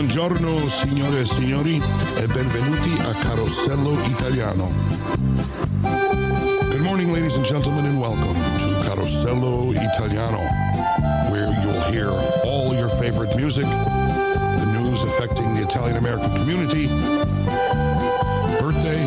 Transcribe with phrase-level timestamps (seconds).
[0.00, 4.72] Buongiorno signore e signori e benvenuti a Carosello Italiano.
[5.82, 10.38] Good morning ladies and gentlemen and welcome to Carosello Italiano
[11.28, 12.08] where you'll hear
[12.46, 16.86] all your favorite music, the news affecting the Italian American community,
[18.58, 19.04] birthday,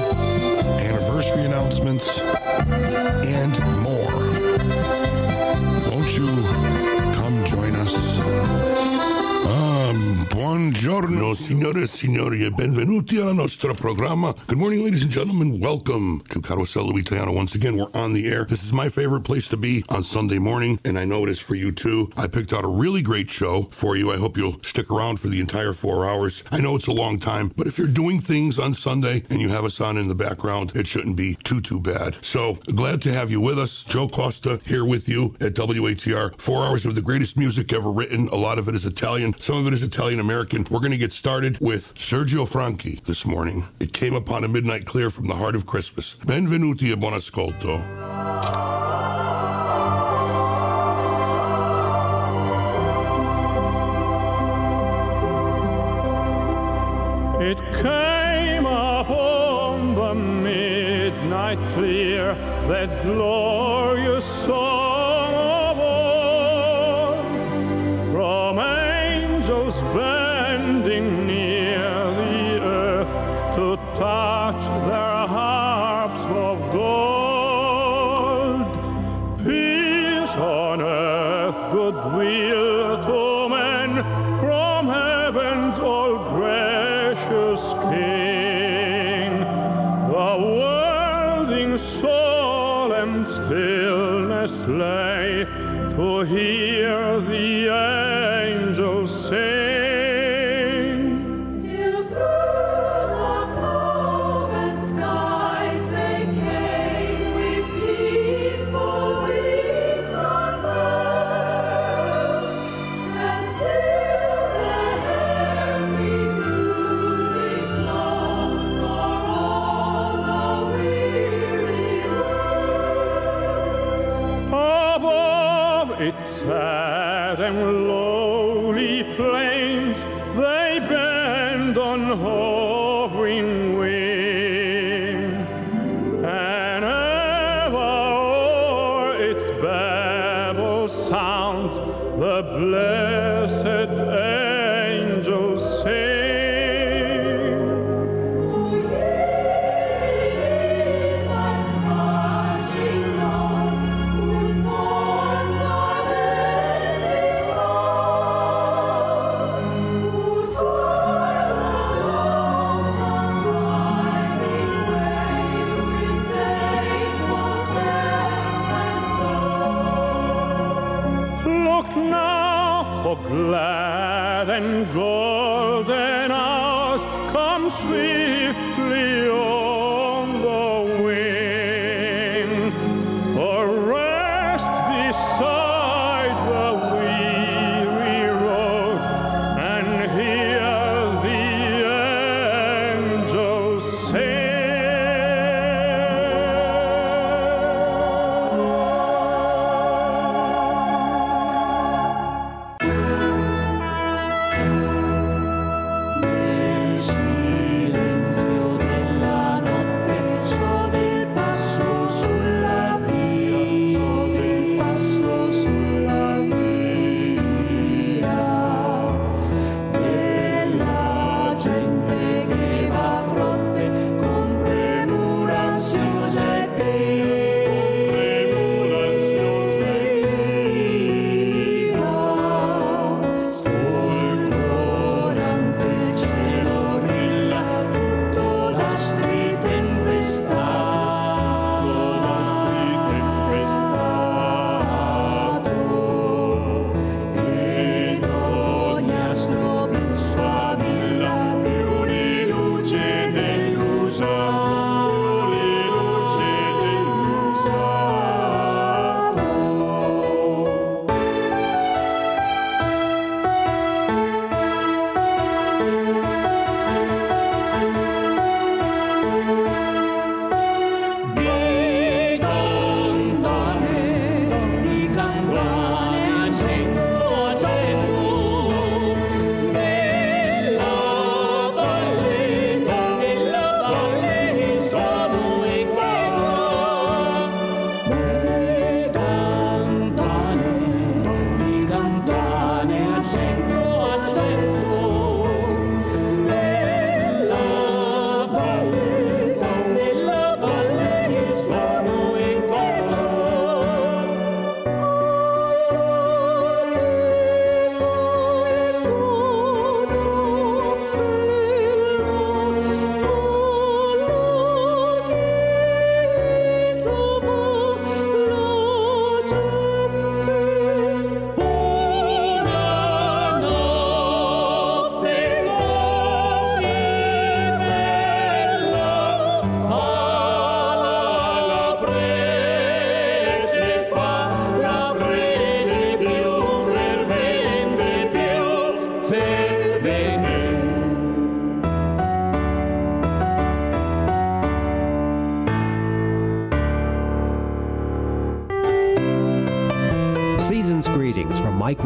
[0.86, 2.21] anniversary announcements,
[10.93, 14.32] Buongiorno, signore e signori, benvenuti al nostro programma.
[14.46, 15.60] Good morning, ladies and gentlemen.
[15.60, 17.32] Welcome to Carosello Italiano.
[17.32, 18.46] Once again, we're on the air.
[18.46, 21.39] This is my favorite place to be on Sunday morning, and I know it is
[21.39, 22.11] for you too.
[22.16, 24.11] I picked out a really great show for you.
[24.11, 26.43] I hope you'll stick around for the entire four hours.
[26.52, 29.50] I know it's a long time, but if you're doing things on Sunday and you
[29.50, 32.17] have us on in the background, it shouldn't be too, too bad.
[32.22, 33.83] So glad to have you with us.
[33.83, 36.39] Joe Costa here with you at WATR.
[36.39, 38.27] Four hours of the greatest music ever written.
[38.27, 40.67] A lot of it is Italian, some of it is Italian American.
[40.69, 43.64] We're going to get started with Sergio Franchi this morning.
[43.80, 46.17] It came upon a midnight clear from the heart of Christmas.
[46.26, 47.80] Benvenuti e buon ascolto.
[57.42, 62.36] It came upon the midnight clear,
[62.67, 64.92] that glorious song
[73.95, 74.33] to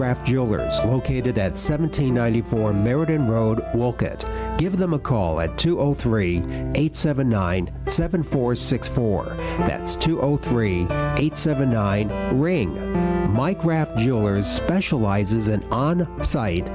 [0.08, 4.24] Raff Jewelers, located at 1794 Meriden Road, Wolcott.
[4.58, 9.36] Give them a call at 203 879 7464.
[9.68, 13.34] That's 203 879 RING.
[13.34, 16.70] Mike Raff Jewelers specializes in on site,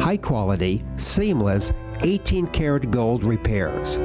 [0.00, 3.98] high quality, seamless 18 karat gold repairs.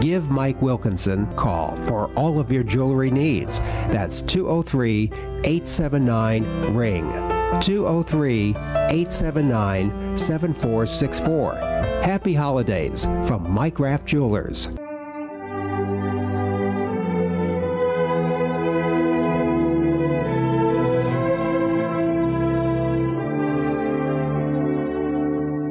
[0.00, 3.60] Give Mike Wilkinson a call for all of your jewelry needs.
[3.60, 5.12] That's 203
[5.44, 7.33] 879 RING.
[7.60, 11.54] 203 879 7464.
[12.02, 14.68] Happy holidays from Mike Raff Jewelers.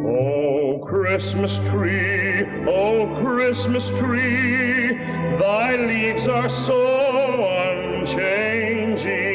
[0.06, 4.98] Oh, Christmas tree, oh, Christmas tree,
[5.38, 7.46] thy leaves are so
[8.02, 9.33] unchanging.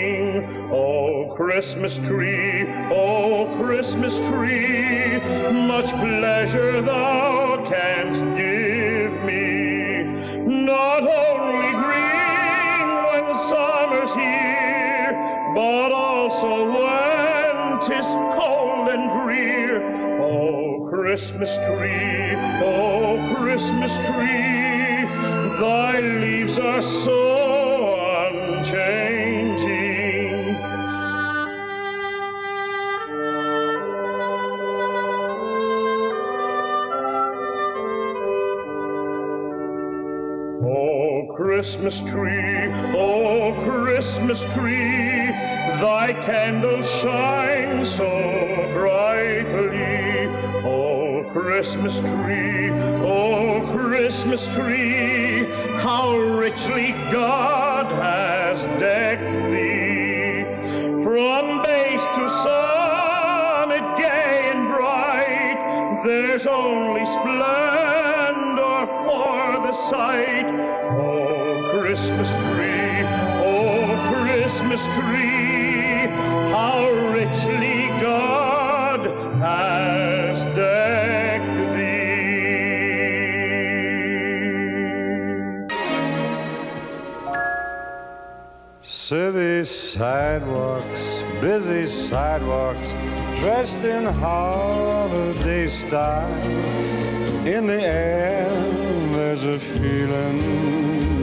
[1.38, 5.20] Christmas tree, oh, Christmas tree,
[5.68, 10.02] much pleasure thou canst give me.
[10.44, 15.14] Not only green when summer's here,
[15.54, 19.78] but also when 'tis cold and drear.
[20.20, 22.34] Oh, Christmas tree,
[22.64, 25.06] oh, Christmas tree,
[25.60, 27.94] thy leaves are so
[28.26, 29.17] unchanging.
[41.58, 45.26] Christmas tree, oh, Christmas tree,
[45.82, 48.08] thy candles shine so
[48.74, 50.28] brightly.
[50.64, 55.46] Oh, Christmas tree, oh, Christmas tree,
[55.80, 60.44] how richly God has decked thee.
[61.02, 70.77] From base to summit, gay and bright, there's only splendor for the sight.
[71.98, 73.02] Christmas tree,
[73.42, 73.82] oh,
[74.22, 76.06] Christmas tree,
[76.54, 76.78] how
[77.10, 79.00] richly God
[79.40, 81.98] has decked thee.
[88.80, 92.92] City sidewalks, busy sidewalks,
[93.40, 96.32] dressed in holiday style.
[97.44, 98.48] In the air,
[99.10, 101.17] there's a feeling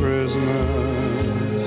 [0.00, 1.62] Christmas.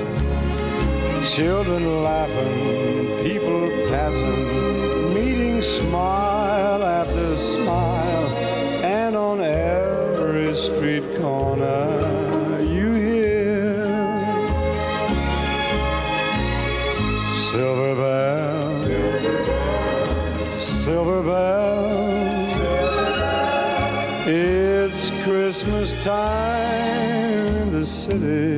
[1.34, 8.28] Children laughing, people passing, meeting smile after smile,
[8.82, 13.84] and on every street corner you hear
[17.52, 18.82] silver bells,
[20.58, 22.50] silver bells.
[24.26, 26.83] It's Christmas time
[28.04, 28.53] city.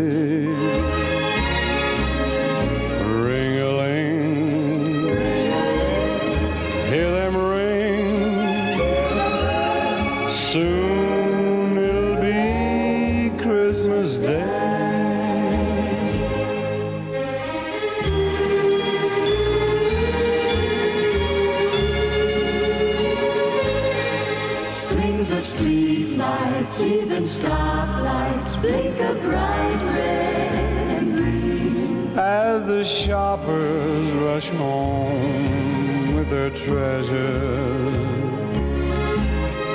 [33.46, 37.94] Shoppers rush home with their treasures.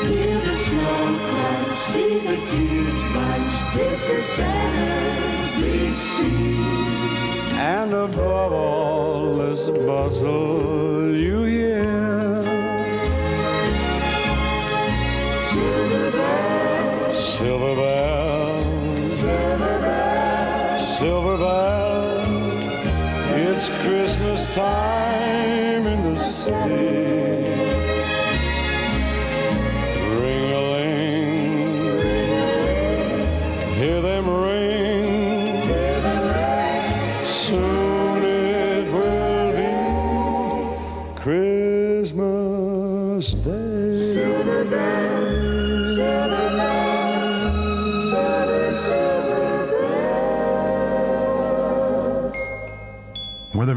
[0.08, 3.76] Hear the snow crash, see the kids march.
[3.76, 6.60] This is Santa's big scene.
[7.56, 11.61] And above all this bustle, you hear
[26.48, 26.91] in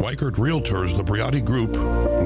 [0.02, 1.76] Weichert Realtors, the Briati Group,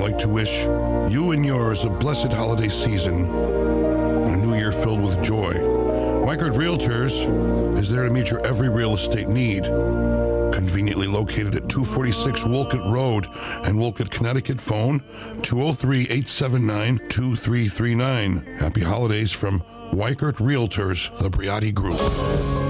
[0.00, 0.64] like to wish
[1.12, 5.52] you and yours a blessed holiday season and a new year filled with joy.
[5.52, 7.28] Weichert Realtors
[7.76, 9.64] is there to meet your every real estate need.
[9.64, 13.26] Conveniently located at 246 Wolcott Road
[13.64, 14.58] and Wolcott, Connecticut.
[14.58, 15.00] Phone
[15.42, 18.46] 203 879 2339.
[18.56, 19.60] Happy holidays from
[19.92, 22.69] Weichert Realtors, the Briati Group.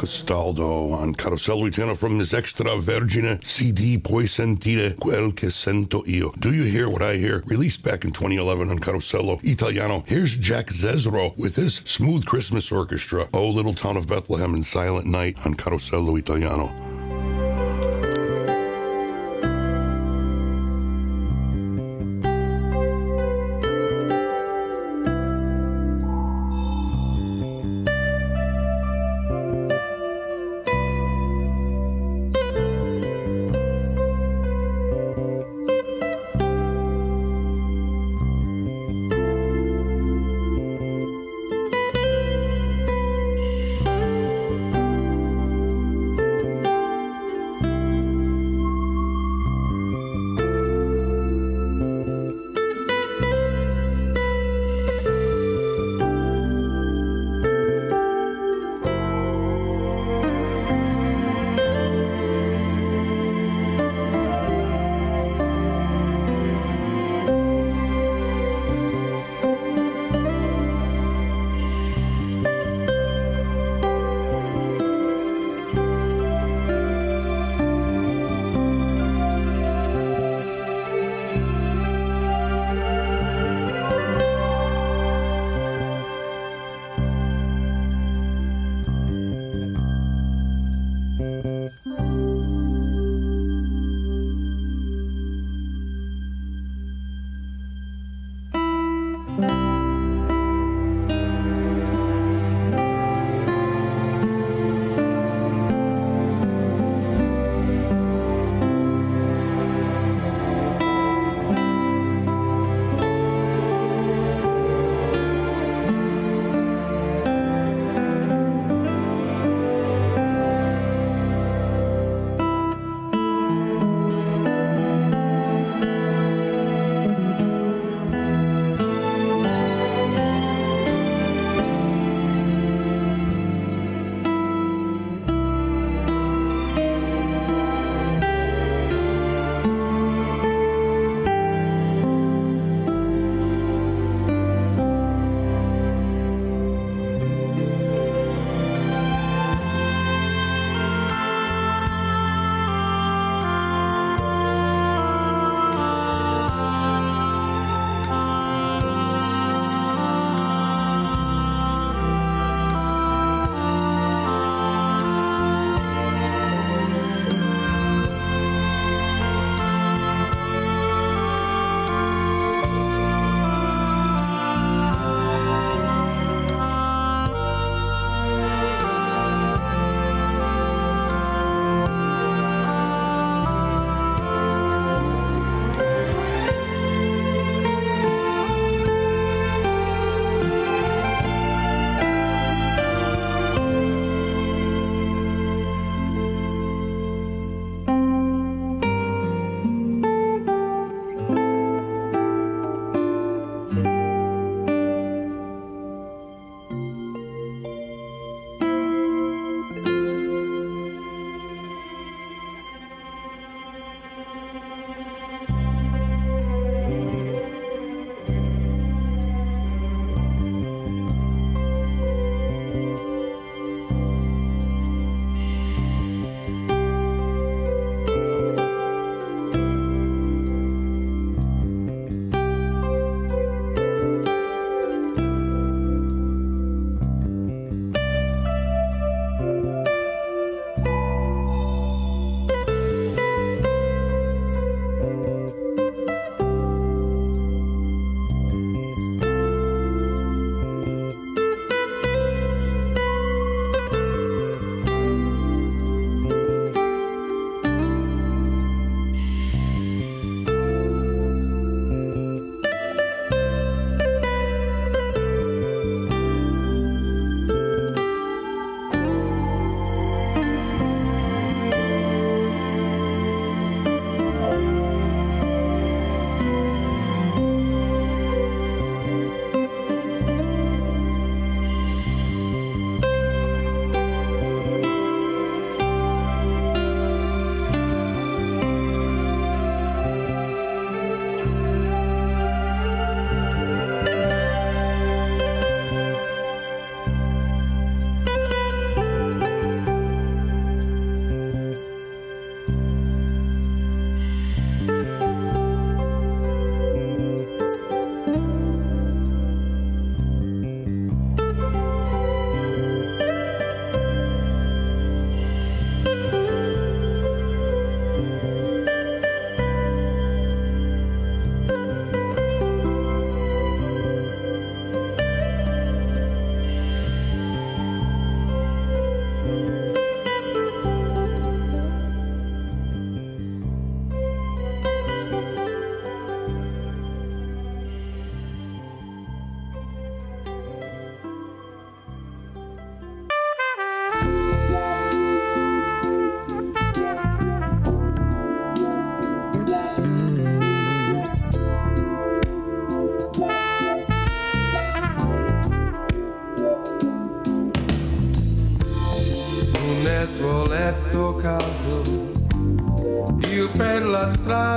[0.00, 6.32] Castaldo on Carosello Italiano from this extra vergine CD Puoi sentire quel che sento io.
[6.38, 7.42] Do you hear what I hear?
[7.44, 10.02] Released back in 2011 on Carosello Italiano.
[10.06, 13.28] Here's Jack Jezzro with his Smooth Christmas Orchestra.
[13.34, 16.89] Oh, Little Town of Bethlehem and Silent Night on Carosello Italiano.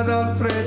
[0.03, 0.62] ad Alfredo.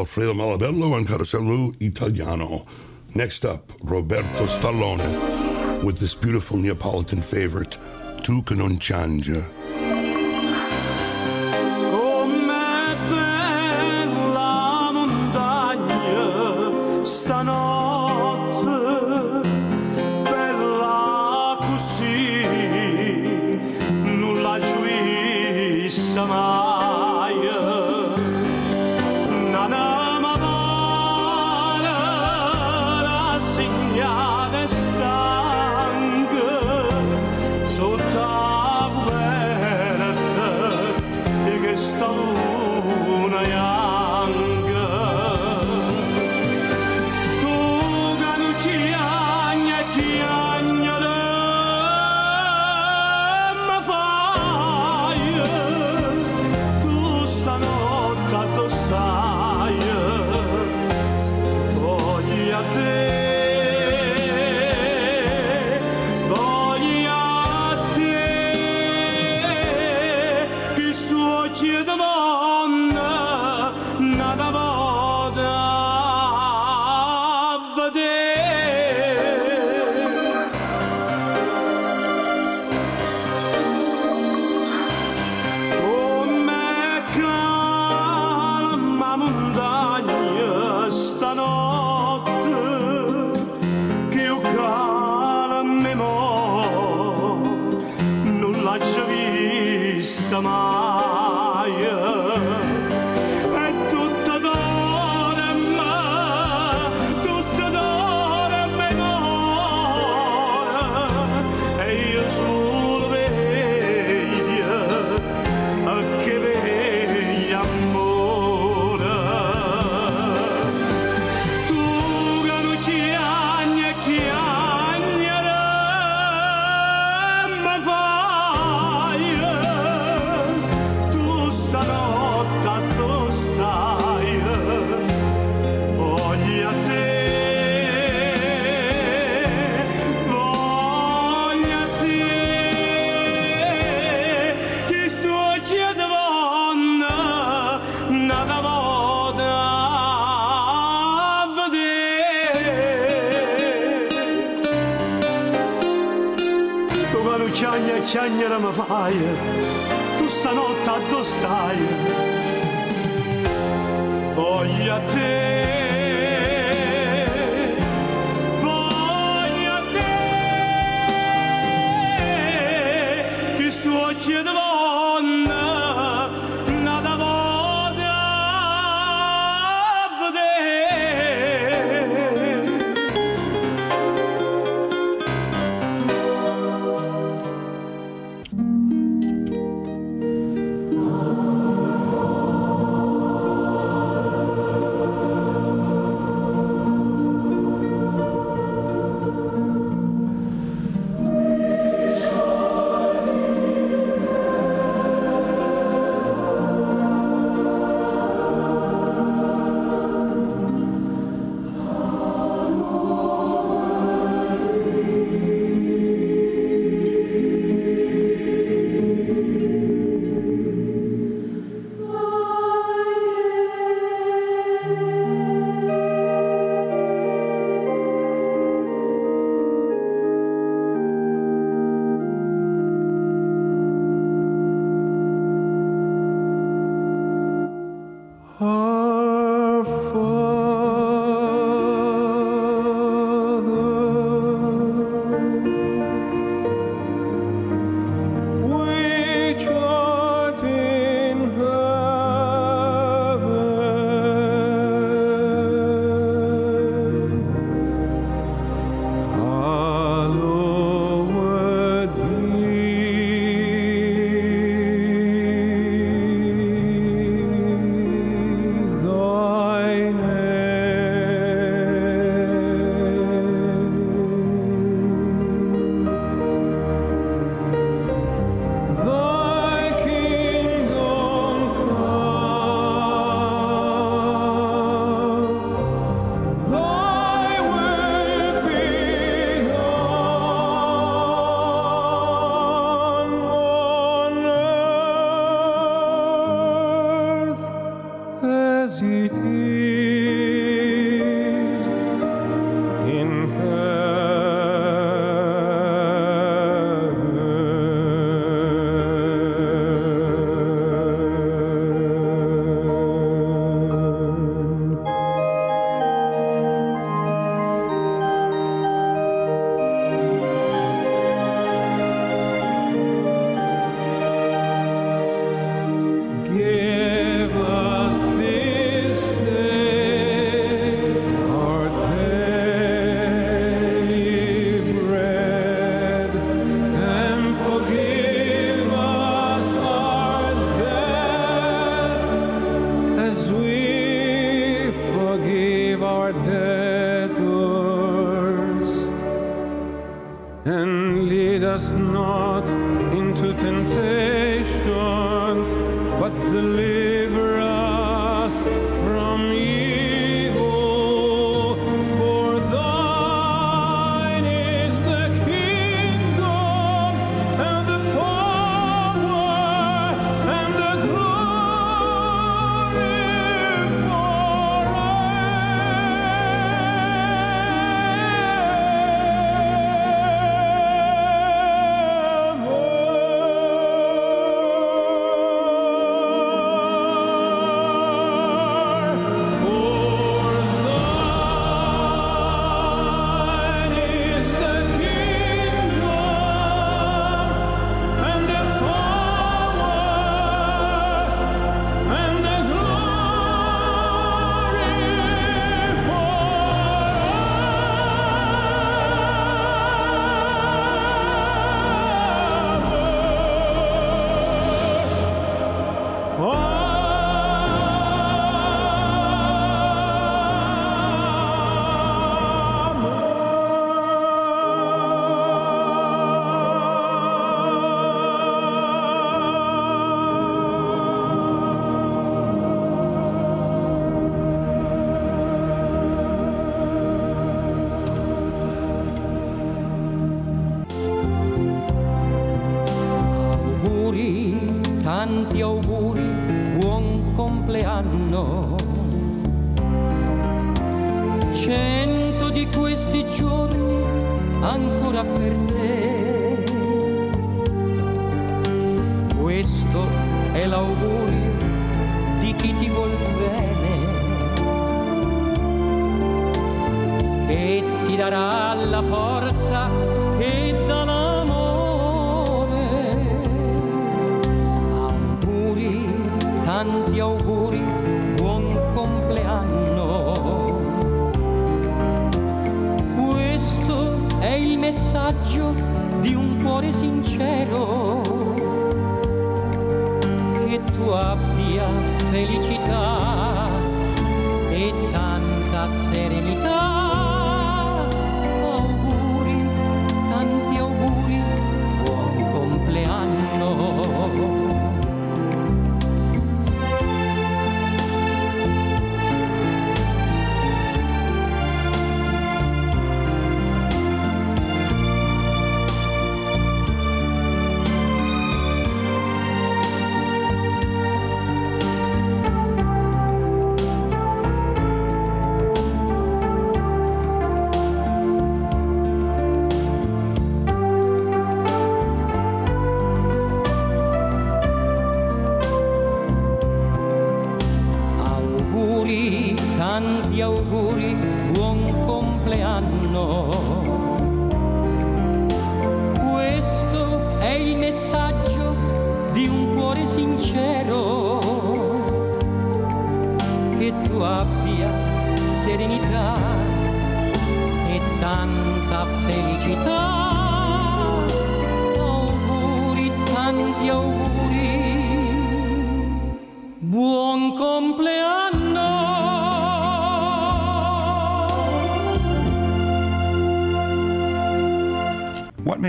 [0.00, 2.64] Alfredo Malabello and Carosello Italiano.
[3.14, 7.76] Next up, Roberto Stallone with this beautiful Neapolitan favorite,
[8.22, 9.59] Tu che Changia.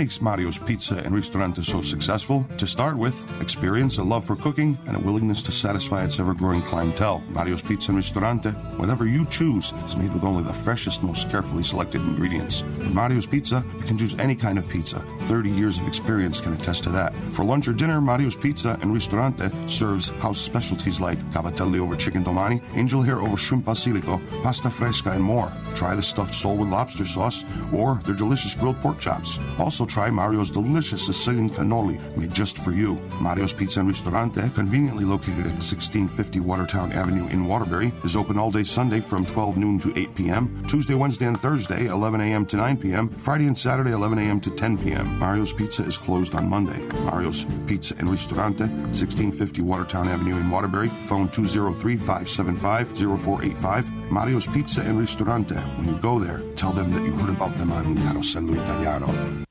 [0.02, 2.44] Makes Mario's Pizza and Ristorante so successful?
[2.58, 6.34] To start with, experience, a love for cooking, and a willingness to satisfy its ever
[6.34, 7.22] growing clientele.
[7.28, 8.50] Mario's Pizza and Ristorante,
[8.80, 12.64] whatever you choose, is made with only the freshest, most carefully selected ingredients.
[12.78, 14.98] With Mario's Pizza, you can choose any kind of pizza.
[14.98, 17.14] 30 years of experience can attest to that.
[17.30, 22.24] For lunch or dinner, Mario's Pizza and Ristorante serves house specialties like cavatelli over chicken
[22.24, 25.52] domani, angel hair over shrimp basilico, pasta fresca, and more.
[25.74, 29.38] Try the stuffed sole with lobster sauce or their delicious grilled pork chops.
[29.58, 32.94] Also try Mario's delicious Sicilian cannoli made just for you.
[33.20, 38.50] Mario's Pizza and Ristorante, conveniently located at 1650 Watertown Avenue in Waterbury, is open all
[38.50, 42.46] day Sunday from 12 noon to 8 p.m., Tuesday, Wednesday, and Thursday, 11 a.m.
[42.46, 44.40] to 9 p.m., Friday and Saturday, 11 a.m.
[44.40, 45.18] to 10 p.m.
[45.18, 46.78] Mario's Pizza is closed on Monday.
[47.04, 54.01] Mario's Pizza and Ristorante, 1650 Watertown Avenue in Waterbury, phone 203 575 0485.
[54.12, 55.54] Mario's Pizza and Ristorante.
[55.54, 59.42] When you go there, tell them that you heard about them on Carosello Italiano.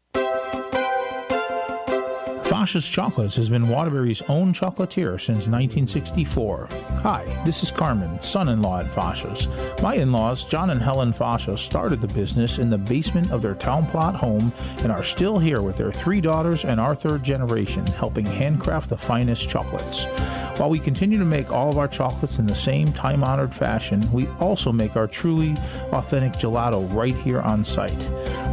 [2.43, 6.67] Fascia's Chocolates has been Waterbury's own chocolatier since 1964.
[7.01, 9.47] Hi, this is Carmen, son in law at Fascia's.
[9.81, 13.55] My in laws, John and Helen Fasha, started the business in the basement of their
[13.55, 14.53] town plot home
[14.83, 18.97] and are still here with their three daughters and our third generation, helping handcraft the
[18.97, 20.05] finest chocolates.
[20.57, 24.09] While we continue to make all of our chocolates in the same time honored fashion,
[24.11, 25.55] we also make our truly
[25.91, 27.97] authentic gelato right here on site.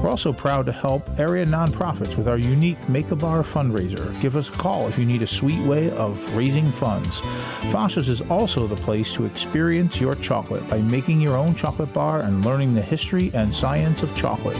[0.02, 4.18] We're also proud to help area nonprofits with our unique Make a Bar fundraiser.
[4.20, 7.20] Give us a call if you need a sweet way of raising funds.
[7.72, 12.20] Fascia's is also the place to experience your chocolate by making your own chocolate bar
[12.20, 14.56] and learning the history and science of chocolate.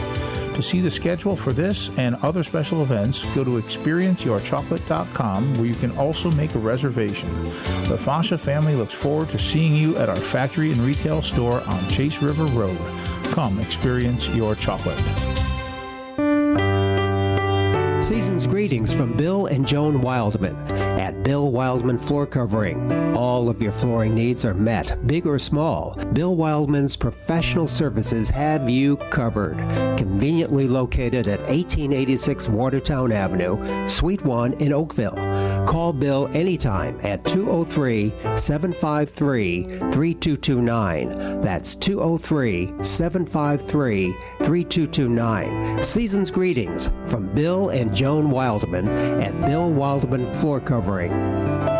[0.59, 5.73] To see the schedule for this and other special events, go to experienceyourchocolate.com where you
[5.73, 7.45] can also make a reservation.
[7.85, 11.87] The Fascia family looks forward to seeing you at our factory and retail store on
[11.87, 12.77] Chase River Road.
[13.31, 14.99] Come experience your chocolate.
[18.03, 20.57] Season's greetings from Bill and Joan Wildman
[20.99, 23.15] at Bill Wildman Floor Covering.
[23.15, 25.95] All of your flooring needs are met, big or small.
[26.11, 29.57] Bill Wildman's professional services have you covered.
[29.97, 35.15] Conveniently located at 1886 Watertown Avenue, Suite 1 in Oakville.
[35.65, 41.41] Call Bill anytime at 203 753 3229.
[41.41, 44.11] That's 203 753
[44.43, 45.83] 3229.
[45.83, 48.89] Season's greetings from Bill and Joan Wildman
[49.21, 50.88] at Bill Wildman Floor Covering.
[50.89, 51.78] Dio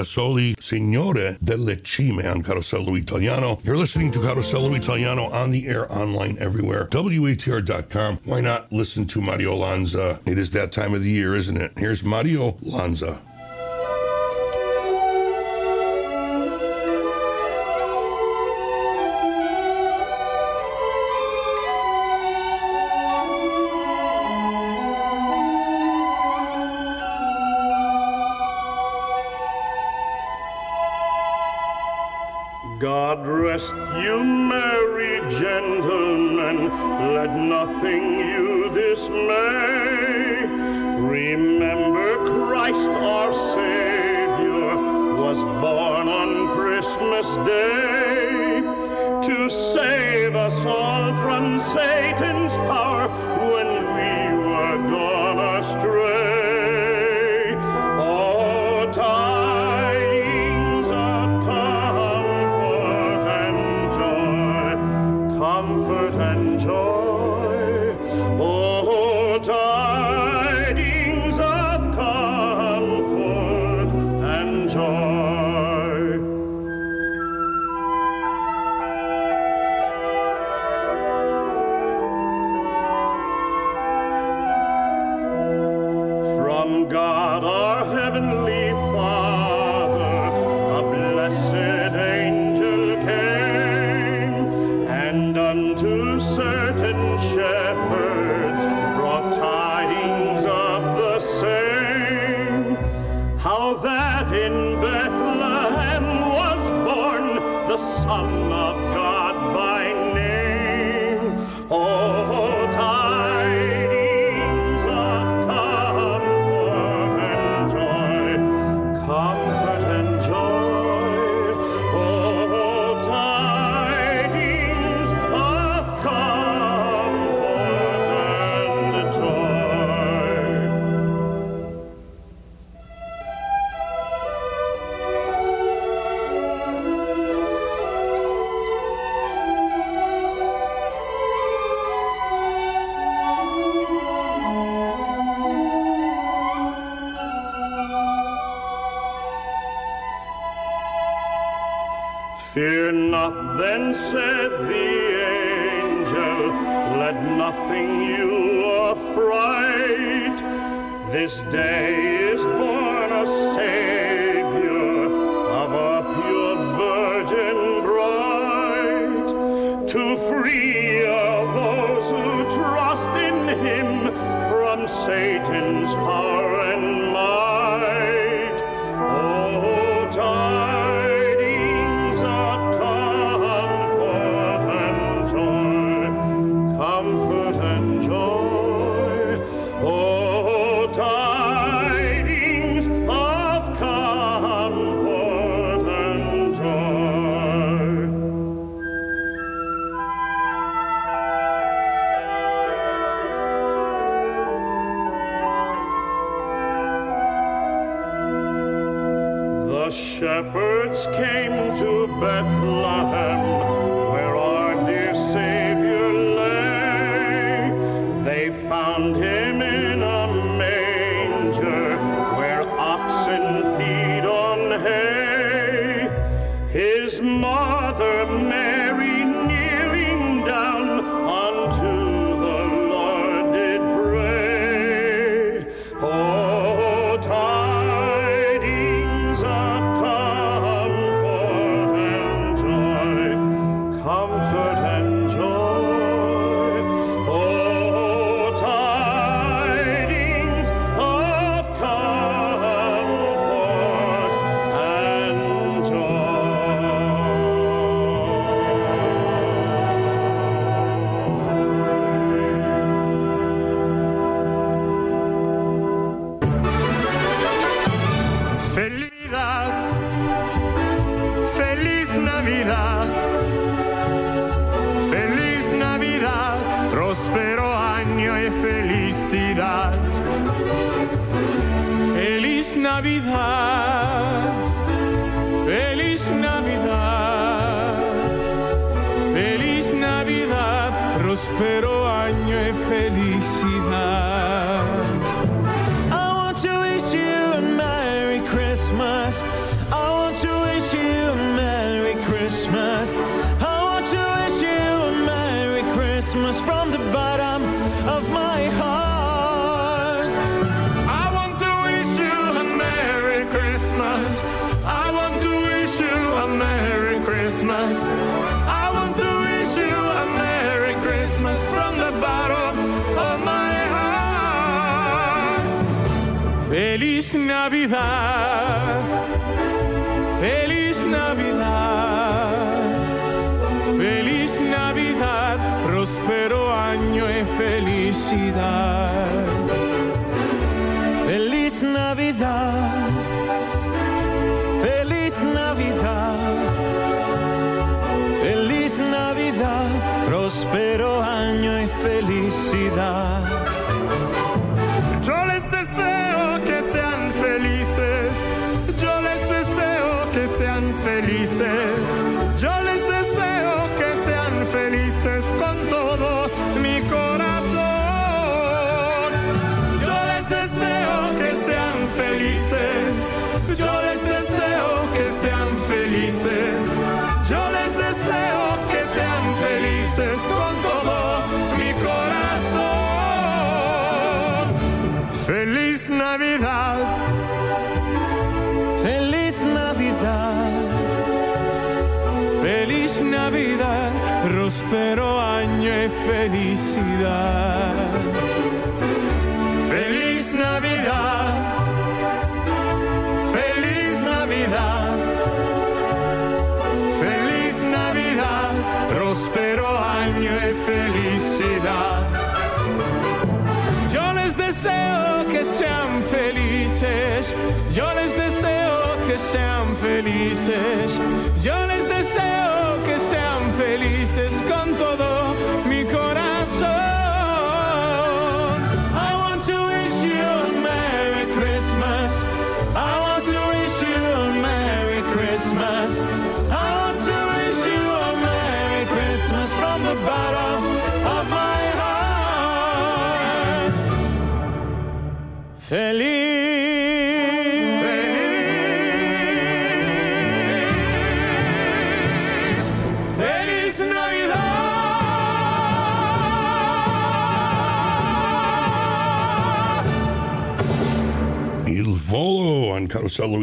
[0.00, 3.58] Girasoli, Signore delle Cime on Carosello Italiano.
[3.62, 6.88] You're listening to Carosello Italiano on the air, online, everywhere.
[6.90, 8.20] WATR.com.
[8.24, 10.20] Why not listen to Mario Lanza?
[10.26, 11.72] It is that time of the year, isn't it?
[11.76, 13.20] Here's Mario Lanza.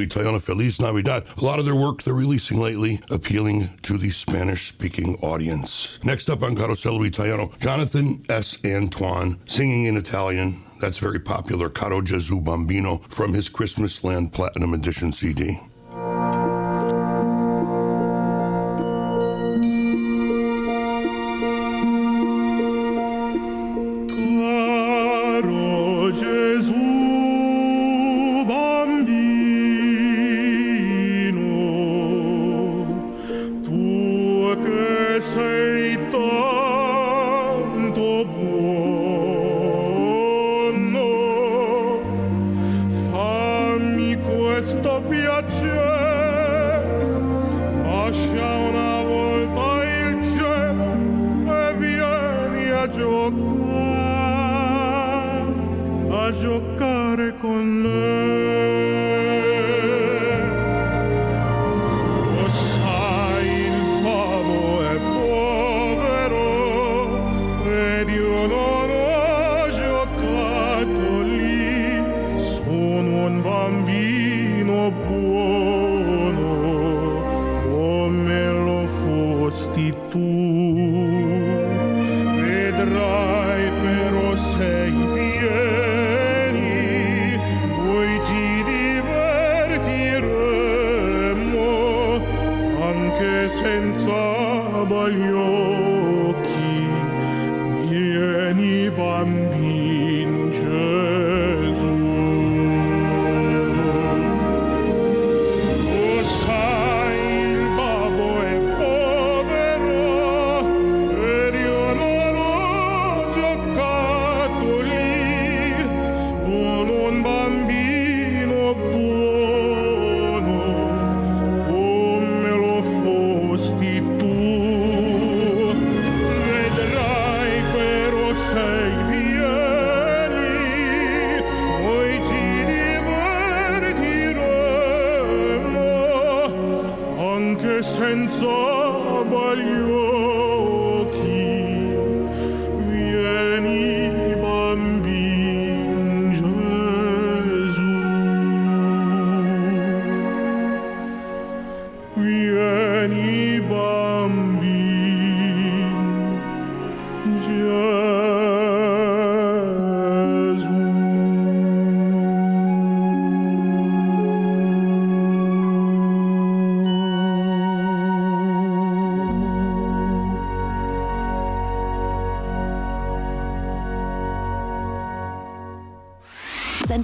[0.07, 1.25] Italiana Feliz Navidad.
[1.37, 5.99] A lot of their work they're releasing lately appealing to the Spanish speaking audience.
[6.03, 8.57] Next up on Carosello Italiano, Jonathan S.
[8.65, 10.61] Antoine singing in Italian.
[10.79, 11.69] That's very popular.
[11.69, 15.59] Caro Gesù Bambino from his Christmas Land Platinum Edition CD.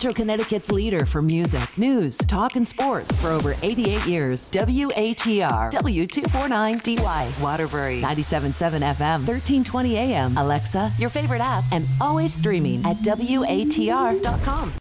[0.04, 4.52] Central Connecticut's leader for music, news, talk, and sports for over 88 years.
[4.52, 12.98] WATR W249DY Waterbury 97.7 FM 1320 AM Alexa, your favorite app, and always streaming at
[12.98, 14.74] WATR.com.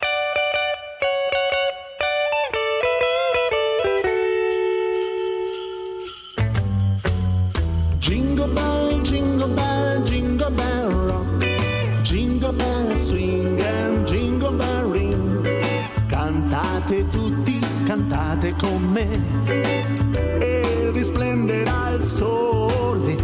[18.62, 19.06] con me.
[20.38, 23.16] E risplenderà il sole.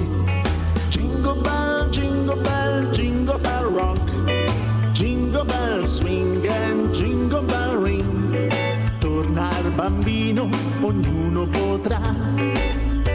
[0.91, 4.01] Jingle bell, jingle bell, jingle bell rock.
[4.93, 8.51] Jingle bell swing and jingle bell ring.
[8.99, 10.49] Tornar bambino,
[10.81, 12.01] ognuno potrà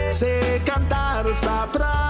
[0.10, 2.03] se cantar saprà.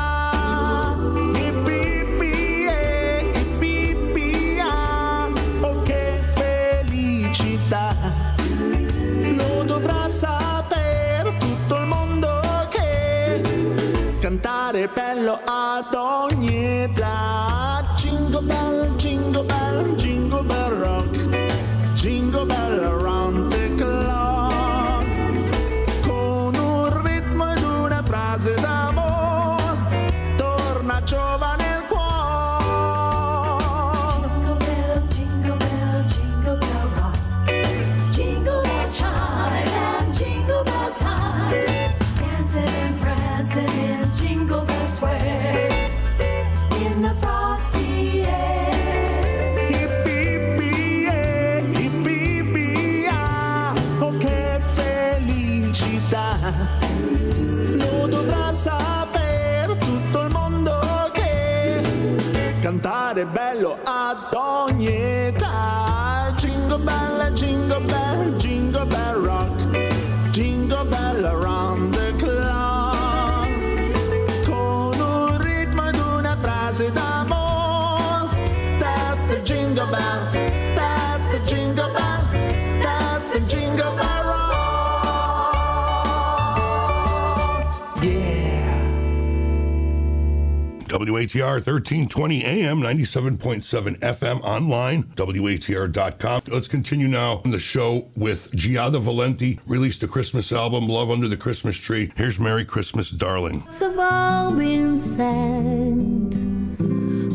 [91.14, 96.42] WATR 1320 AM, 97.7 FM online, WATR.com.
[96.48, 101.28] Let's continue now on the show with Giada Valenti, released a Christmas album, Love Under
[101.28, 102.12] the Christmas Tree.
[102.16, 103.60] Here's Merry Christmas, Darling.
[103.80, 106.32] have all been said.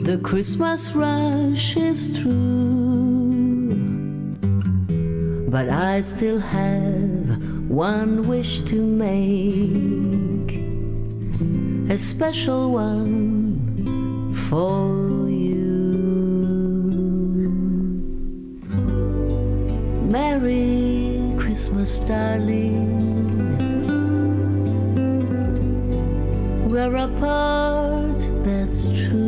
[0.04, 2.34] The Christmas rush is through.
[5.50, 10.58] But I still have one wish to make,
[11.92, 13.37] a special one
[14.48, 15.58] for you.
[20.08, 22.88] Merry Christmas, darling.
[26.70, 29.27] We're apart, that's true.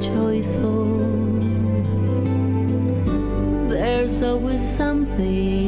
[0.00, 0.86] Joyful.
[3.68, 5.59] There's always something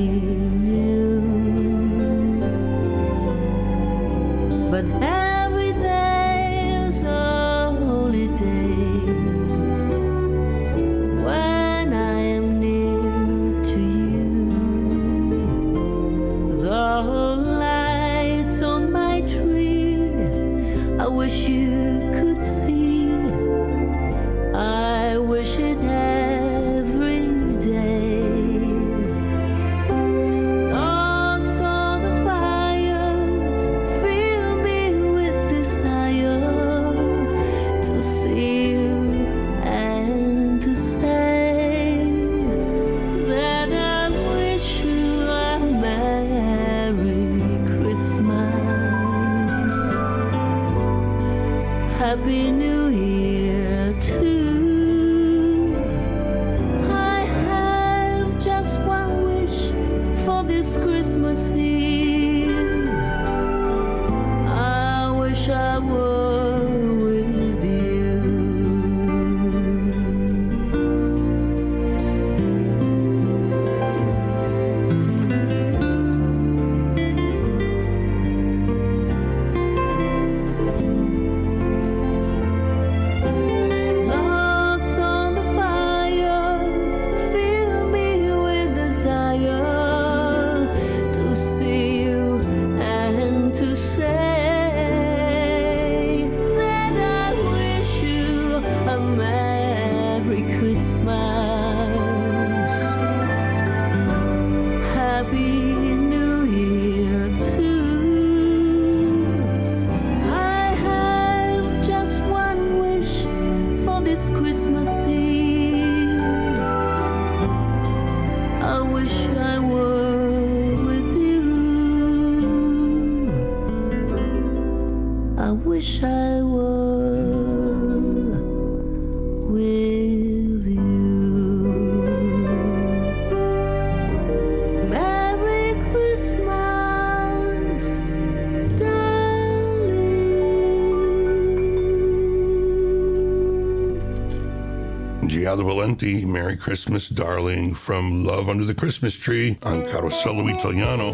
[145.33, 151.13] Giada Valenti, Merry Christmas, Darling, from Love Under the Christmas Tree on Carosello Italiano.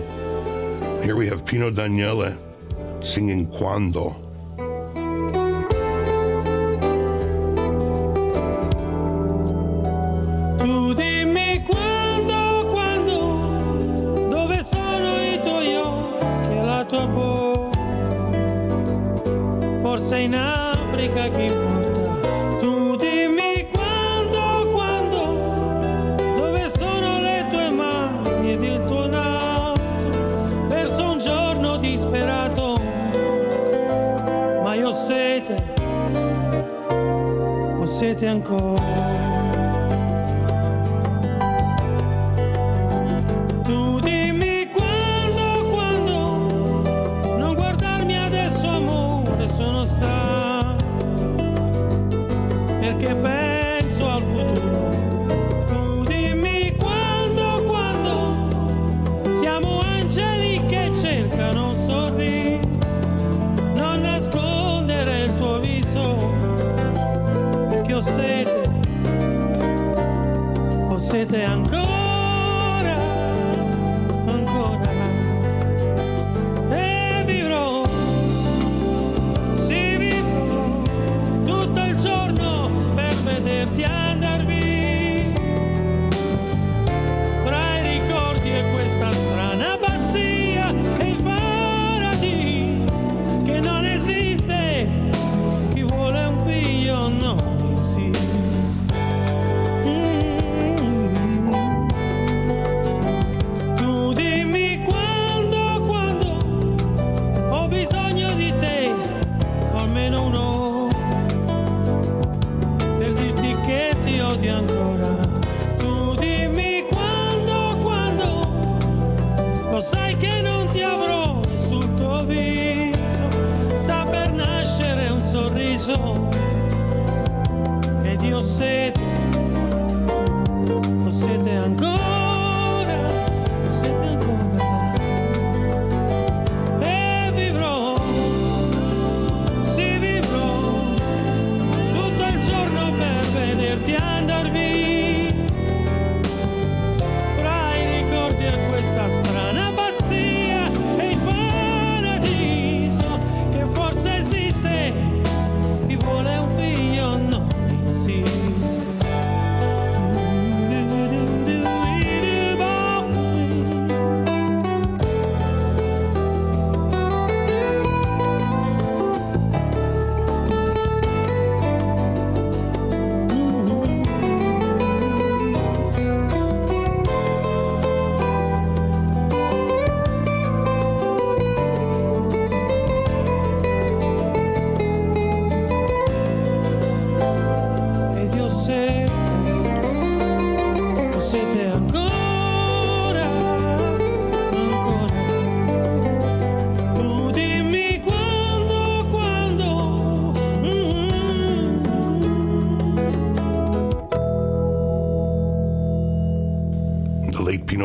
[1.05, 2.37] Here we have Pino Daniele
[3.01, 4.28] singing Quando.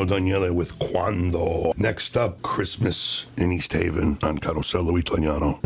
[0.03, 1.73] Antonio Daniele with Quando.
[1.77, 5.61] Next up, Christmas in East Haven on Carosello Italiano.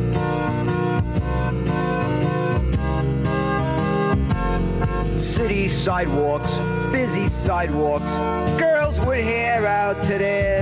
[5.17, 6.51] City sidewalks,
[6.91, 8.11] busy sidewalks,
[8.59, 10.61] girls with hair out today.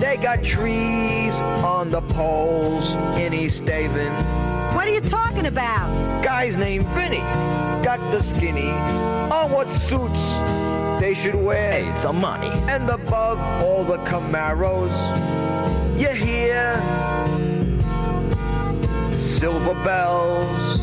[0.00, 4.12] They got trees on the poles in East Haven.
[4.74, 6.24] What are you talking about?
[6.24, 7.22] Guy's named Vinny.
[7.84, 10.22] Got the skinny on what suits
[11.04, 11.70] they should wear.
[11.70, 12.50] Hey, it's Armani.
[12.66, 14.96] And above all the Camaros,
[16.00, 16.64] you hear
[19.12, 20.80] silver bells.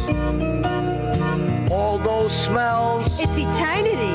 [1.72, 3.08] All those smells.
[3.18, 4.14] It's eternity.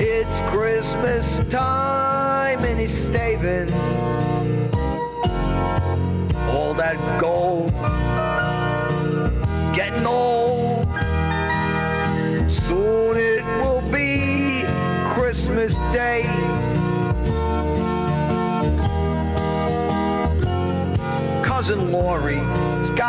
[0.00, 3.72] It's Christmas time, and he's staving
[6.54, 7.61] all that gold.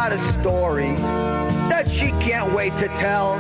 [0.04, 0.96] Got a story
[1.70, 3.40] that she can't wait to tell.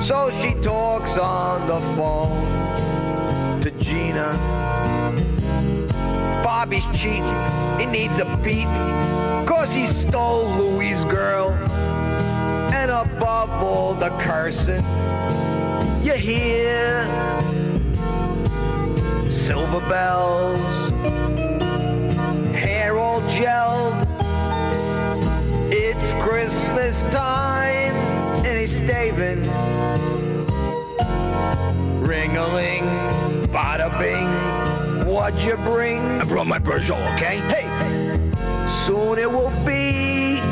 [0.00, 4.32] So she talks on the phone to Gina.
[6.42, 7.38] Bobby's cheating,
[7.78, 8.64] he needs a beat,
[9.46, 11.50] cause he stole Louis' girl.
[12.72, 14.82] And above all the cursing,
[16.02, 17.04] you hear
[19.28, 20.91] silver bells,
[26.92, 27.94] Christmas time,
[28.44, 29.44] and he's staving.
[32.02, 32.84] Ring a ling,
[33.48, 36.00] bada bing, what'd you bring?
[36.20, 37.38] I brought my Peugeot, okay?
[37.48, 37.64] Hey,
[38.86, 40.42] soon it will be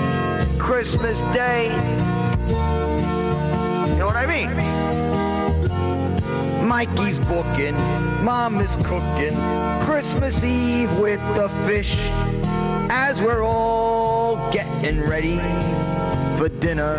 [0.59, 1.67] Christmas Day.
[2.49, 4.49] You know what I mean?
[6.67, 7.75] Mikey's booking,
[8.25, 9.37] Mom is cooking,
[9.85, 11.99] Christmas Eve with the fish,
[12.89, 15.39] as we're all getting ready
[16.41, 16.97] for dinner.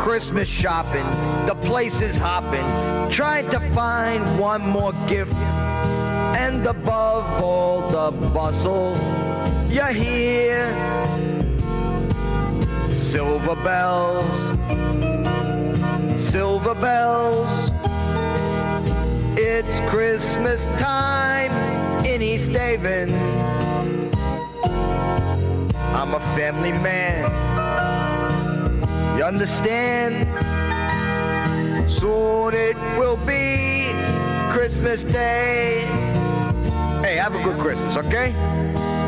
[0.00, 1.06] Christmas shopping,
[1.46, 2.66] the place is hopping,
[3.12, 5.32] trying to find one more gift.
[5.32, 8.96] And above all the bustle,
[9.70, 10.66] you hear
[12.90, 14.34] silver bells,
[16.20, 17.70] silver bells.
[19.38, 21.52] It's Christmas time
[22.04, 23.51] in East Haven.
[26.02, 27.30] I'm a family man.
[29.16, 30.26] You understand?
[31.88, 33.94] Soon it will be
[34.50, 35.84] Christmas Day.
[37.02, 38.32] Hey, have a good Christmas, okay?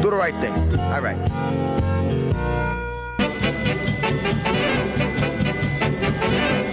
[0.02, 0.54] Do the right thing.
[0.78, 1.18] All right.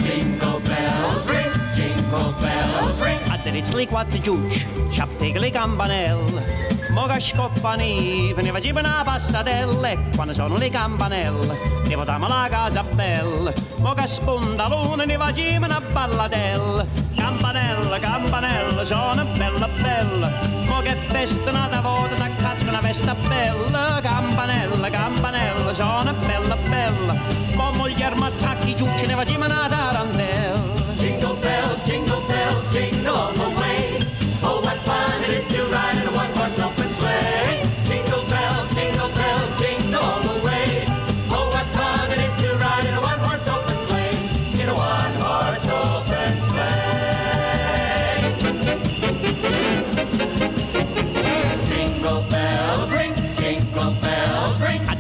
[0.03, 3.19] Jingle bells ring, jingle bells ring.
[3.31, 6.70] A dirițli quattro giuci, șaptegli campanelle.
[6.91, 10.09] Moga scoppani, veniva giù una passadelle.
[10.13, 13.53] Quando sono le campanelle, devo dare la casa bella.
[13.77, 16.85] Moga spunta luna, ne va giù una balladella.
[17.15, 20.29] Campanella, campanella, sono bella bella.
[20.65, 23.99] Mo che festa nata volta, s'accatta una festa bella.
[24.01, 27.15] Campanella, campanella, sono bella bella.
[27.55, 30.30] Mo moglie mi attacchi giù, ce ne va giù una tarantella.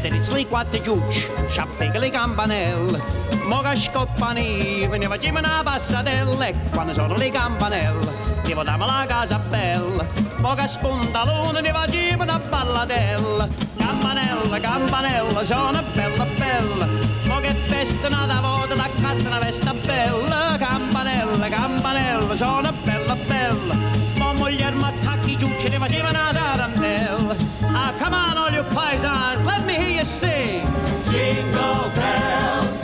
[0.01, 2.99] Tenitli quattro giucci, sciappe che le campanelle.
[3.45, 8.11] Mo che scoppani, ne facciamo a passatella e eh, quando sono le campanelle,
[8.43, 10.03] ne votiamo la casa bella.
[10.39, 13.47] Mo che spuntalone, a gimna una ballatella.
[13.77, 16.87] Campanella, campanella, sono bella bella.
[17.25, 20.55] Mo che festa una vota, da catta una vesta bella.
[20.57, 23.75] Campanella, campanella, sono bella bella.
[24.15, 27.60] Mo mogliere ma attacchi a ne facciamo una tarantella.
[27.73, 30.67] Ah, come on, all you paisans, let me hear you sing.
[31.09, 32.80] Jingle bells,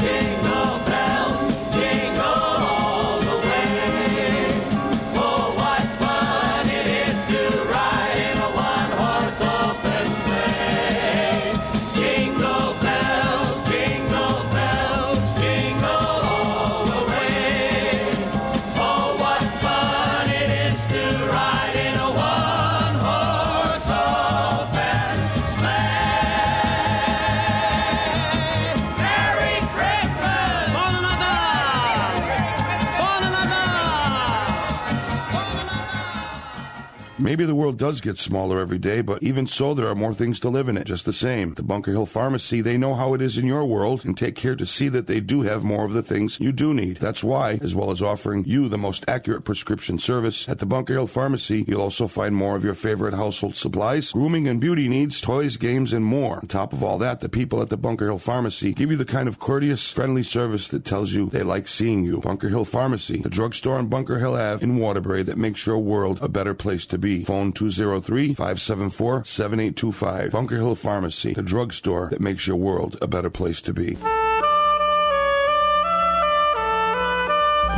[37.28, 40.40] Maybe the world does get smaller every day, but even so, there are more things
[40.40, 41.56] to live in it just the same.
[41.56, 44.56] The Bunker Hill Pharmacy, they know how it is in your world and take care
[44.56, 47.00] to see that they do have more of the things you do need.
[47.02, 50.94] That's why, as well as offering you the most accurate prescription service, at the Bunker
[50.94, 55.20] Hill Pharmacy, you'll also find more of your favorite household supplies, grooming and beauty needs,
[55.20, 56.38] toys, games, and more.
[56.38, 59.04] On top of all that, the people at the Bunker Hill Pharmacy give you the
[59.04, 62.22] kind of courteous, friendly service that tells you they like seeing you.
[62.22, 66.20] Bunker Hill Pharmacy, the drugstore on Bunker Hill Ave in Waterbury that makes your world
[66.22, 67.17] a better place to be.
[67.24, 70.32] Phone 203-574-7825.
[70.32, 73.98] Bunker Hill Pharmacy, the drugstore that makes your world a better place to be.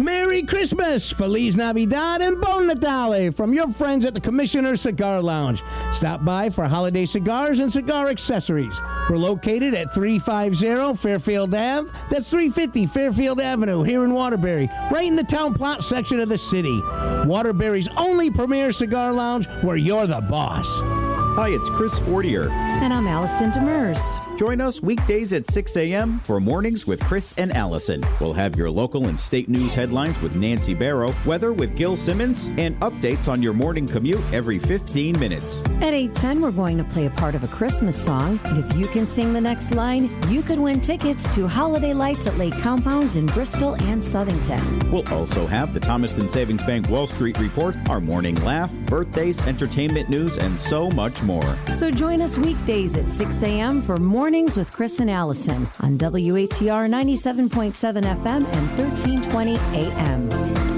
[0.02, 5.62] Merry Christmas, Feliz Navidad, and Bon Natale from your friends at the Commissioner's Cigar Lounge.
[5.91, 8.80] Stop by for holiday cigars and cigar accessories.
[9.10, 11.91] We're located at 350 Fairfield Ave.
[12.10, 16.38] That's 350 Fairfield Avenue here in Waterbury, right in the town plot section of the
[16.38, 16.82] city.
[17.26, 21.09] Waterbury's only premier cigar lounge where you're the boss.
[21.36, 22.49] Hi, it's Chris Fortier.
[22.49, 24.19] And I'm Allison Demers.
[24.38, 26.19] Join us weekdays at 6 a.m.
[26.19, 28.03] for Mornings with Chris and Allison.
[28.19, 32.49] We'll have your local and state news headlines with Nancy Barrow, weather with Gil Simmons,
[32.57, 35.61] and updates on your morning commute every 15 minutes.
[35.81, 38.88] At 8:10, we're going to play a part of a Christmas song, and if you
[38.88, 43.18] can sing the next line, you could win tickets to holiday lights at Lake Compounce
[43.18, 44.91] in Bristol and Southington.
[44.91, 50.10] We'll also have the Thomaston Savings Bank Wall Street Report, our morning laugh, birthdays, entertainment
[50.10, 51.58] news, and so much more.
[51.68, 53.82] So join us weekdays at 6 a.m.
[53.82, 60.70] for Mornings with Chris and Allison on WATR 97.7 FM and 1320 AM.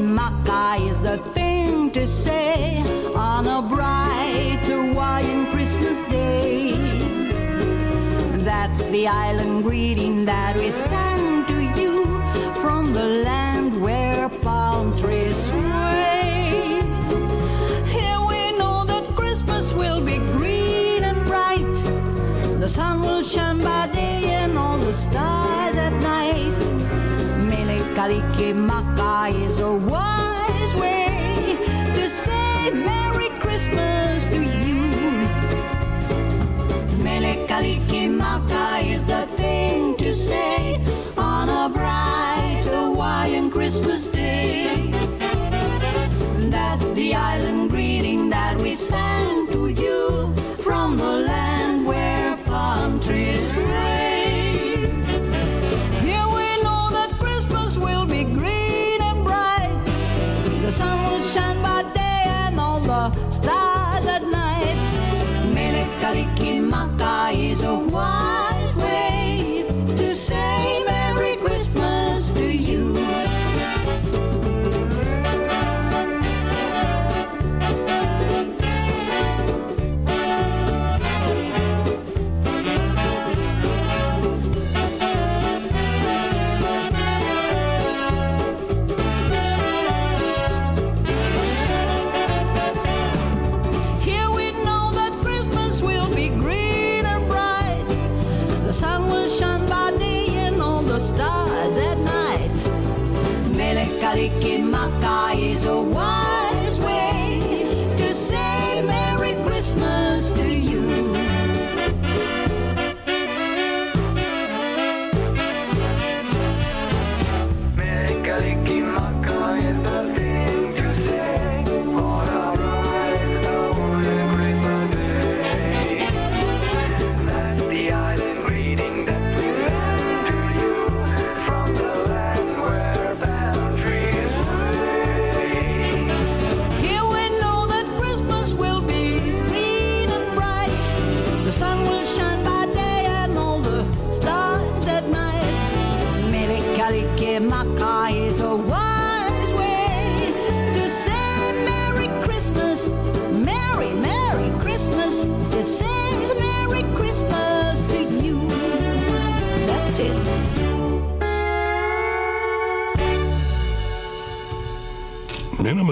[0.00, 2.82] Maka is the thing to say
[3.14, 4.01] on a bright
[8.72, 12.06] That's the island greeting that we send to you
[12.62, 16.80] from the land where palm trees sway.
[17.96, 21.74] Here we know that Christmas will be green and bright.
[22.60, 26.56] The sun will shine by day and all the stars at night.
[27.44, 31.58] Mele Kalikimaka is a wise way
[31.94, 34.11] to say Merry Christmas
[37.52, 40.80] Mele Kalikimaka is the thing to say
[41.18, 44.90] on a bright Hawaiian Christmas day.
[46.48, 51.51] That's the island greeting that we send to you from the land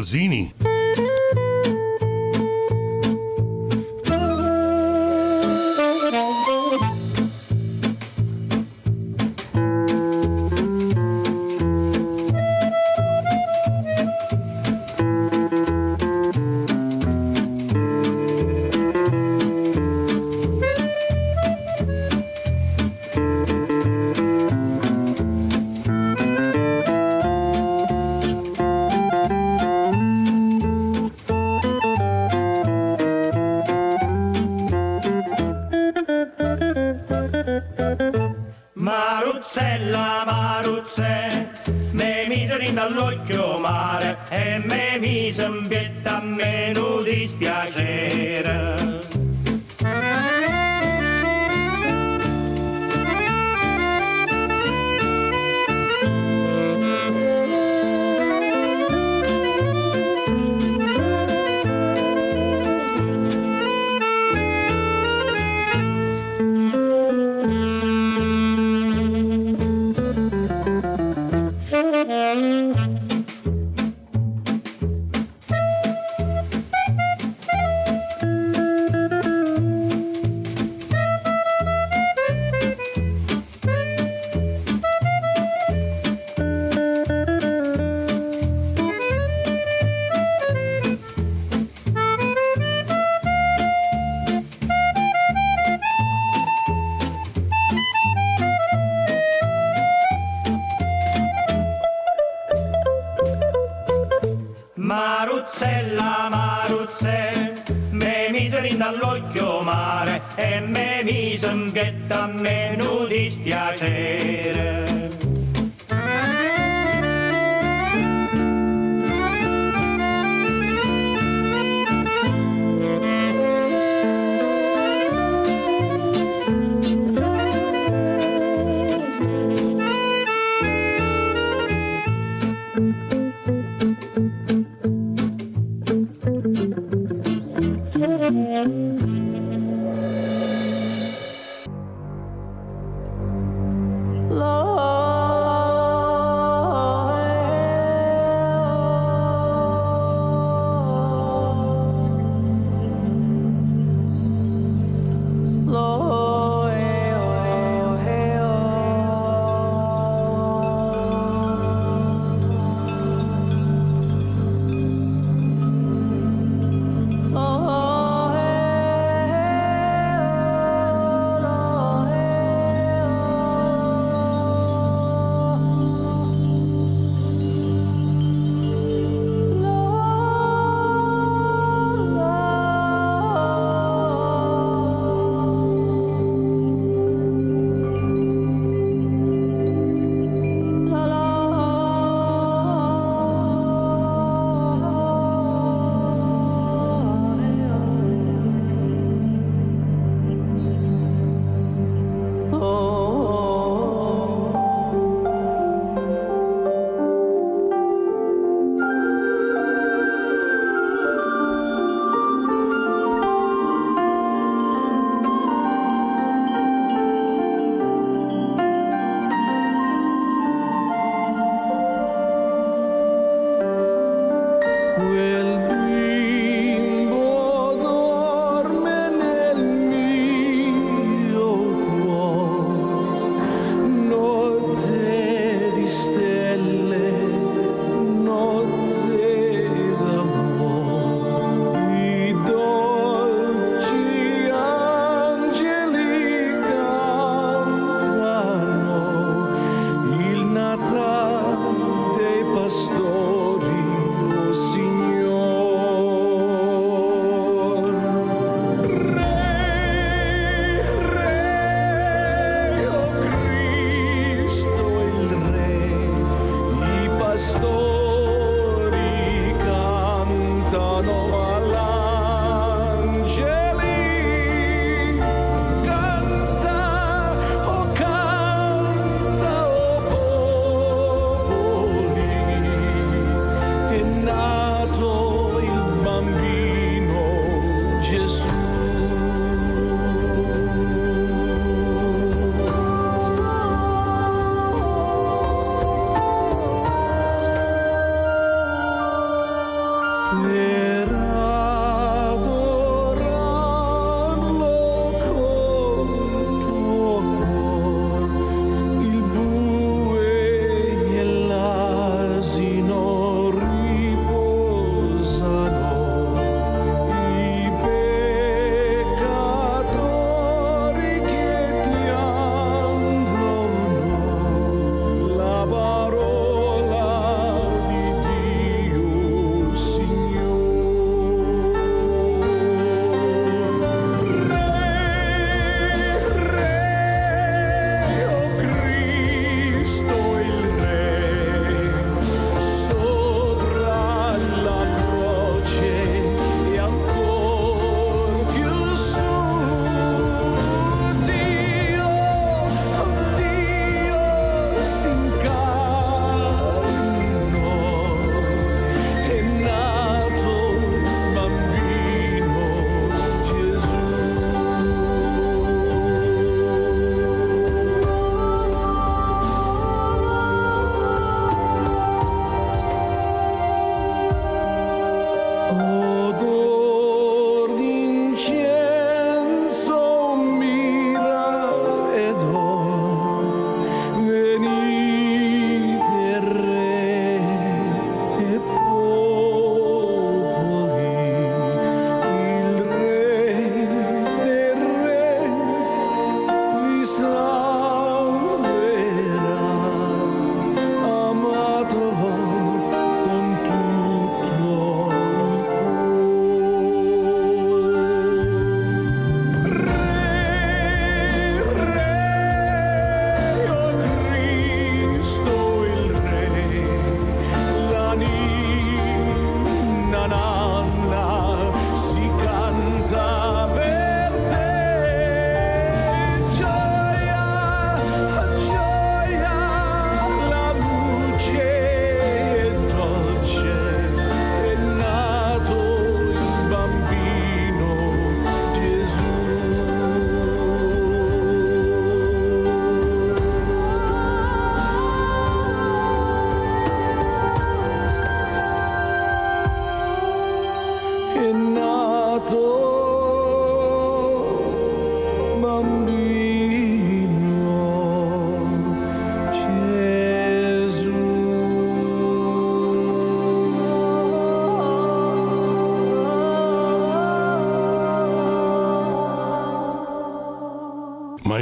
[0.00, 0.69] Nana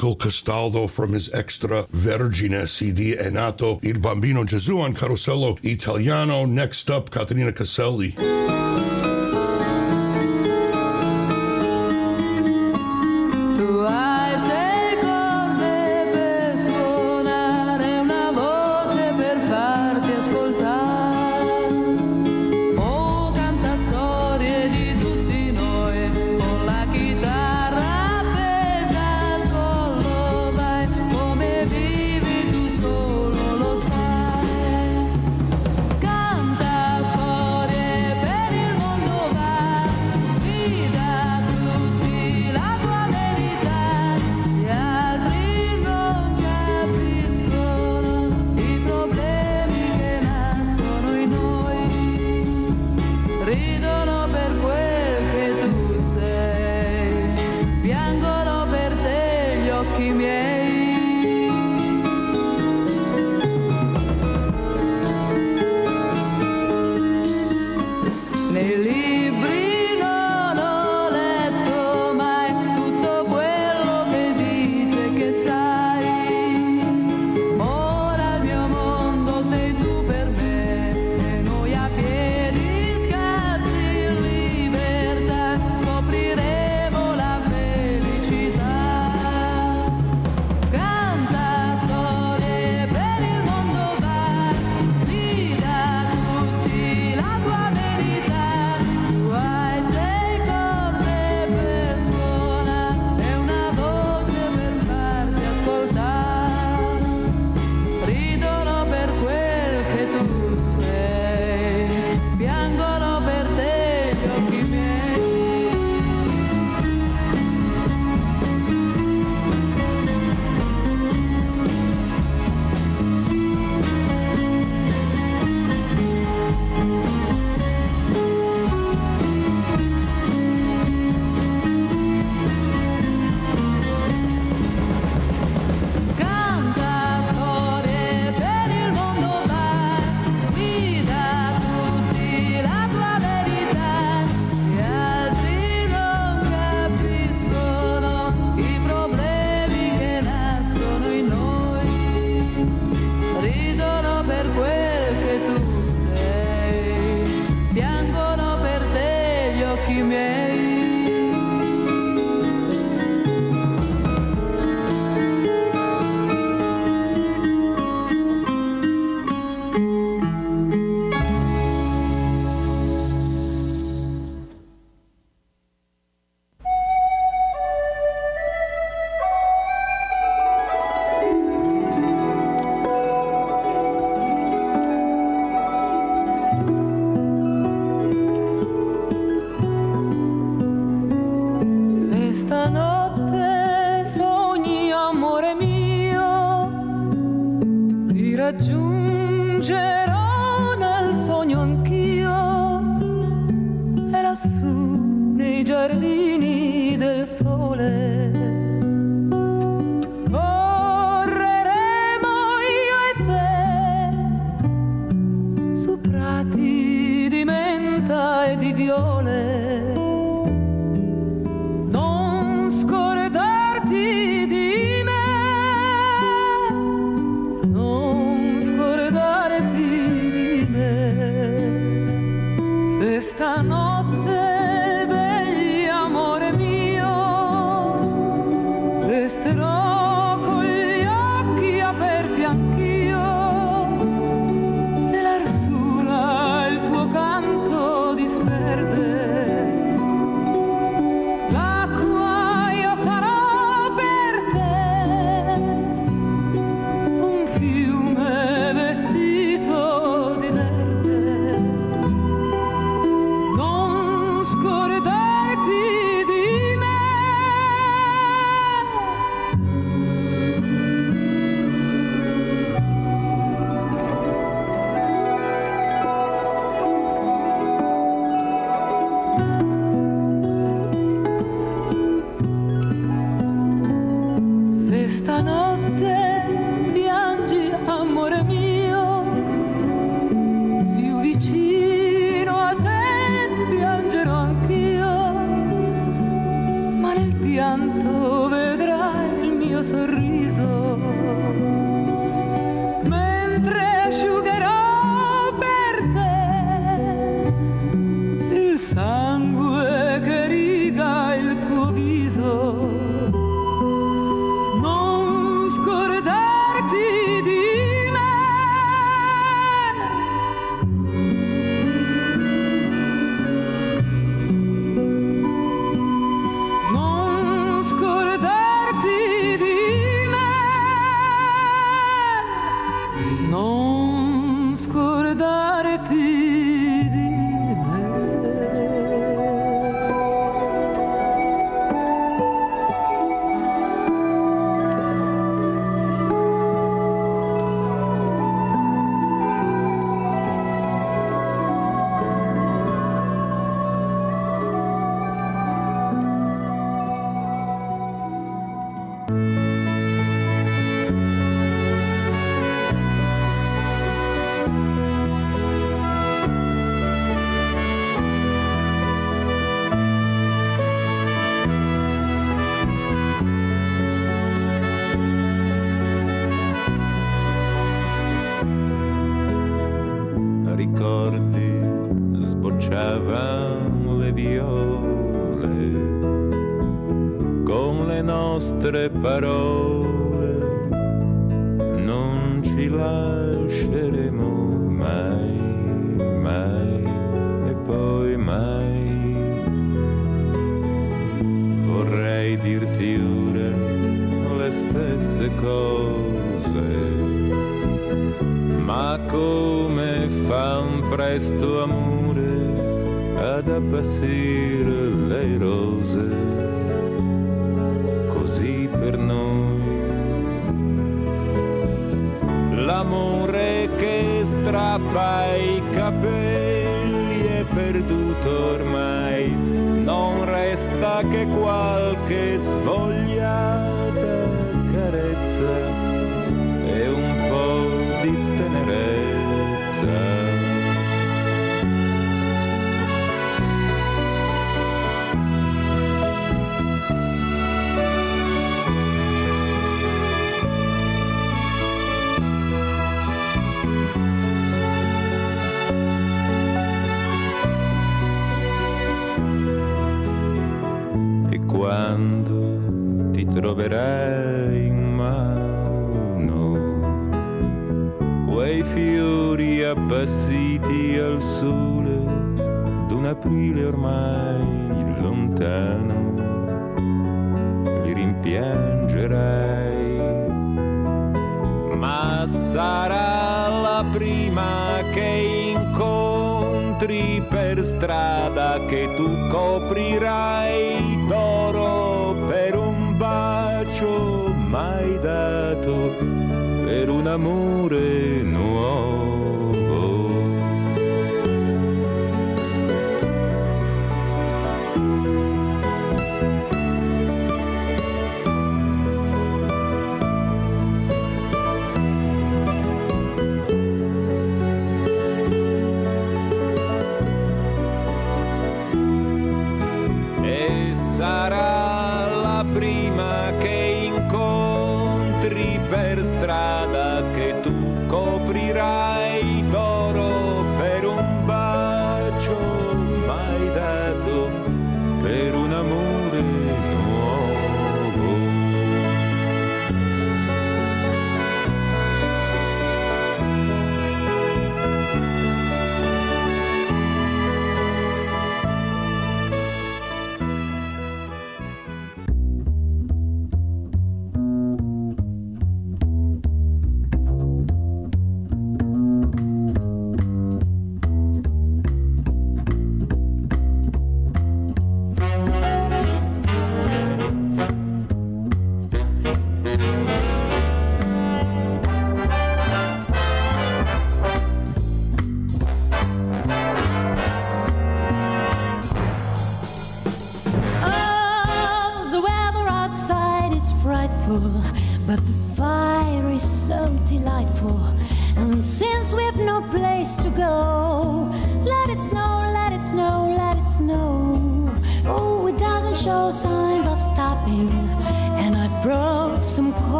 [0.00, 6.46] Michael Castaldo from his extra Vergine CD È nato Il Bambino Gesù on Carosello Italiano.
[6.46, 8.49] Next up, Caterina Caselli.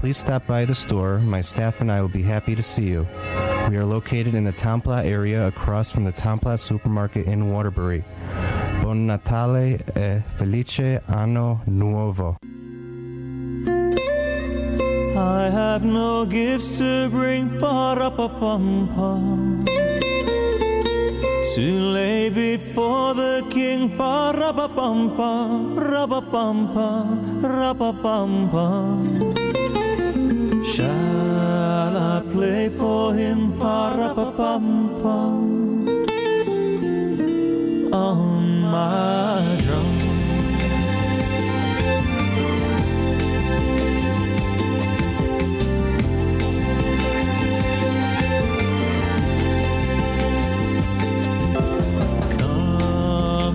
[0.00, 1.18] Please stop by the store.
[1.18, 3.06] My staff and I will be happy to see you.
[3.68, 7.50] We are located in the Town Plot area across from the Town Plot supermarket in
[7.50, 8.04] Waterbury.
[8.80, 12.36] Buon Natale e felice anno nuovo.
[15.20, 19.66] I have no gifts to bring, pa-ra-pa-pum-pum,
[21.54, 21.60] to
[21.92, 29.34] lay before the king, pa-ra-pa-pum-pum, ra-pa-pum-pum, ra-pa-pum-pum.
[30.64, 35.86] Shall I play for him, pa-ra-pa-pum-pum,
[37.92, 38.14] on oh,
[38.72, 39.59] my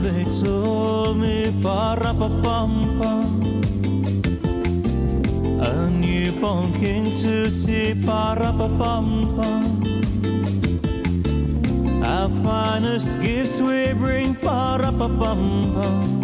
[0.06, 3.42] they told me, pa-ra-pa-pum-pum,
[5.60, 9.64] a newborn king to see, pa-ra-pa-pum-pum.
[12.04, 16.22] Our finest gifts we bring, pa-ra-pa-pum-pum,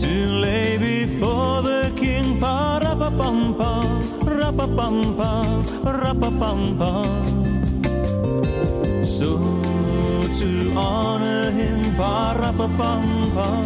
[0.00, 0.14] to
[0.44, 3.86] lay before the king, pa-ra-pa-pum-pum,
[4.20, 7.08] ra-pa-pum-pum, ra-pa-pum-pum.
[9.02, 9.38] So
[10.38, 13.64] to honor him, pa-ra-pa-pum-pum,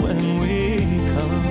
[0.00, 1.42] when we come.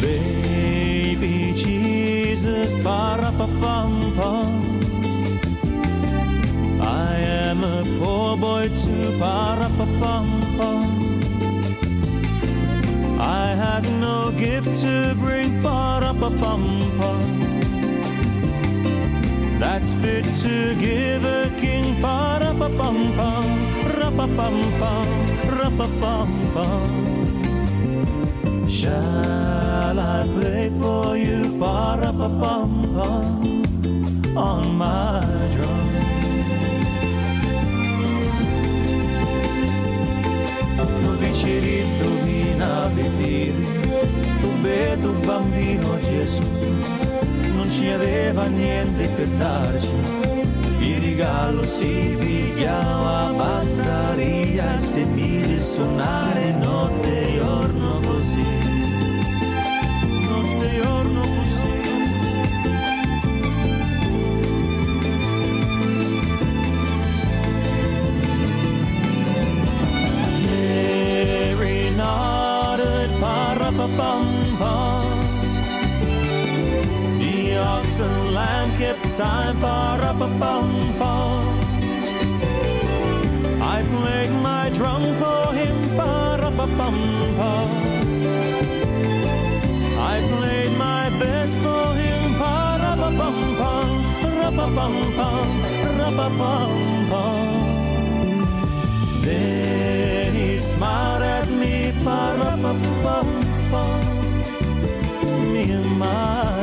[0.00, 4.50] Baby Jesus, pa-ra-pa-pum-pum.
[6.80, 7.16] I
[7.48, 10.80] am a poor boy too, pa-ra-pa-pum-pum.
[13.20, 17.53] I have no gift to bring, pa-ra-pa-pum-pum.
[19.64, 23.46] That's fit to give a king, ra-pa-pum-pum,
[25.58, 26.90] ra-pa-pum-pum.
[28.68, 33.26] Shall I play for you, pa-ra-pa-pum-pum,
[34.36, 35.24] on my
[35.54, 35.88] drum?
[40.76, 43.64] Un vicino indovina vedere,
[44.42, 46.42] un vedo bambino Gesù,
[47.74, 49.90] ci aveva niente per darci,
[50.78, 57.40] il regalo si pigliava a batteria e si mise a suonare notte
[79.18, 81.58] lamb kept time, pa-ra-pa-pum-pum.
[83.62, 87.70] I played my drum for him, pa-ra-pa-pum-pum.
[89.98, 93.88] I played my best for him, pa-ra-pa-pum-pum,
[94.38, 95.48] ra-pa-pum-pum,
[95.98, 97.48] ra-pa-pum-pum.
[99.22, 103.98] Then he smiled at me, pa-ra-pa-pum-pum,
[105.52, 106.53] me and my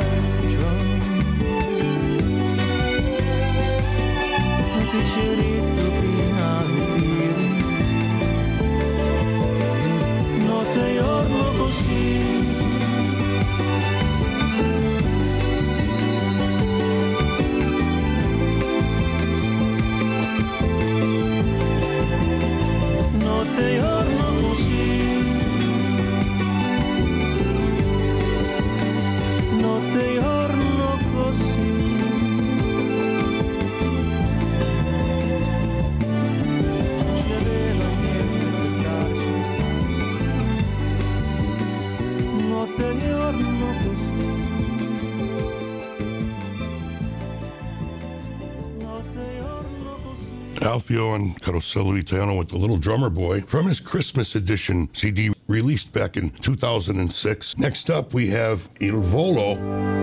[50.71, 55.91] Alfio and Carosello Italiano with the Little Drummer Boy from his Christmas edition CD released
[55.91, 57.57] back in 2006.
[57.57, 59.49] Next up, we have Il Volo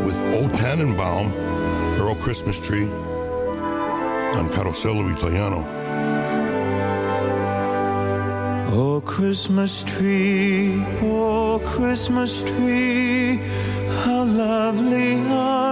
[0.05, 1.33] with O Tannenbaum,
[1.99, 5.65] Earl Christmas Tree on Carosello Italiano.
[8.71, 13.41] Oh, Christmas tree, oh, Christmas tree,
[14.05, 15.68] how lovely are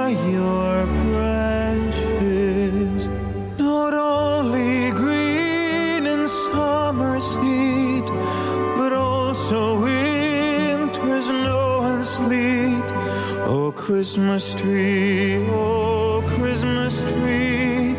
[13.87, 17.95] Christmas tree, oh, Christmas tree,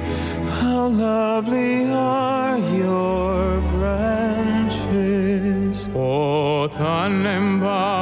[0.59, 4.67] how lovely are your branches.
[5.95, 7.96] Oh Tannenbaum,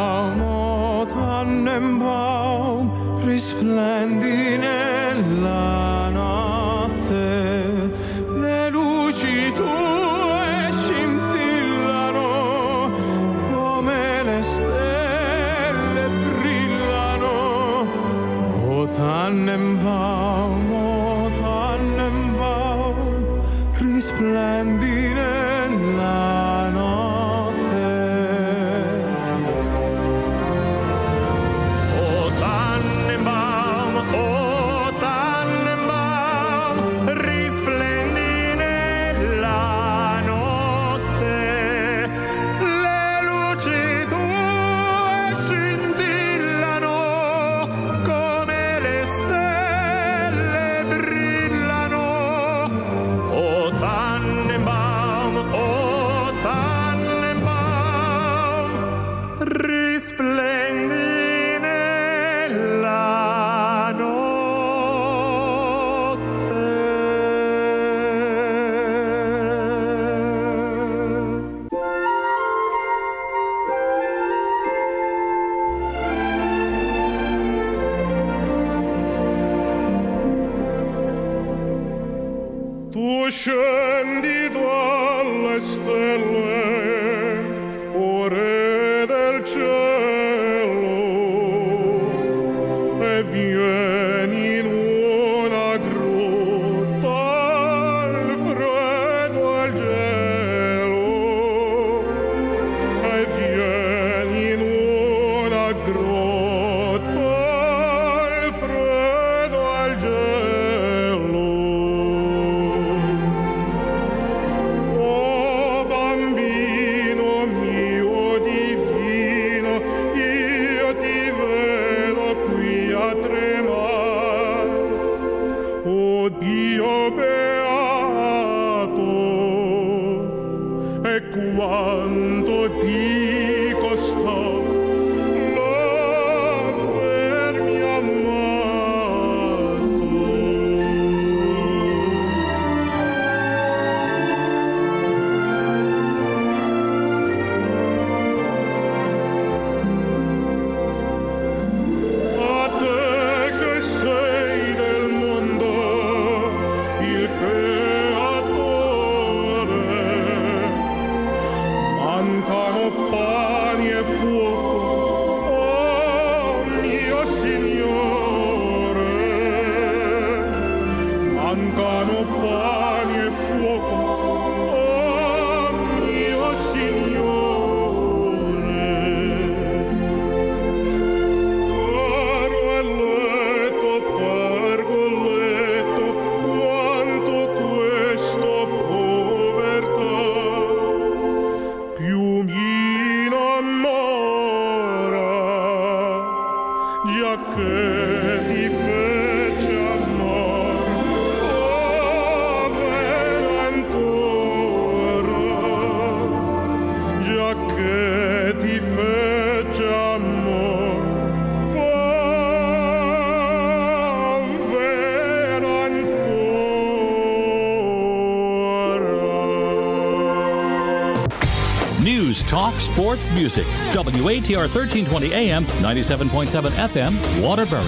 [222.05, 223.65] News, talk, sports, music.
[223.93, 227.81] WATR 1320 AM, 97.7 FM, Waterbury.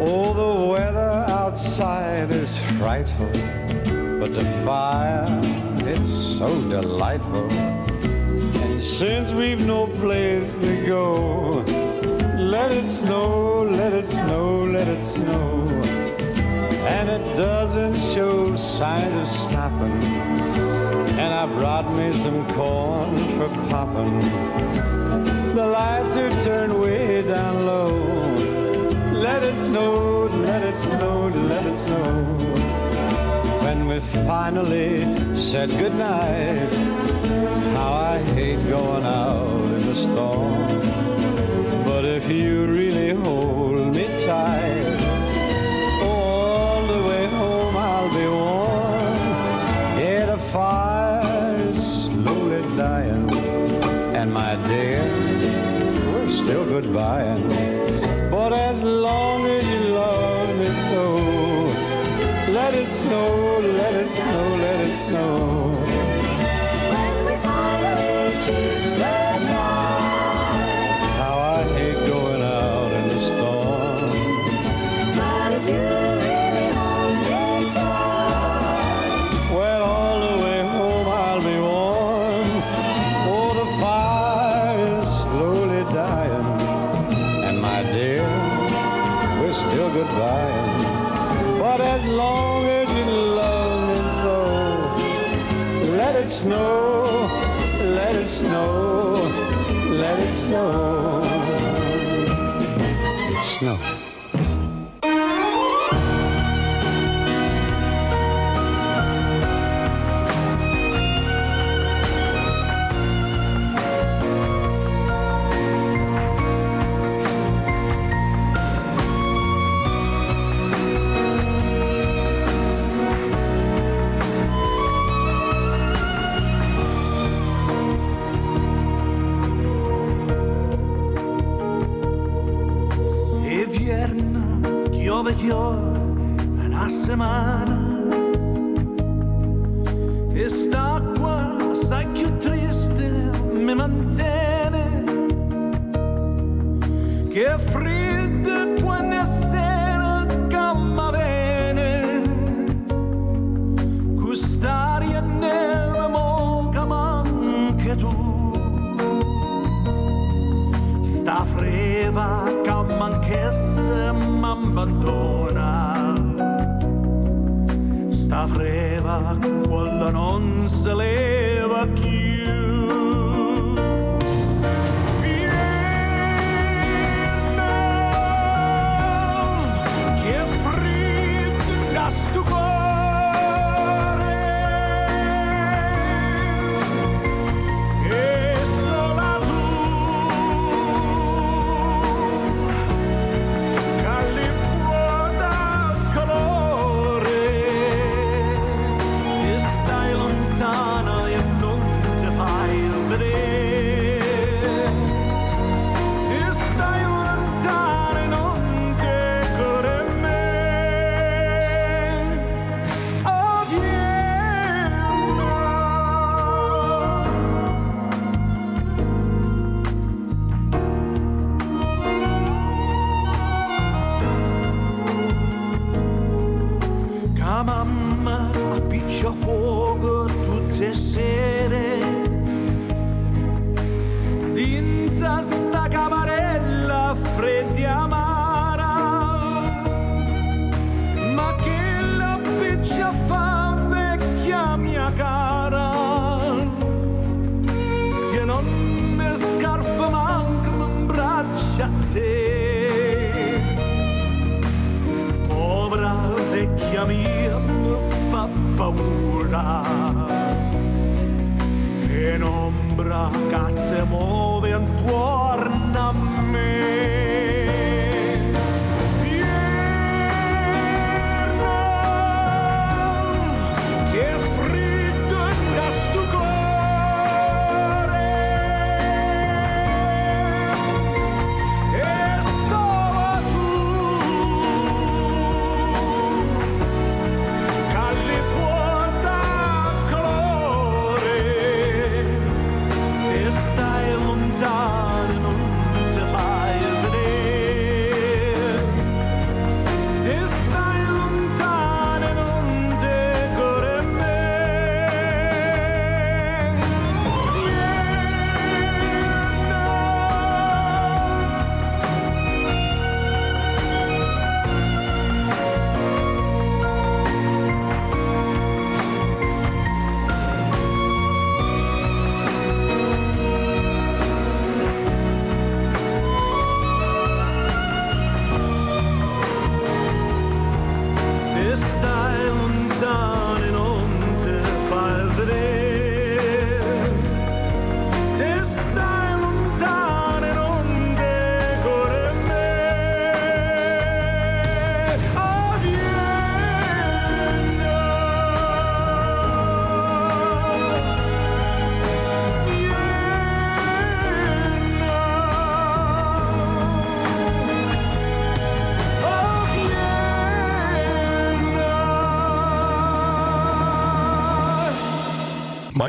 [0.00, 3.26] Oh, the weather outside is frightful,
[4.18, 5.38] but the fire,
[5.86, 7.52] it's so delightful.
[7.52, 11.62] And since we've no place to go,
[12.38, 13.39] let it snow.
[18.80, 20.02] signs of stopping.
[21.22, 24.20] And I brought me some corn for popping.
[25.54, 27.92] The lights are turned way down low.
[29.12, 32.24] Let it snow, let it snow, let it snow.
[33.64, 36.72] When we finally said goodnight,
[37.76, 40.54] how I hate going out in the storm.
[41.84, 44.69] But if you really hold me tight,
[56.80, 57.79] goodbye.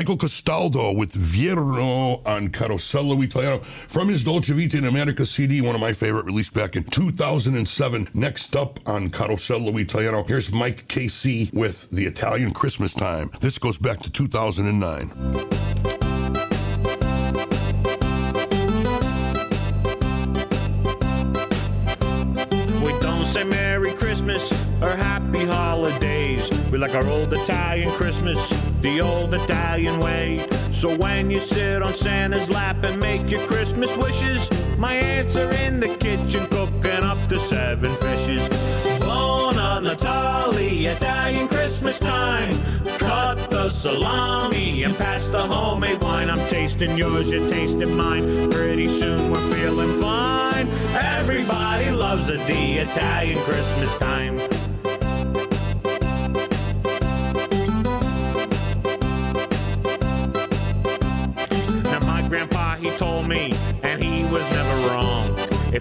[0.02, 5.76] Michael Castaldo with Vierno on Carosello Italiano from his Dolce Vita in America CD, one
[5.76, 8.08] of my favorite, released back in 2007.
[8.12, 13.30] Next up on Carosello Italiano, here's Mike Casey with The Italian Christmas Time.
[13.40, 15.61] This goes back to 2009.
[26.82, 28.50] Like our old Italian Christmas,
[28.80, 30.44] the old Italian way.
[30.72, 34.50] So when you sit on Santa's lap and make your Christmas wishes,
[34.80, 38.48] my aunts are in the kitchen cooking up the seven fishes.
[38.98, 42.50] Buona Natale, Italian Christmas time.
[42.98, 46.28] Cut the salami and pass the homemade wine.
[46.28, 48.50] I'm tasting yours, you're tasting mine.
[48.50, 50.66] Pretty soon we're feeling fine.
[50.94, 54.40] Everybody loves it, the Italian Christmas time.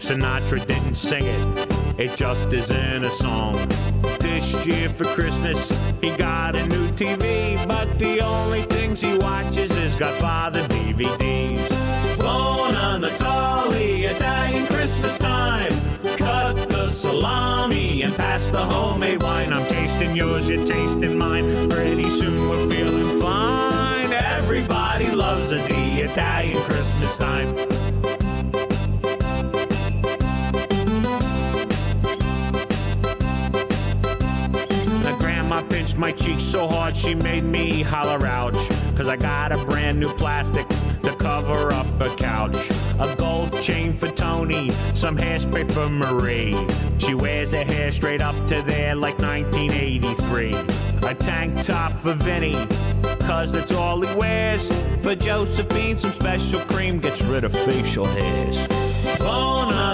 [0.01, 3.53] If Sinatra didn't sing it, it just isn't a song.
[4.19, 5.69] This year for Christmas,
[6.01, 11.69] he got a new TV, but the only things he watches is Godfather DVDs.
[12.17, 15.71] Buona Natale, Italian Christmas time.
[16.17, 19.53] Cut the salami and pass the homemade wine.
[19.53, 21.69] I'm tasting yours, you're tasting mine.
[21.69, 24.11] Pretty soon we're feeling fine.
[24.13, 27.80] Everybody loves it, the Italian Christmas time.
[35.61, 38.69] Grandma pinched my cheek so hard she made me holler ouch.
[38.95, 40.67] Cause I got a brand new plastic
[41.03, 42.55] to cover up a couch.
[42.99, 46.55] A gold chain for Tony, some hairspray for Marie.
[46.99, 50.53] She wears her hair straight up to there like 1983.
[51.07, 52.55] A tank top for Vinny,
[53.21, 54.69] cause that's all he wears.
[55.01, 58.57] For Josephine, some special cream gets rid of facial hairs.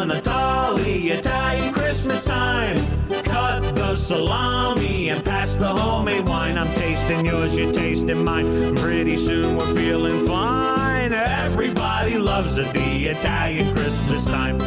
[0.08, 2.78] Natale, Italian Christmas time.
[3.24, 6.58] Cut salami and pass the homemade wine.
[6.58, 8.76] I'm tasting yours, you're tasting mine.
[8.76, 11.12] Pretty soon we're feeling fine.
[11.12, 14.60] Everybody loves it, the Italian Christmas time.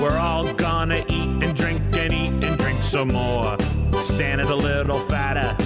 [0.00, 3.56] We're all gonna eat and drink and eat and drink some more.
[4.02, 5.56] Santa's a little fatter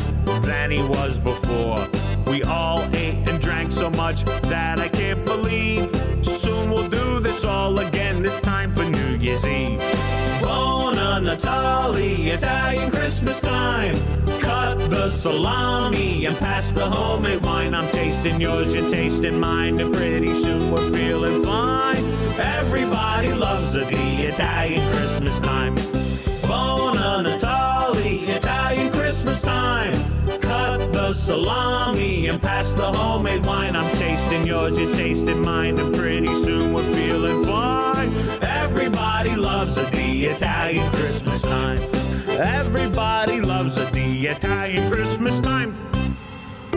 [0.42, 1.88] than he was before.
[2.34, 5.88] We all ate and drank so much that I can't believe.
[6.24, 9.78] Soon we'll do this all again, this time for New Year's Eve.
[10.42, 13.94] Buona Natale, Italian Christmas time.
[14.40, 17.72] Cut the salami and pass the homemade wine.
[17.72, 22.04] I'm tasting yours, you're tasting mine, and pretty soon we're feeling fine.
[22.40, 25.93] Everybody loves the Italian Christmas time.
[31.14, 33.76] Salami and pass the homemade wine.
[33.76, 38.12] I'm tasting yours, you're tasting mine, and pretty soon we're feeling fine.
[38.42, 41.80] Everybody loves it, the Italian Christmas time.
[42.28, 45.93] Everybody loves it, the Italian Christmas time.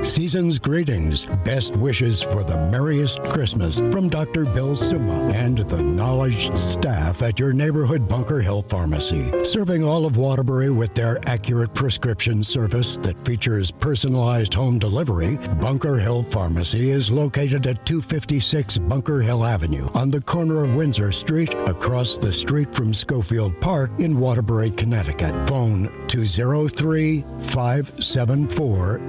[0.07, 4.45] Season's greetings, best wishes for the merriest Christmas from Dr.
[4.45, 10.15] Bill Suma and the knowledge staff at your neighborhood Bunker Hill Pharmacy, serving all of
[10.17, 15.37] Waterbury with their accurate prescription service that features personalized home delivery.
[15.59, 21.11] Bunker Hill Pharmacy is located at 256 Bunker Hill Avenue on the corner of Windsor
[21.11, 25.35] Street, across the street from Schofield Park in Waterbury, Connecticut.
[25.47, 29.01] Phone 203 574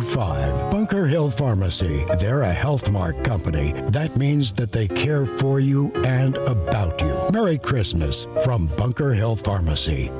[0.00, 0.70] 7825.
[0.70, 2.04] Bunker Hill Pharmacy.
[2.18, 3.72] They're a Health Mart company.
[3.88, 7.14] That means that they care for you and about you.
[7.32, 10.10] Merry Christmas from Bunker Hill Pharmacy.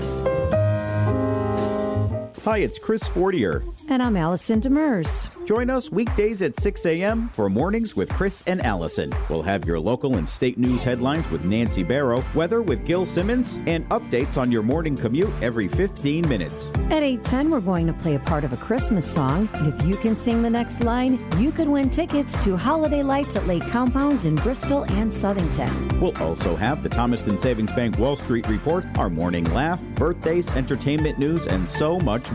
[2.44, 3.64] Hi, it's Chris Fortier.
[3.88, 5.30] And I'm Allison Demers.
[5.46, 7.30] Join us weekdays at 6 a.m.
[7.30, 9.10] for Mornings with Chris and Allison.
[9.30, 13.60] We'll have your local and state news headlines with Nancy Barrow, weather with Gil Simmons,
[13.66, 16.70] and updates on your morning commute every 15 minutes.
[16.90, 19.96] At 8:10, we're going to play a part of a Christmas song, and if you
[19.96, 24.26] can sing the next line, you could win tickets to holiday lights at Lake Compounce
[24.26, 25.98] in Bristol and Southington.
[25.98, 31.18] We'll also have the Thomaston Savings Bank Wall Street Report, our morning laugh, birthdays, entertainment
[31.18, 32.32] news, and so much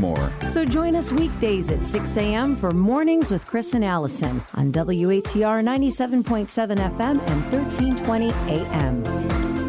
[0.47, 2.55] So join us weekdays at 6 a.m.
[2.55, 9.68] for Mornings with Chris and Allison on WATR 97.7 FM and 1320 AM.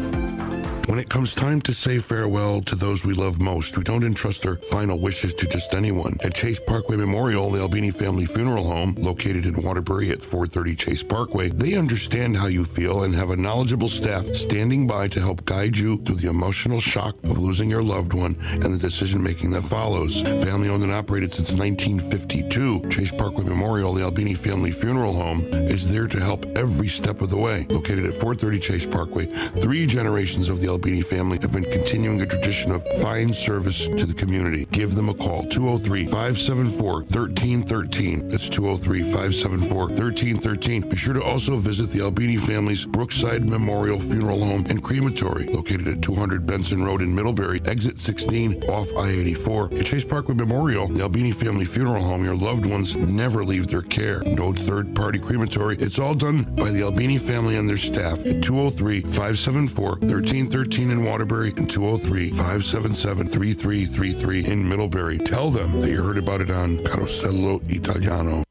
[0.91, 4.45] When it comes time to say farewell to those we love most, we don't entrust
[4.45, 6.17] our final wishes to just anyone.
[6.21, 11.01] At Chase Parkway Memorial, the Albini Family Funeral Home, located in Waterbury at 430 Chase
[11.01, 15.45] Parkway, they understand how you feel and have a knowledgeable staff standing by to help
[15.45, 19.51] guide you through the emotional shock of losing your loved one and the decision making
[19.51, 20.23] that follows.
[20.23, 25.89] Family owned and operated since 1952, Chase Parkway Memorial, the Albini Family Funeral Home, is
[25.89, 27.65] there to help every step of the way.
[27.69, 32.25] Located at 430 Chase Parkway, three generations of the Albini family have been continuing a
[32.25, 34.65] tradition of fine service to the community.
[34.71, 38.27] Give them a call, 203 574 1313.
[38.29, 40.89] That's 203 574 1313.
[40.89, 45.87] Be sure to also visit the Albini family's Brookside Memorial Funeral Home and Crematory, located
[45.87, 49.73] at 200 Benson Road in Middlebury, exit 16 off I 84.
[49.75, 53.83] At Chase Parkway Memorial, the Albini Family Funeral Home, your loved ones never leave their
[53.83, 54.23] care.
[54.25, 55.75] No third party crematory.
[55.77, 61.03] It's all done by the Albini family and their staff at 203 574 1313 in
[61.03, 65.17] Waterbury and 203 577 3333 in Middlebury.
[65.17, 68.43] Tell them that you heard about it on Carosello Italiano.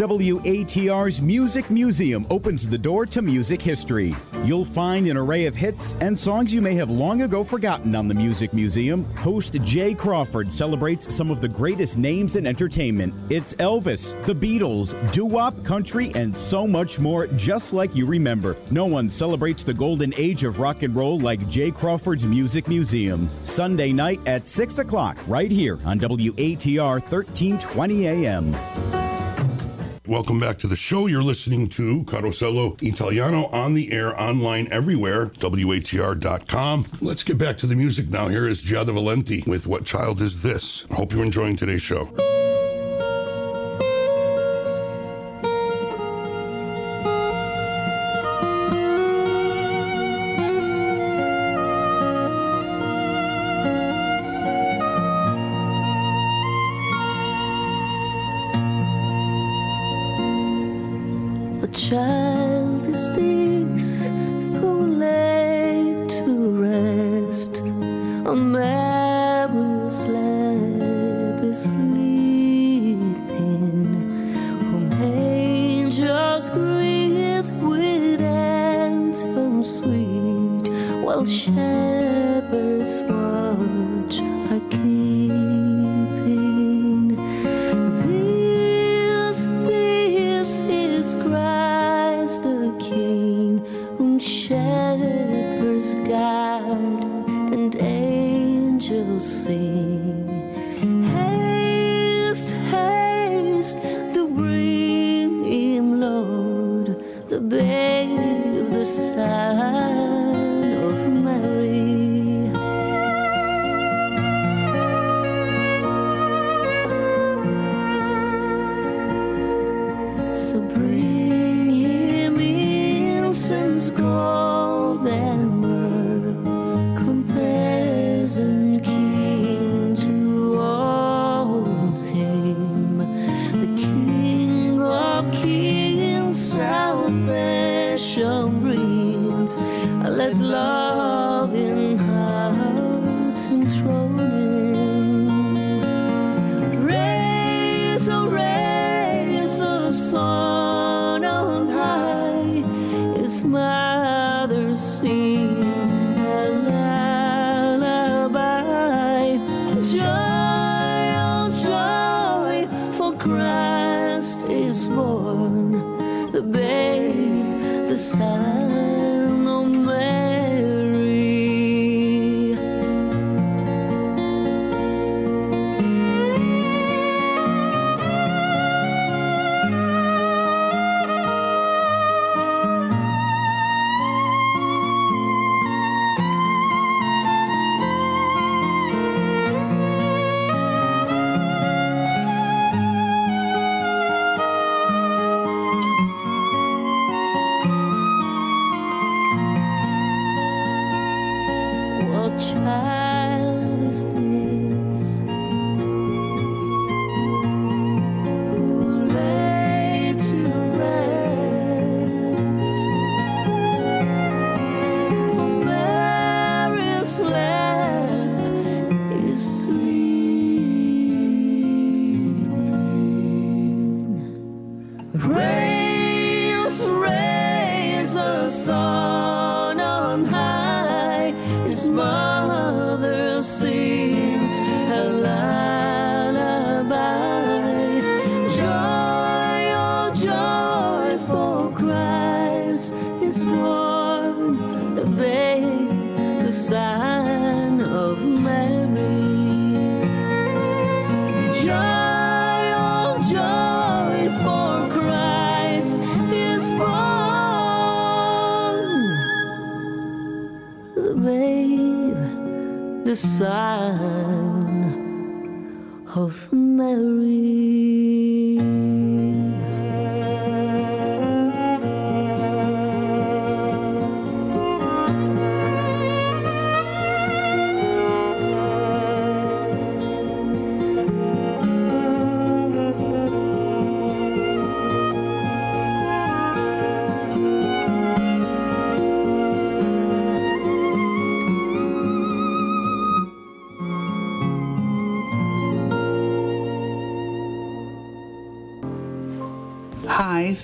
[0.00, 4.16] WATR's Music Museum opens the door to music history.
[4.44, 8.08] You'll find an array of hits and songs you may have long ago forgotten on
[8.08, 9.04] the Music Museum.
[9.16, 13.12] Host Jay Crawford celebrates some of the greatest names in entertainment.
[13.28, 18.56] It's Elvis, the Beatles, doo wop, country, and so much more, just like you remember.
[18.70, 23.28] No one celebrates the golden age of rock and roll like Jay Crawford's Music Museum.
[23.42, 29.09] Sunday night at 6 o'clock, right here on WATR 1320 AM.
[30.10, 31.06] Welcome back to the show.
[31.06, 36.86] You're listening to Carosello Italiano on the air, online, everywhere, WATR.com.
[37.00, 38.26] Let's get back to the music now.
[38.26, 40.82] Here is Giada Valenti with What Child Is This?
[40.90, 42.12] Hope you're enjoying today's show.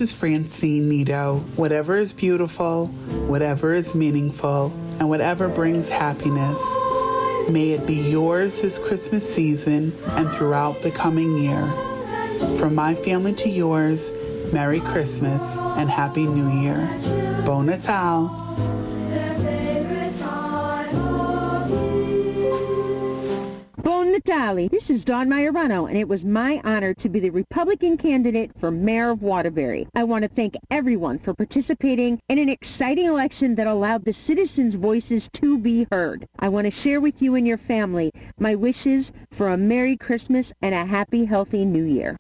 [0.07, 1.39] Is Francine Nito.
[1.57, 2.87] Whatever is beautiful,
[3.27, 4.66] whatever is meaningful,
[5.01, 6.61] and whatever brings happiness,
[7.51, 11.66] may it be yours this Christmas season and throughout the coming year.
[12.57, 14.12] From my family to yours,
[14.53, 15.43] Merry Christmas
[15.77, 16.89] and Happy New Year.
[17.45, 18.45] Bon Natal.
[24.87, 28.71] This is Dawn Maiorano, and it was my honor to be the Republican candidate for
[28.71, 29.89] mayor of Waterbury.
[29.97, 34.77] I want to thank everyone for participating in an exciting election that allowed the citizens'
[34.77, 36.29] voices to be heard.
[36.39, 40.53] I want to share with you and your family my wishes for a Merry Christmas
[40.63, 42.17] and a happy, healthy New Year.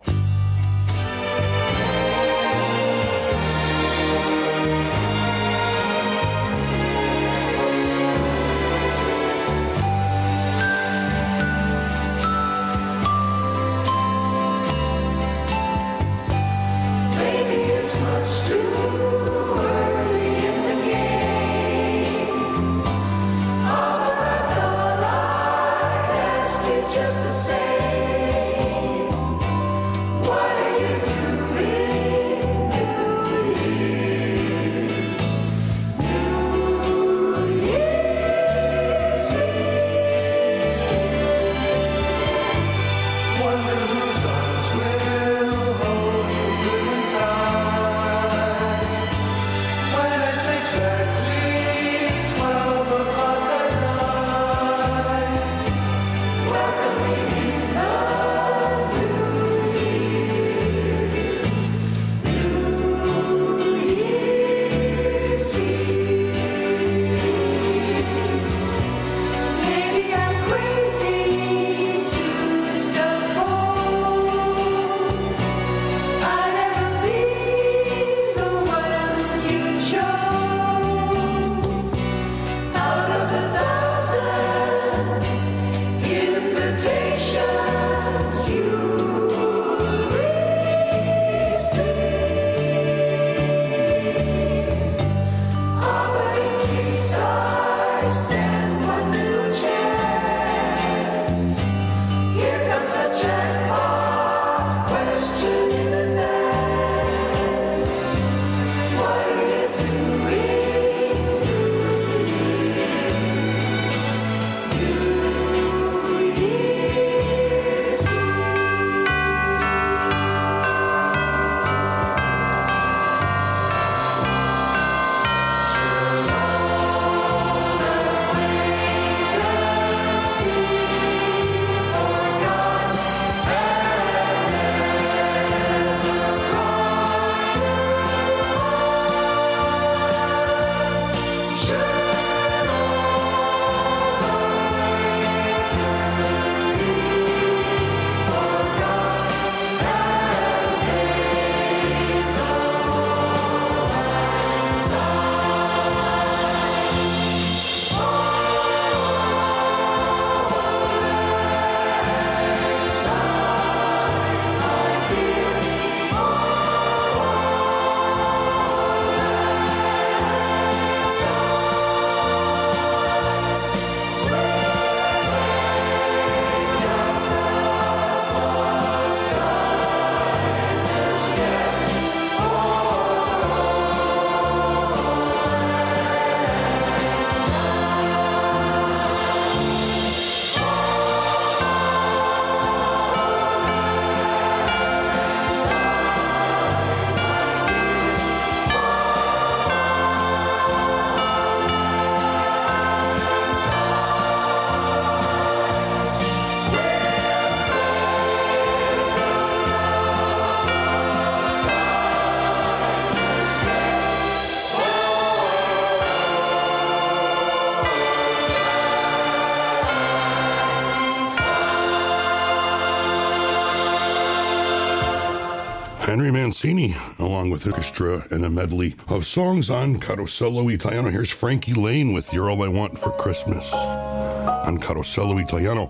[226.66, 231.10] Along with orchestra and a medley of songs on Carosello Italiano.
[231.10, 235.86] Here's Frankie Laine with You're All I Want for Christmas on Carosello Italiano.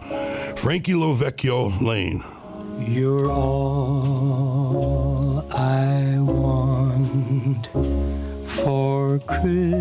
[0.54, 2.22] Frankie Lovecchio Laine.
[2.78, 4.70] You're all
[5.50, 7.68] I want
[8.62, 9.75] for Christmas.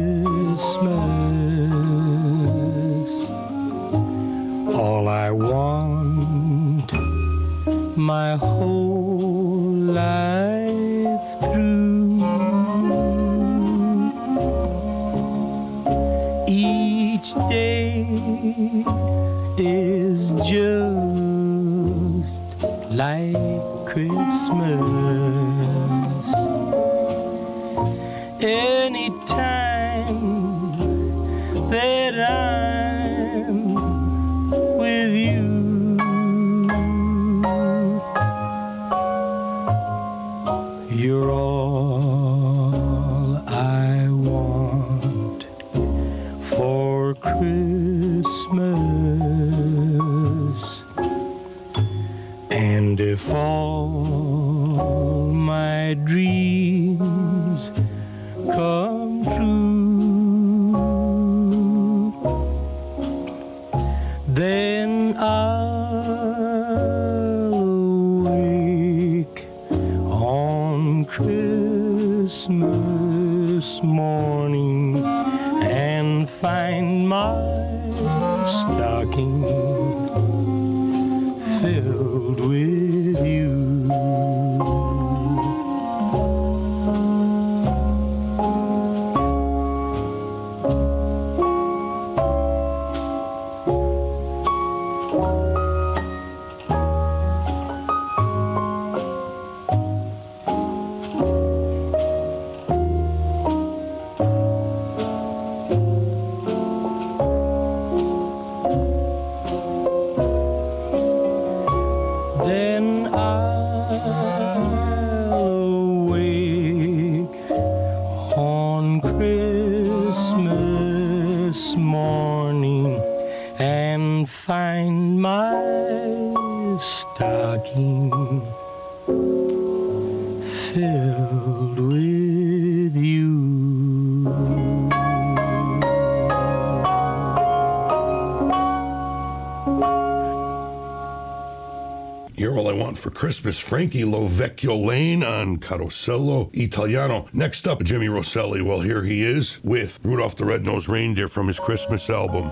[143.26, 147.26] Christmas, Frankie Lovecchio Laine on Carosello Italiano.
[147.34, 148.62] Next up, Jimmy Roselli.
[148.62, 152.52] Well, here he is with Rudolph the Red-Nosed Reindeer from his Christmas album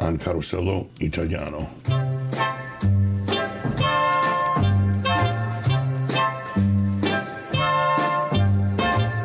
[0.00, 1.70] on Carosello Italiano.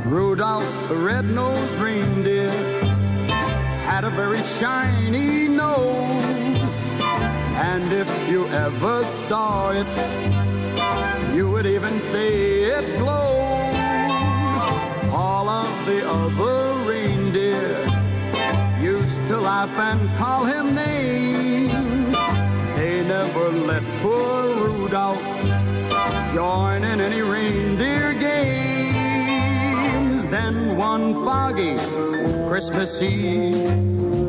[0.06, 2.52] Rudolph the red-nosed reindeer
[3.82, 6.28] had a very shiny nose.
[7.60, 9.88] And if you ever saw it,
[11.36, 13.76] you would even say it glows.
[15.14, 17.88] All of the other reindeer
[18.82, 21.74] used to laugh and call him names.
[22.76, 25.22] They never let poor Rudolph
[26.32, 29.08] join in any reindeer games.
[30.28, 31.76] Then one foggy
[32.48, 33.56] Christmas Eve,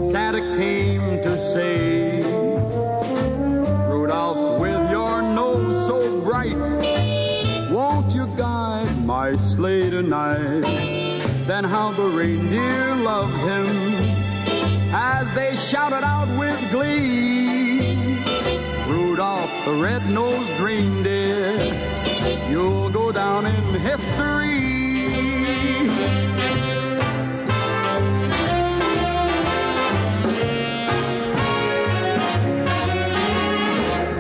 [0.05, 2.21] Santa came to say,
[3.91, 6.57] Rudolph, with your nose so bright,
[9.31, 10.63] my sleigh tonight?
[11.47, 13.67] Then how the reindeer loved him
[14.91, 18.23] as they shouted out with glee.
[18.89, 21.61] Rudolph the red-nosed reindeer,
[22.49, 24.57] you'll go down in history.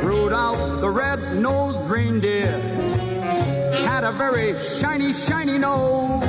[0.05, 2.68] Rudolph the red-nosed reindeer
[4.09, 6.24] a very shiny, shiny nose.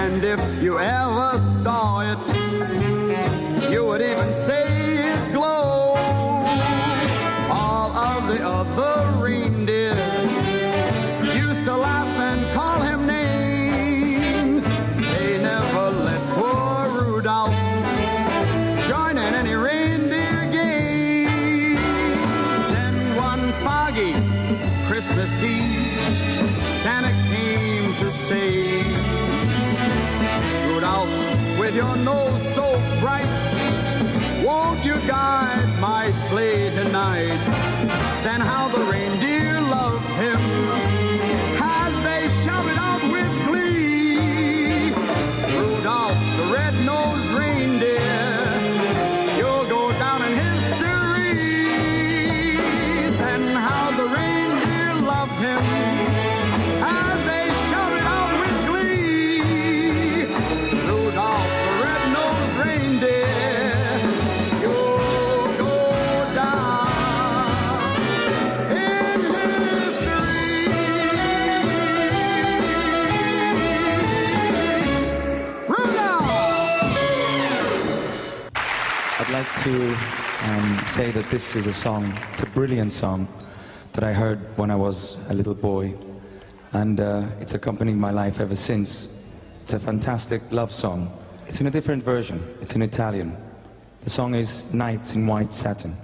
[0.00, 4.64] And if you ever saw it, you would even say
[5.10, 5.98] it glows.
[7.50, 9.11] All of the other
[28.22, 28.84] say,
[30.68, 31.10] Rudolph,
[31.58, 33.26] with your nose so bright,
[34.44, 37.36] won't you guide my sleigh tonight?
[38.22, 39.31] Then how the reindeer
[79.62, 79.96] to
[80.42, 83.28] um, say that this is a song, it's a brilliant song
[83.92, 85.94] that I heard when I was a little boy.
[86.72, 89.16] And uh, it's accompanied my life ever since.
[89.62, 91.16] It's a fantastic love song.
[91.46, 93.36] It's in a different version, it's in Italian.
[94.02, 95.96] The song is Nights in White Satin.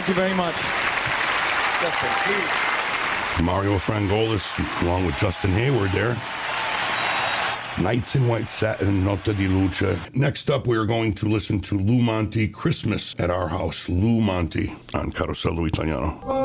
[0.00, 0.54] Thank you very much.
[1.82, 3.44] Justin, please.
[3.44, 6.16] Mario Frangoulis, along with Justin Hayward there.
[7.82, 9.98] Nights in White Satin, Notte di Luce.
[10.14, 13.90] Next up, we are going to listen to Lou Monti, Christmas at Our House.
[13.90, 16.39] Lou Monti on Carosello Italiano.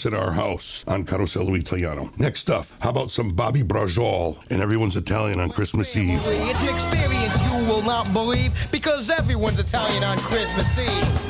[0.00, 2.10] Christmas at Our House on Carosello Italiano.
[2.16, 6.20] Next up, how about some Bobby Brajol and everyone's Italian on Christmas Eve?
[6.24, 11.29] It's an experience you will not believe because everyone's Italian on Christmas Eve.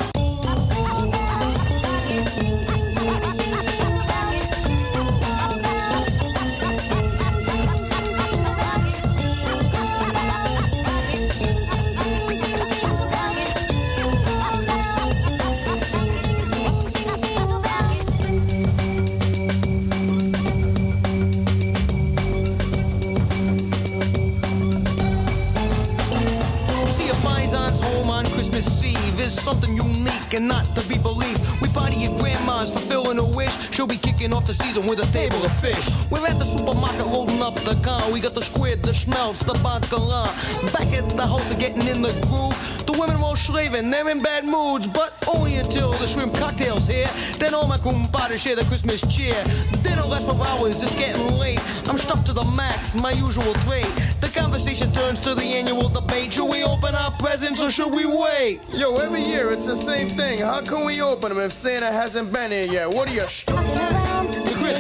[34.91, 35.89] With a table of fish.
[36.11, 38.11] We're at the supermarket loading up the car.
[38.11, 40.27] We got the squid, the schmelz, the bacala.
[40.73, 42.59] Back at the house, they're getting in the groove.
[42.87, 47.09] The women all slaving, they're in bad moods, but only until the shrimp cocktails here.
[47.39, 49.41] Then all my kumpadres share the Christmas cheer.
[49.85, 51.61] Dinner lasts for hours, it's getting late.
[51.89, 53.87] I'm stuffed to the max, my usual trait.
[54.21, 56.33] The conversation turns to the annual debate.
[56.33, 58.61] Should we open our presents or should we wait?
[58.75, 60.41] Yo, every year it's the same thing.
[60.41, 62.89] How can we open them if Santa hasn't been here yet?
[62.89, 63.27] What are you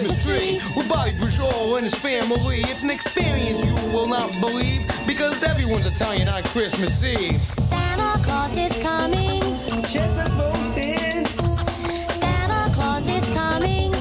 [0.01, 0.09] around?
[0.09, 2.61] The Christmas tree with Bobby Brujol and his family.
[2.62, 7.43] It's an experience you will not believe because everyone's Italian on Christmas Eve.
[7.45, 9.41] Santa Claus is coming.
[9.89, 11.27] Chestnut roasting.
[12.11, 13.95] Santa Claus is coming.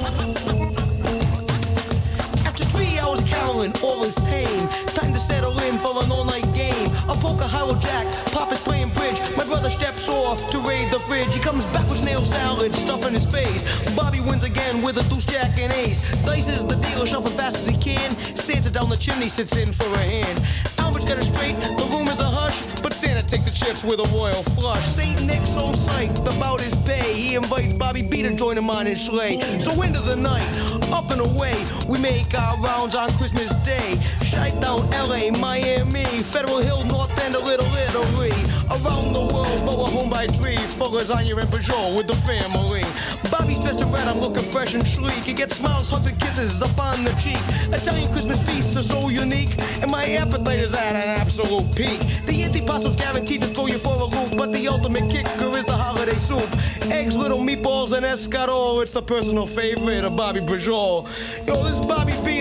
[2.46, 4.68] After three hours caroling, all is tame.
[4.88, 6.86] Time to settle in for an all-night game.
[7.08, 9.18] A poker hollow jack, Pop is playing bridge.
[9.36, 11.32] My brother steps off to raid fridge.
[11.32, 13.64] He comes back with snail salad stuff in his face.
[13.96, 16.00] Bobby wins again with a deuce jack and ace.
[16.24, 18.16] Dice is the dealer, shuffling fast as he can.
[18.36, 20.38] Santa down the chimney sits in for a hand.
[20.78, 22.60] Albert's got it straight, the room is a hush.
[22.82, 24.84] But Santa takes the chips with a royal flush.
[24.84, 27.14] Saint Nick's so psyched about his pay.
[27.14, 29.40] He invites Bobby B to join him on his sleigh.
[29.40, 30.46] So into the night,
[30.92, 31.56] up and away,
[31.88, 33.96] we make our rounds on Christmas Day.
[34.24, 38.32] Shite down LA, Miami, Federal Hill, North spend a little Italy.
[38.70, 40.56] Around the world, but a home by three.
[40.78, 42.84] For lasagna and Peugeot with the family.
[43.30, 45.24] Bobby's dressed in red, I'm looking fresh and sleek.
[45.24, 47.42] He gets smiles, hugs, and kisses up on the cheek.
[47.72, 52.00] Italian Christmas feasts are so unique, and my appetite is at an absolute peak.
[52.26, 55.76] The antipasto's guaranteed to throw you for a loop, but the ultimate kicker is the
[55.76, 56.48] holiday soup.
[56.90, 58.82] Eggs, little meatballs, and escarole.
[58.82, 61.06] It's the personal favorite of Bobby Peugeot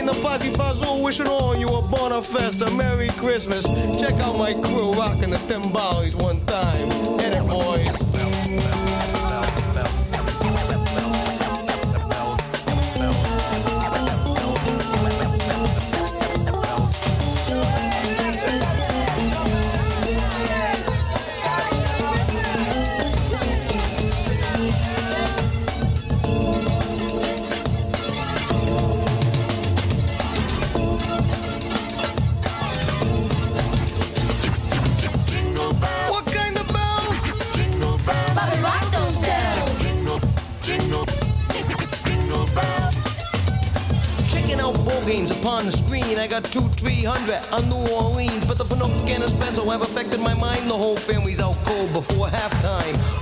[0.10, 0.50] the Posse
[1.04, 2.22] wishing all you a Bona.
[2.72, 3.64] Merry Christmas.
[4.00, 6.39] Check out my crew rocking the timbales one
[47.00, 48.45] 300 on New Orleans.
[48.45, 50.69] But the Pinocchio and Espresso have affected my mind.
[50.69, 53.18] The whole family's out cold before halftime.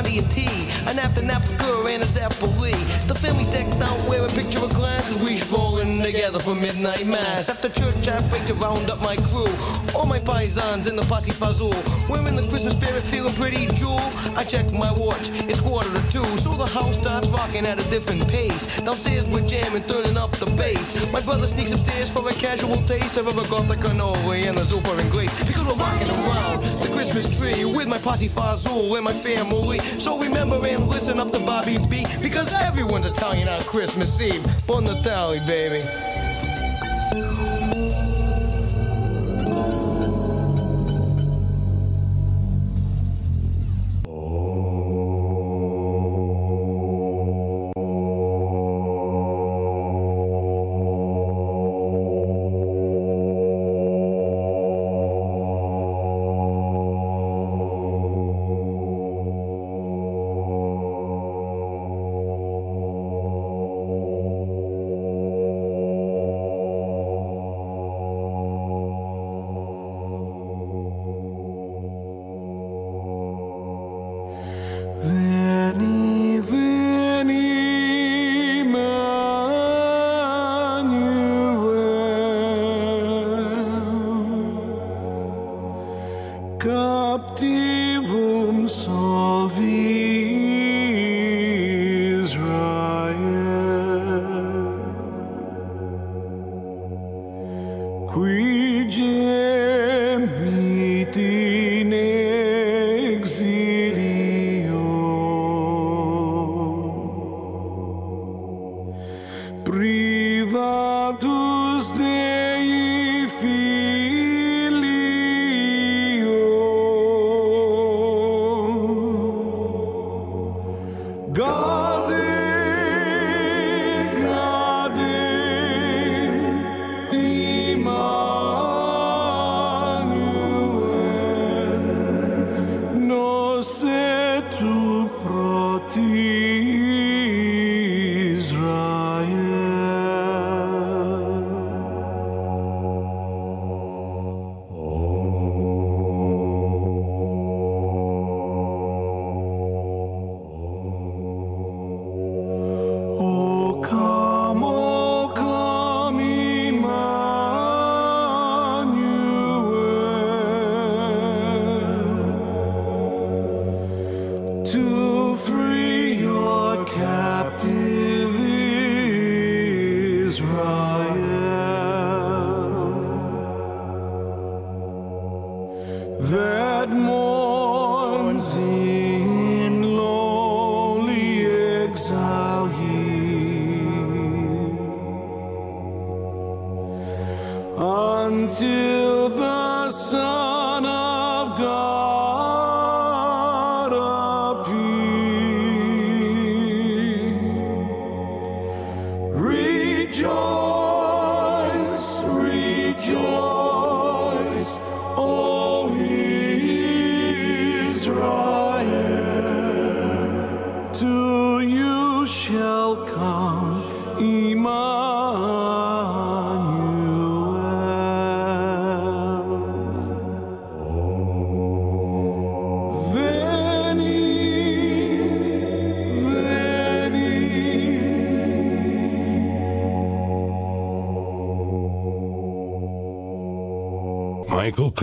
[0.00, 0.46] 11 and T.
[0.86, 2.72] An after nap with girl and a Zapoli.
[3.06, 5.18] The family decked out wearing picture of glasses.
[5.18, 7.48] We strolling together for midnight mass.
[7.48, 9.52] After church, I break to round up my crew.
[9.94, 11.74] All my paisans in the posse fazul.
[12.08, 14.00] We're in the Christmas spirit, feeling pretty jewel.
[14.36, 16.24] I check my watch, it's quarter to two.
[16.38, 18.64] So the house starts rocking at a different pace.
[18.80, 21.10] Downstairs we're jamming, turning up the bass.
[21.12, 24.96] My brother sneaks upstairs for a casual taste of a gothic cannoli and a super
[24.96, 25.30] and great.
[25.46, 29.78] Because we're rocking around the Christmas tree with my posse fazul and my family.
[29.98, 32.06] So remember and listen up to Bobby B.
[32.22, 34.44] Because everyone's Italian on Christmas Eve.
[34.66, 35.86] Bon Natale, baby.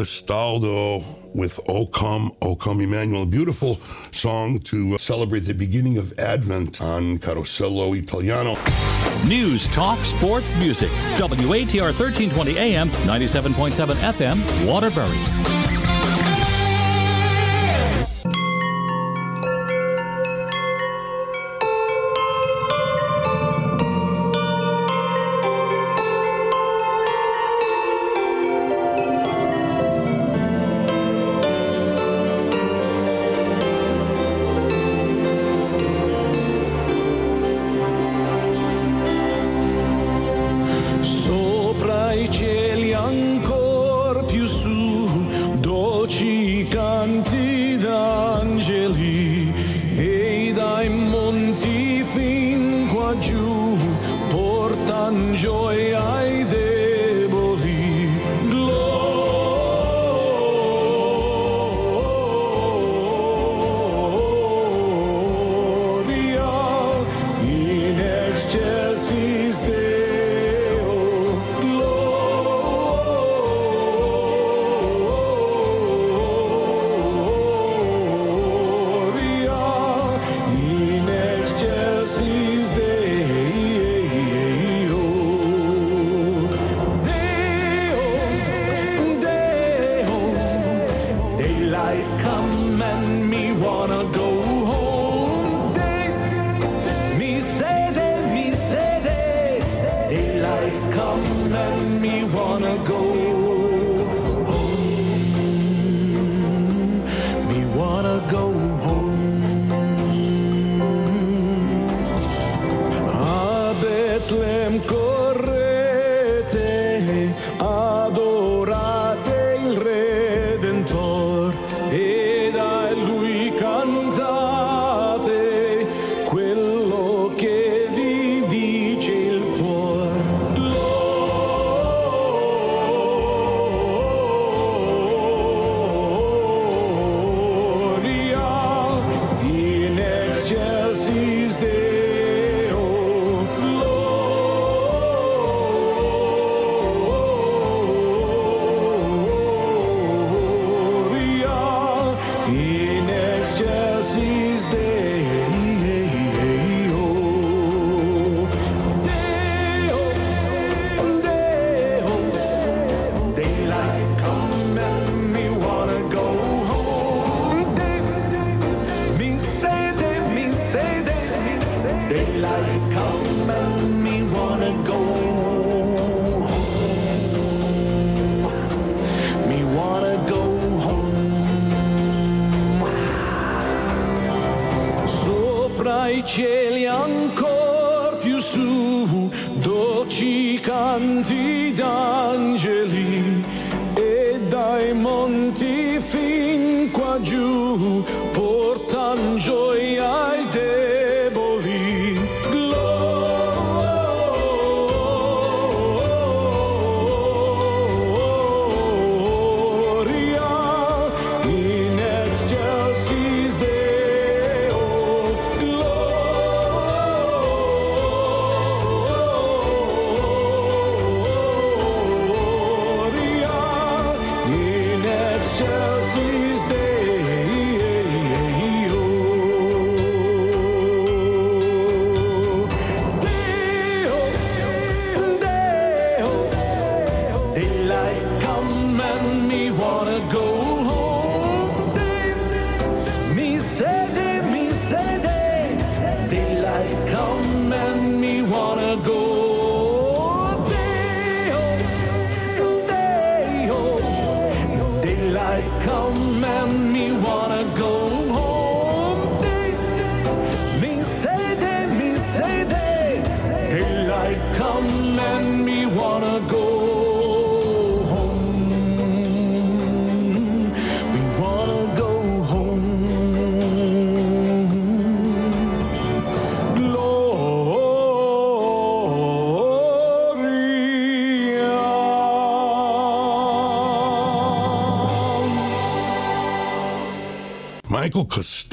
[0.07, 1.03] Gestaldo
[1.35, 3.23] with O Come, O Come Emmanuel.
[3.23, 3.77] A beautiful
[4.11, 8.55] song to uh, celebrate the beginning of Advent on Carosello Italiano.
[9.27, 10.89] News, talk, sports, music.
[11.17, 15.56] WATR 1320 AM, 97.7 FM, Waterbury.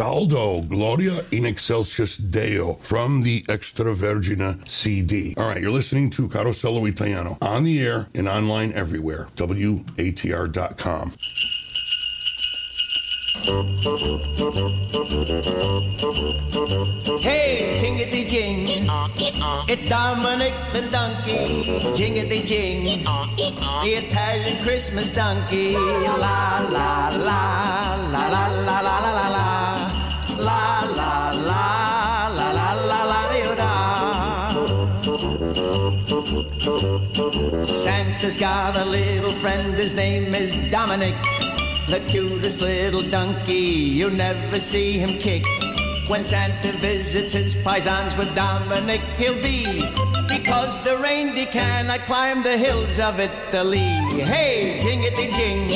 [0.04, 5.32] Castaldo, Gloria in Excelsis Deo from the Extra Vergine CD.
[5.38, 9.28] All right, you're listening to Carosello Italiano on the air and online everywhere.
[9.36, 11.14] WATR.com.
[17.22, 18.66] Hey, jingity jing.
[19.66, 21.64] It's Dominic the donkey.
[21.96, 23.04] Jingity jing.
[23.82, 25.72] The Italian Christmas donkey.
[25.72, 29.93] La la la la la la la la la
[37.66, 41.14] Santa's got a little friend, his name is Dominic.
[41.86, 45.44] The cutest little donkey, you'll never see him kick.
[46.06, 49.64] When Santa visits his paisans with Dominic, he'll be
[50.28, 53.88] because the reindeer cannot climb the hills of Italy.
[54.20, 55.68] Hey, jingity jing,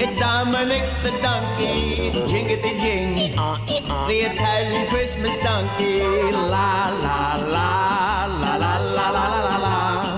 [0.00, 2.10] it's Dominic the donkey.
[2.26, 6.00] Jingity jing, the Italian Christmas donkey.
[6.32, 10.10] La la la la la la la la la la la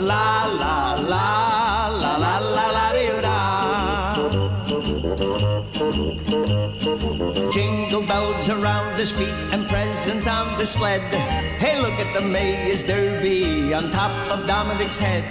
[0.00, 1.45] la la la
[10.58, 11.02] the sled.
[11.60, 15.24] Hey, look at the Mayor's Derby on top of Dominic's head.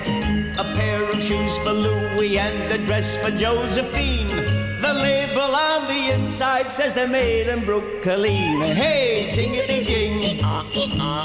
[0.60, 4.28] A pair of shoes for Louis and a dress for Josephine.
[4.28, 8.62] The label on the inside says they're made in Brooklyn.
[8.62, 10.20] Hey, jingity jing,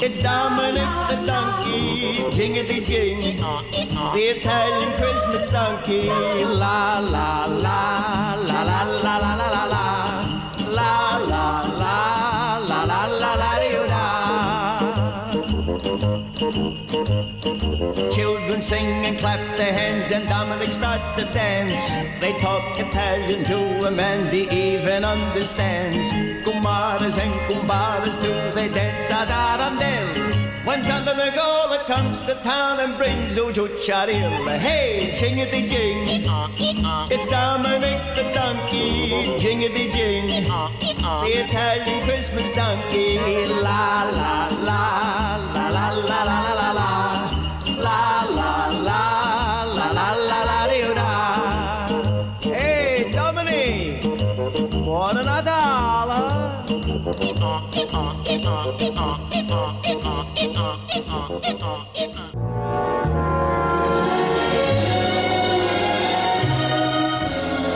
[0.01, 2.15] it's Dominic the donkey.
[2.31, 6.07] Jingity jing, the Italian Christmas donkey.
[6.07, 9.65] La la la la la la la la.
[9.65, 10.10] La
[19.61, 21.79] their hands and Dominic starts to dance.
[22.19, 26.07] They talk Italian to him and he even understands.
[26.45, 30.07] Kumaras and kumbaras do they dance a darandel.
[30.65, 35.99] When Santa Nicola comes to town and brings Uju Charil, hey, jingity jing,
[37.13, 43.19] it's Dominic the donkey, jingity jing, the Italian Christmas donkey,
[43.65, 44.85] la la la
[45.53, 46.91] la la la la la.
[47.81, 49.20] La la la la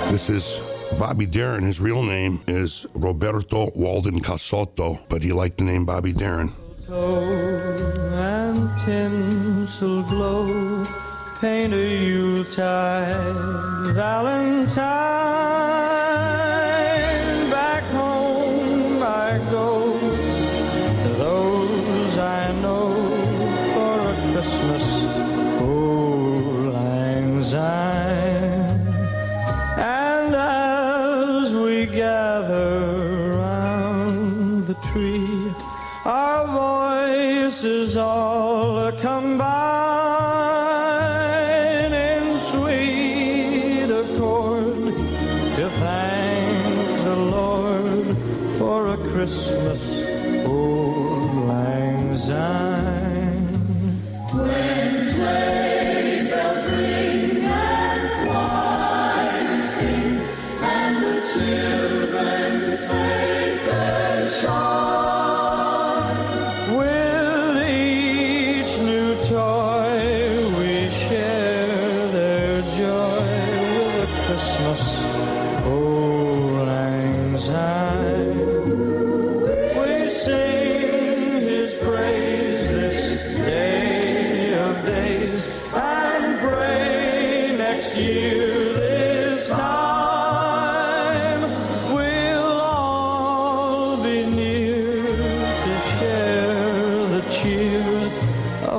[0.09, 0.61] This is
[0.97, 1.63] Bobby Darin.
[1.63, 6.53] His real name is Roberto Walden Cassotto, but he liked the name Bobby Darin.
[6.87, 10.85] and tinsel glow
[11.41, 15.15] paint a Yuletide Valentine.
[37.65, 38.44] is all.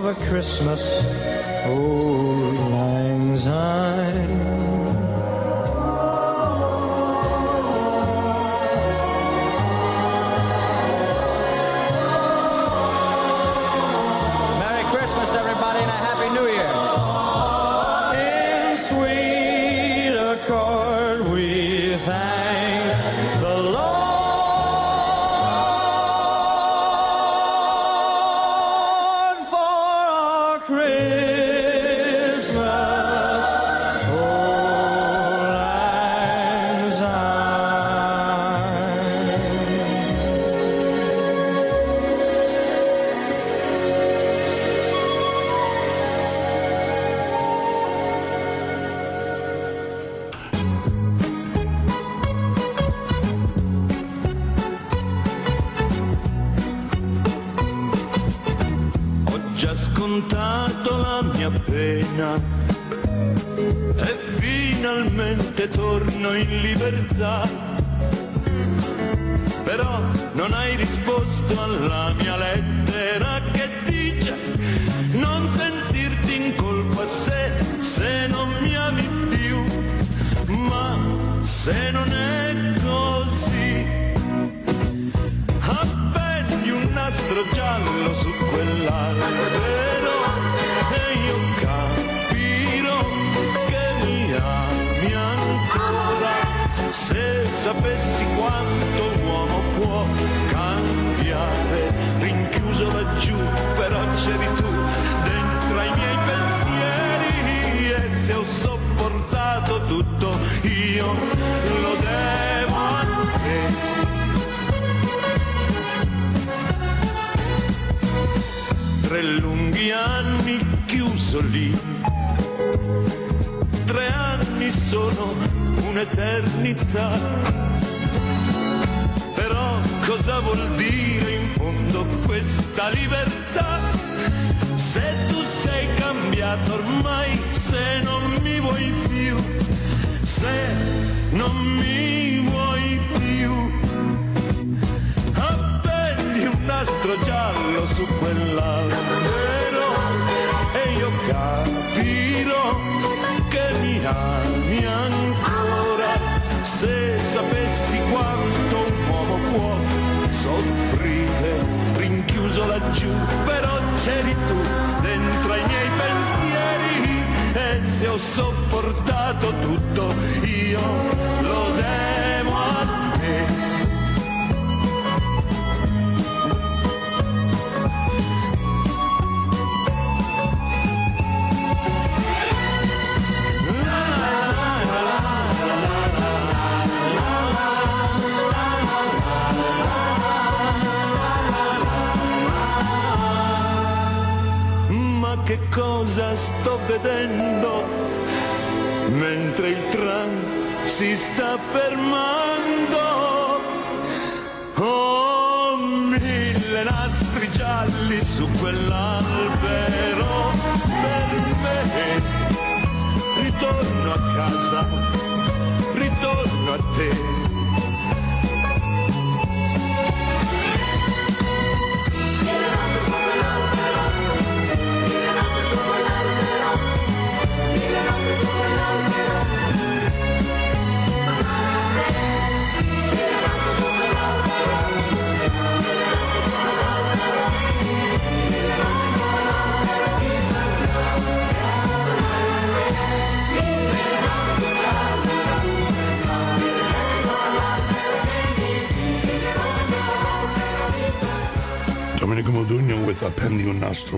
[0.08, 1.04] A Christmas.
[1.66, 2.05] Old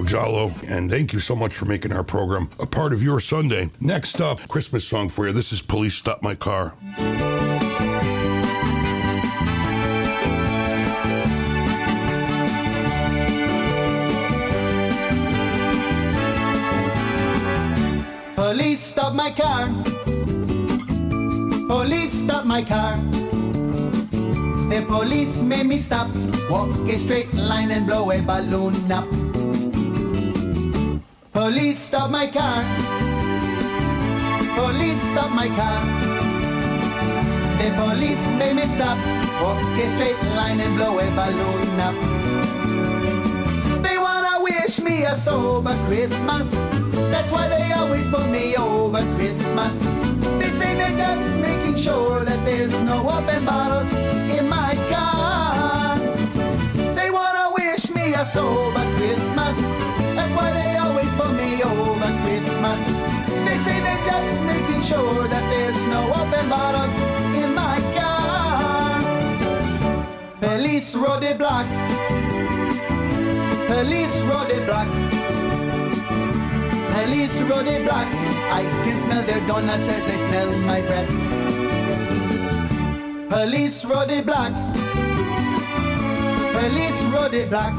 [0.09, 0.51] Giallo.
[0.67, 3.69] And thank you so much for making our program a part of your Sunday.
[3.79, 5.35] Next up, Christmas song for you.
[5.35, 6.75] This is Police Stop My Car.
[18.35, 19.69] Police stop my car.
[21.69, 22.97] Police stop my car.
[24.71, 26.09] The police made me stop.
[26.49, 29.28] Walk a straight line and blow a balloon up.
[31.79, 32.65] Police stop my car.
[34.41, 35.81] Oh, police stop my car.
[37.59, 38.99] The police made me stop.
[39.41, 41.95] Walk a straight line and blow a balloon up.
[43.85, 46.51] They wanna wish me a sober Christmas.
[47.13, 49.79] That's why they always pull me over Christmas.
[50.41, 53.93] They say they're just making sure that there's no open bottles
[54.37, 55.97] in my car.
[56.97, 59.78] They wanna wish me a sober Christmas.
[61.19, 62.81] Pull me over Christmas.
[63.47, 66.95] They say they're just making sure that there's no open bottles
[67.43, 69.03] in my car.
[70.41, 71.67] Police road the block.
[73.67, 74.89] Police road the block.
[76.95, 78.07] Police road the block.
[78.61, 81.11] I can smell their donuts as they smell my breath.
[83.29, 84.53] Police road the block.
[86.55, 87.75] Police road the block.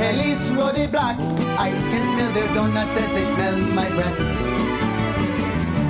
[0.00, 1.29] Police road the block.
[1.60, 4.18] I can smell their donuts as they smell my breath.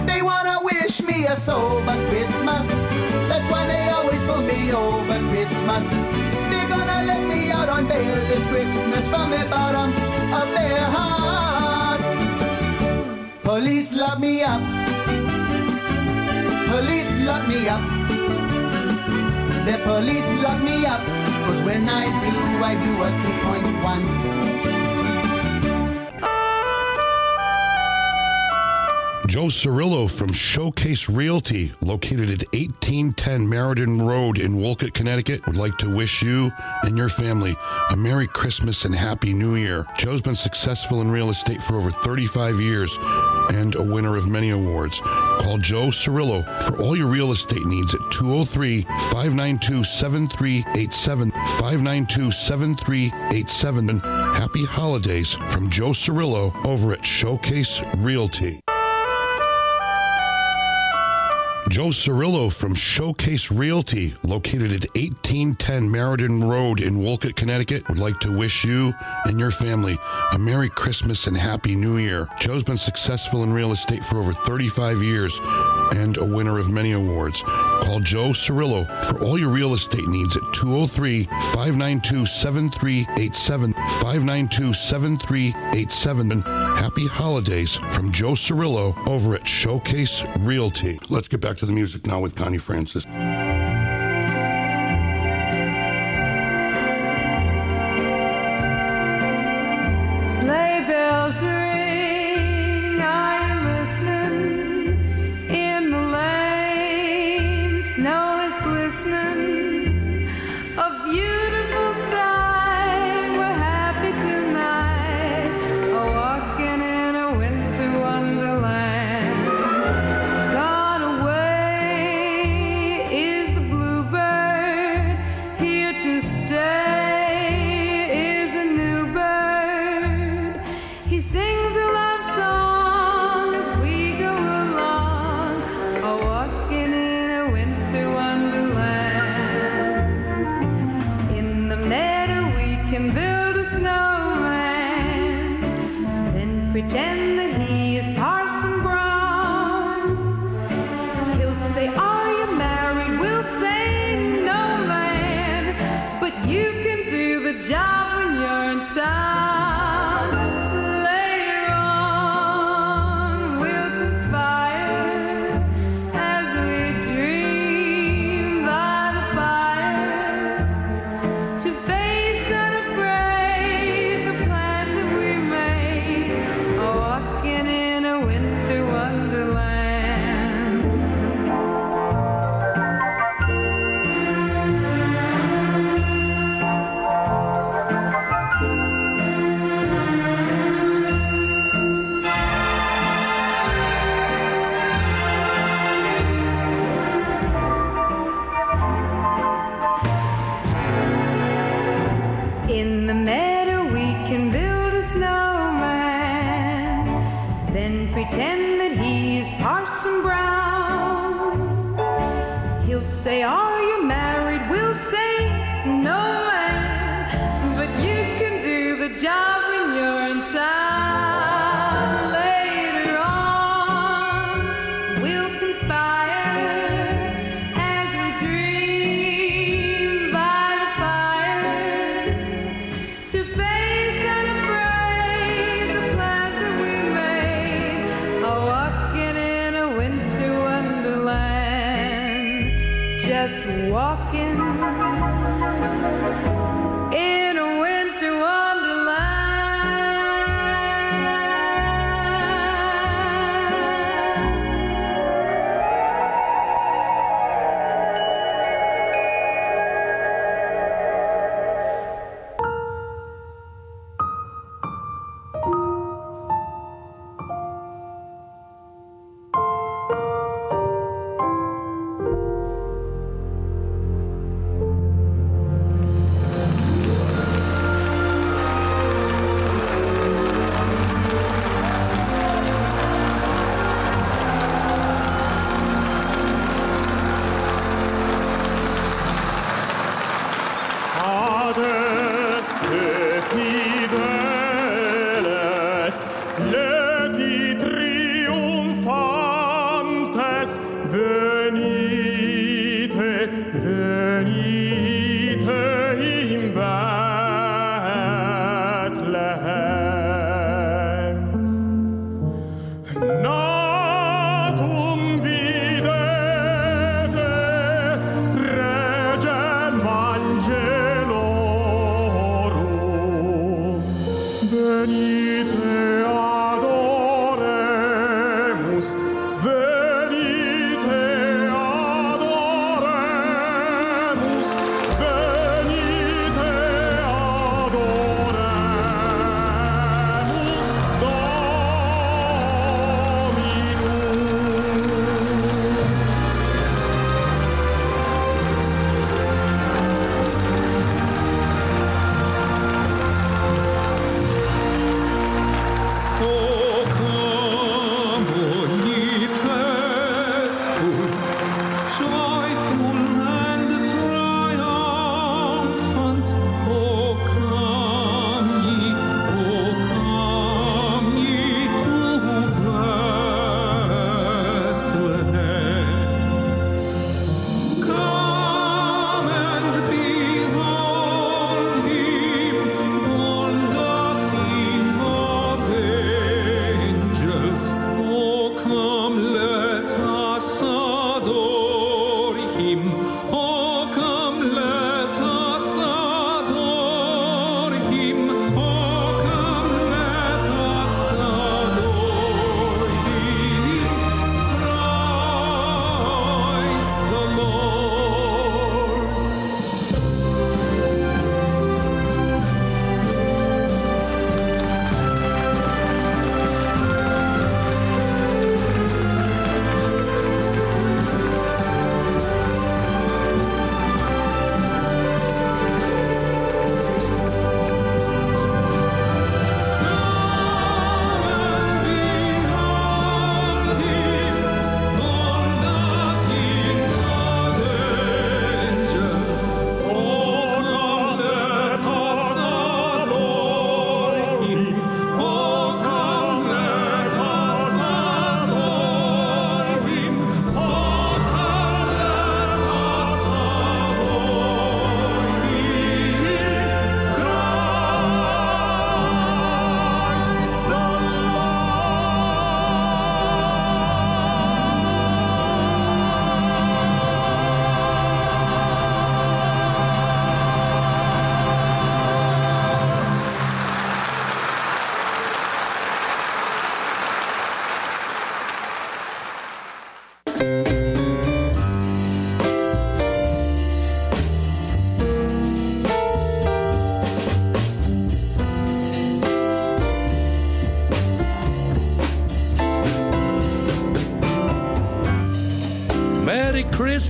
[0.05, 2.67] They wanna wish me a sober Christmas.
[3.31, 5.85] That's why they always pull me over Christmas.
[6.51, 9.91] They're gonna let me out on bail this Christmas from the bottom
[10.41, 12.09] of their hearts.
[13.45, 14.63] Police lock me up.
[16.73, 17.83] police lock me up.
[19.67, 21.03] The police lock me up.
[21.47, 24.90] Cause when I blew, I blew a 2.1.
[29.31, 35.79] Joe Cirillo from Showcase Realty, located at 1810 Meriden Road in Wolcott, Connecticut, would like
[35.79, 36.51] to wish you
[36.83, 37.55] and your family
[37.93, 39.87] a Merry Christmas and Happy New Year.
[39.97, 42.99] Joe's been successful in real estate for over 35 years
[43.53, 45.01] and a winner of many awards.
[45.01, 51.31] Call Joe Cirillo for all your real estate needs at 203 592 7387.
[51.31, 53.91] 592 7387.
[53.91, 58.61] And happy holidays from Joe Cirillo over at Showcase Realty.
[61.71, 68.19] Joe Cirillo from Showcase Realty, located at 1810 Meriden Road in Wolcott, Connecticut, would like
[68.21, 68.93] to wish you
[69.27, 69.97] and your family
[70.33, 72.27] a Merry Christmas and Happy New Year.
[72.41, 75.39] Joe's been successful in real estate for over 35 years
[75.95, 77.41] and a winner of many awards.
[77.45, 83.75] Call Joe Cirillo for all your real estate needs at 203 592 7387.
[83.75, 86.60] 592 7387.
[86.77, 90.99] Happy holidays from Joe Cirillo over at Showcase Realty.
[91.09, 93.05] Let's get back to the music now with Connie Francis.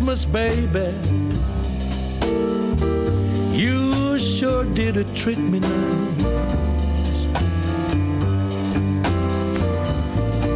[0.00, 0.94] Christmas, baby.
[3.52, 7.26] You sure did a treat me nice.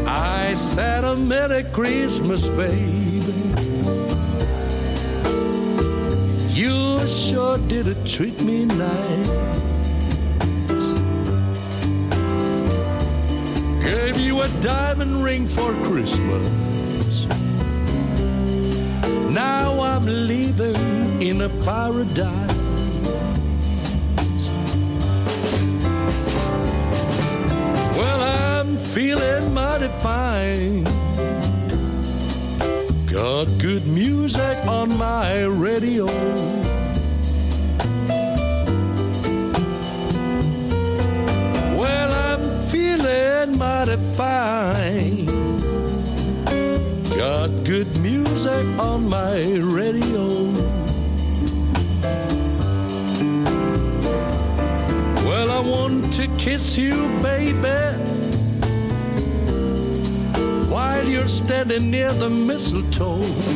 [0.07, 3.35] I said a Merry Christmas, baby.
[6.49, 9.29] You sure did a treat me nice.
[13.85, 16.64] Gave you a diamond ring for Christmas.
[19.35, 22.29] Now I'm living in a paradise.
[27.99, 30.85] Well, I'm feeling mighty fine.
[33.07, 36.07] Got good music on my radio.
[48.95, 50.53] On my radio.
[55.27, 57.81] Well, I want to kiss you, baby,
[60.71, 63.54] while you're standing near the mistletoe.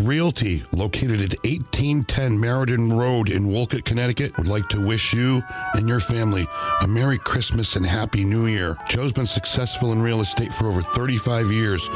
[0.00, 5.42] Realty, located at 1810 Meriden Road in Wolcott, Connecticut, would like to wish you
[5.74, 6.44] and your family
[6.80, 8.76] a Merry Christmas and Happy New Year.
[8.88, 11.88] Joe's been successful in real estate for over 35 years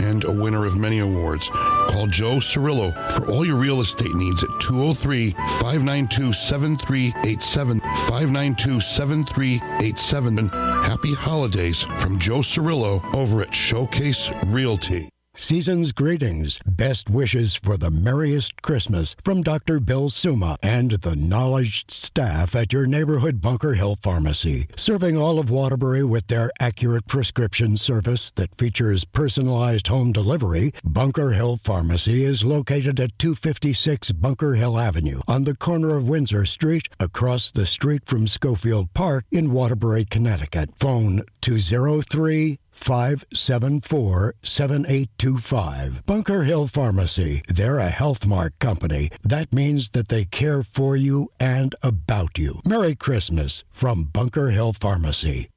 [0.00, 1.50] and a winner of many awards.
[1.50, 7.80] Call Joe Cirillo for all your real estate needs at 203 592 7387.
[7.80, 10.38] 592 7387.
[10.38, 15.09] And happy holidays from Joe Cirillo over at Showcase Realty.
[15.36, 19.78] Season's greetings, best wishes for the merriest Christmas from Dr.
[19.78, 25.48] Bill Suma and the knowledge staff at your neighborhood Bunker Hill Pharmacy, serving all of
[25.48, 30.72] Waterbury with their accurate prescription service that features personalized home delivery.
[30.82, 36.44] Bunker Hill Pharmacy is located at 256 Bunker Hill Avenue on the corner of Windsor
[36.44, 40.70] Street, across the street from Schofield Park in Waterbury, Connecticut.
[40.76, 46.06] Phone 203 574 7825.
[46.06, 47.42] Bunker Hill Pharmacy.
[47.46, 49.10] They're a Health Mart company.
[49.22, 52.60] That means that they care for you and about you.
[52.64, 55.50] Merry Christmas from Bunker Hill Pharmacy.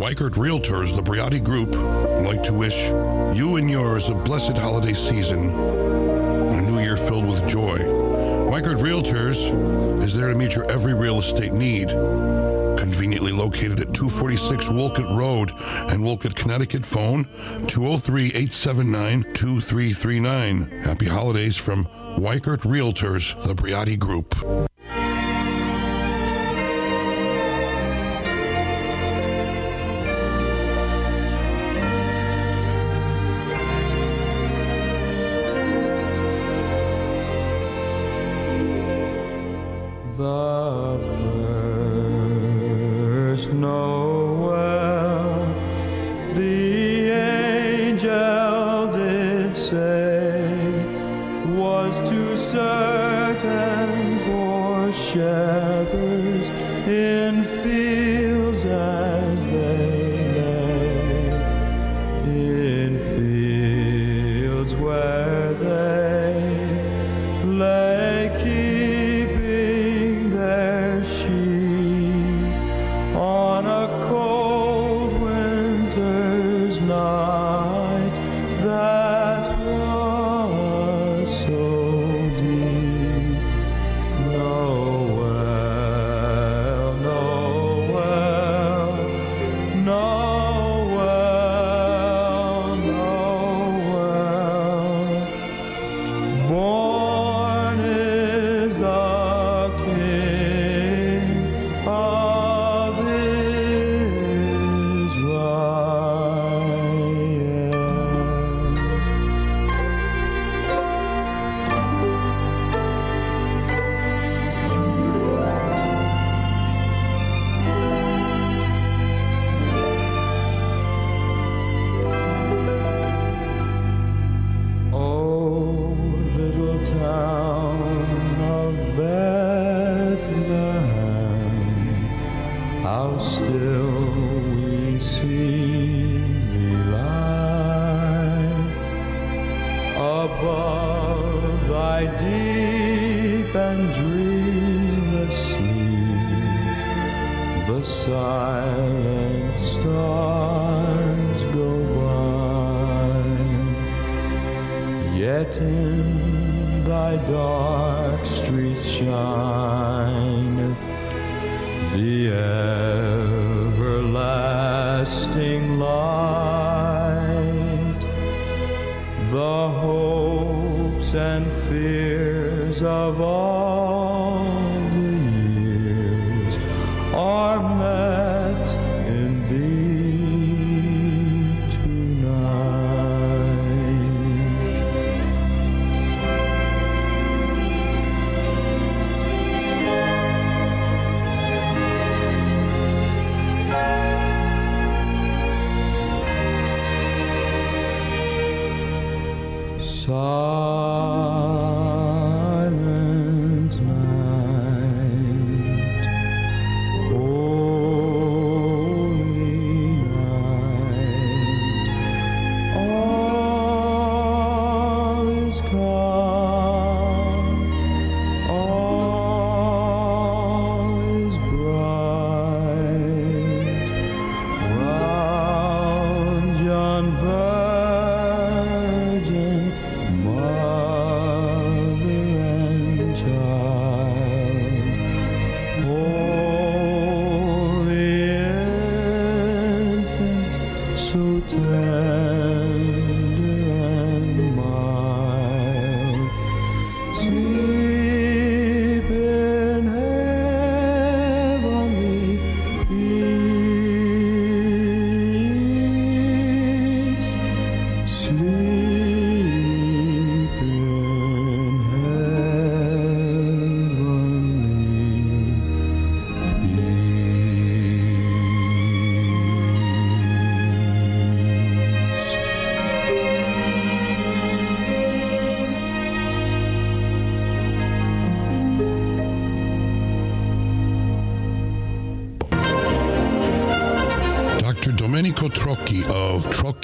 [0.00, 1.74] Weichert Realtors, the Briati Group,
[2.24, 2.90] like to wish
[3.36, 7.78] you and yours a blessed holiday season and a new year filled with joy.
[7.78, 9.50] Weichert Realtors
[10.02, 11.90] is there to meet your every real estate need
[12.84, 15.52] conveniently located at 246 Wolcott Road
[15.90, 16.84] and Wolcott, Connecticut.
[16.84, 17.24] Phone
[17.66, 20.60] 203 879 2339.
[20.82, 21.86] Happy holidays from
[22.18, 24.34] Weichert Realtors, the Briati Group.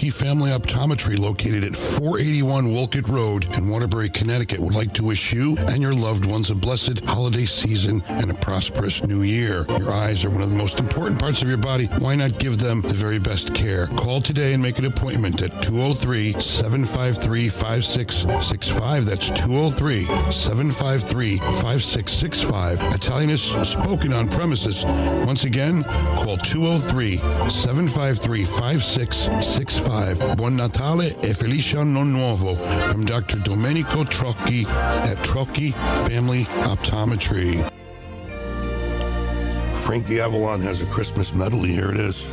[0.01, 0.40] Trocchi Family
[0.91, 5.81] Optometry, located at 481 Wolcott Road in Waterbury, Connecticut, would like to wish you and
[5.81, 9.67] your loved ones a blessed holiday season and a prosperous new year.
[9.79, 11.87] Your eyes are one of the most important parts of your body.
[12.01, 13.87] Why not give them the very best care?
[13.87, 19.07] Call today and make an appointment at 203 753 5665.
[19.07, 20.03] That's 203
[20.33, 22.83] 753 5665.
[22.95, 24.85] Italian is spoken on premises.
[25.25, 30.37] Once again, call 203 753 5665.
[30.37, 30.80] Buon Natale
[31.21, 32.55] e Felice Anno Nuovo
[32.89, 33.37] from Dr.
[33.43, 35.73] Domenico Trocchi at Trocchi
[36.09, 37.71] Family Optometry.
[39.75, 41.71] Frankie Avalon has a Christmas medley.
[41.71, 42.33] Here it is.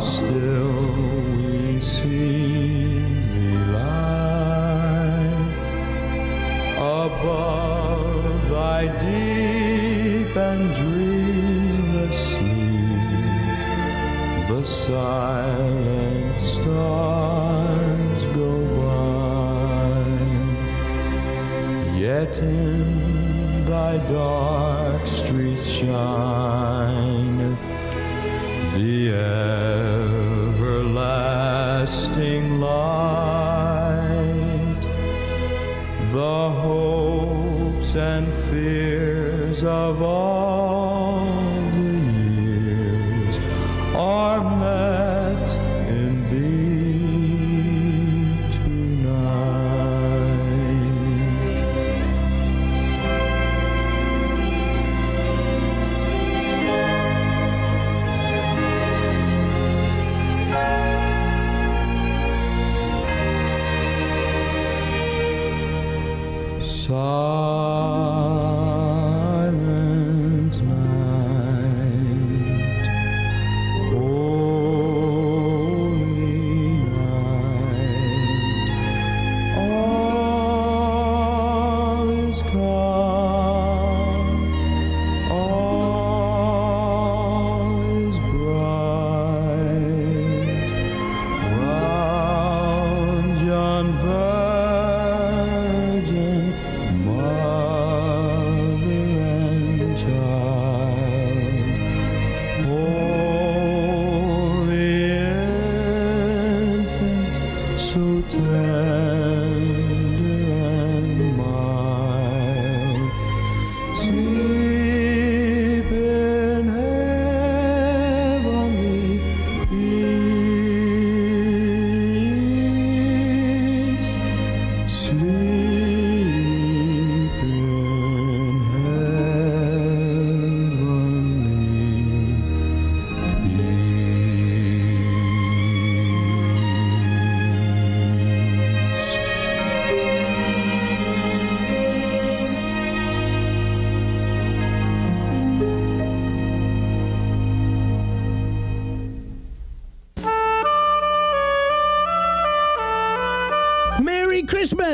[0.00, 0.47] Still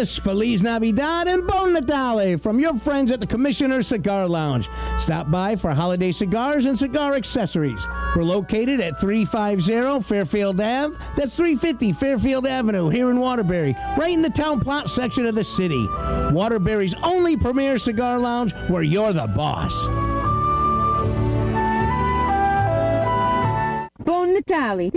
[0.05, 4.69] Christmas, Feliz Navidad, and Bon Natale from your friends at the Commissioner's Cigar Lounge.
[4.99, 7.87] Stop by for holiday cigars and cigar accessories.
[8.15, 10.95] We're located at 350 Fairfield Ave.
[11.17, 15.45] That's 350 Fairfield Avenue here in Waterbury, right in the Town Plot section of the
[15.45, 15.89] city.
[16.33, 19.87] Waterbury's only premier cigar lounge where you're the boss.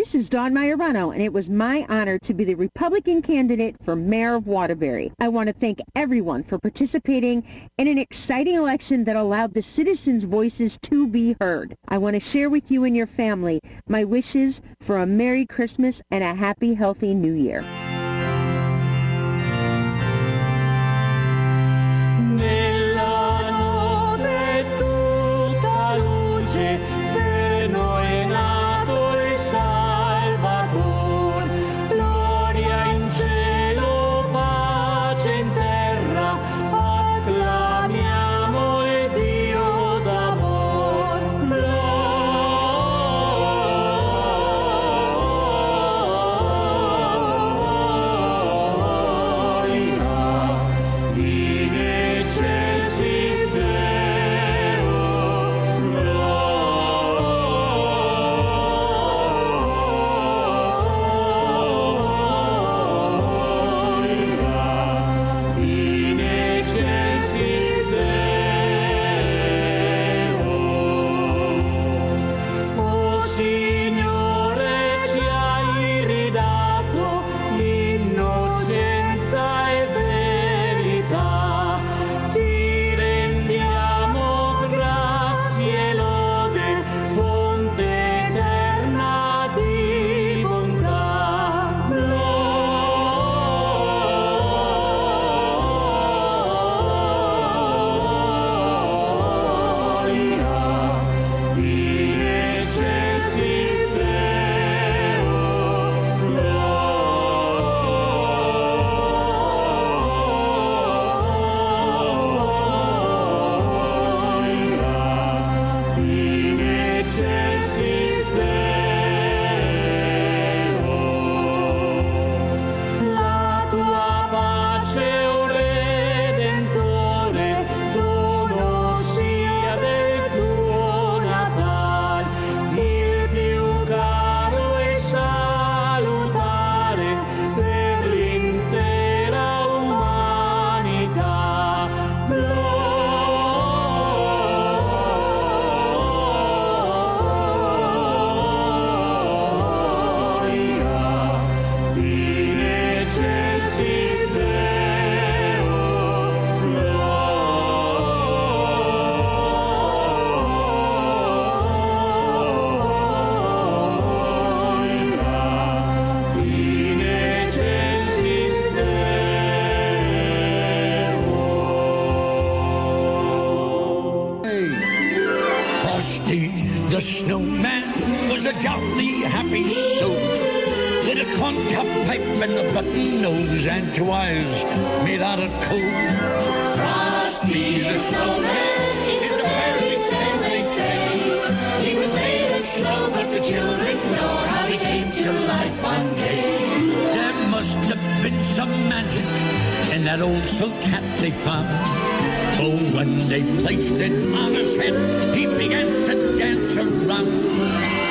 [0.07, 3.93] This is Dawn Maiorano, and it was my honor to be the Republican candidate for
[3.93, 5.11] mayor of Waterbury.
[5.19, 7.43] I want to thank everyone for participating
[7.77, 11.75] in an exciting election that allowed the citizens' voices to be heard.
[11.89, 16.01] I want to share with you and your family my wishes for a Merry Christmas
[16.09, 17.65] and a happy, healthy New Year.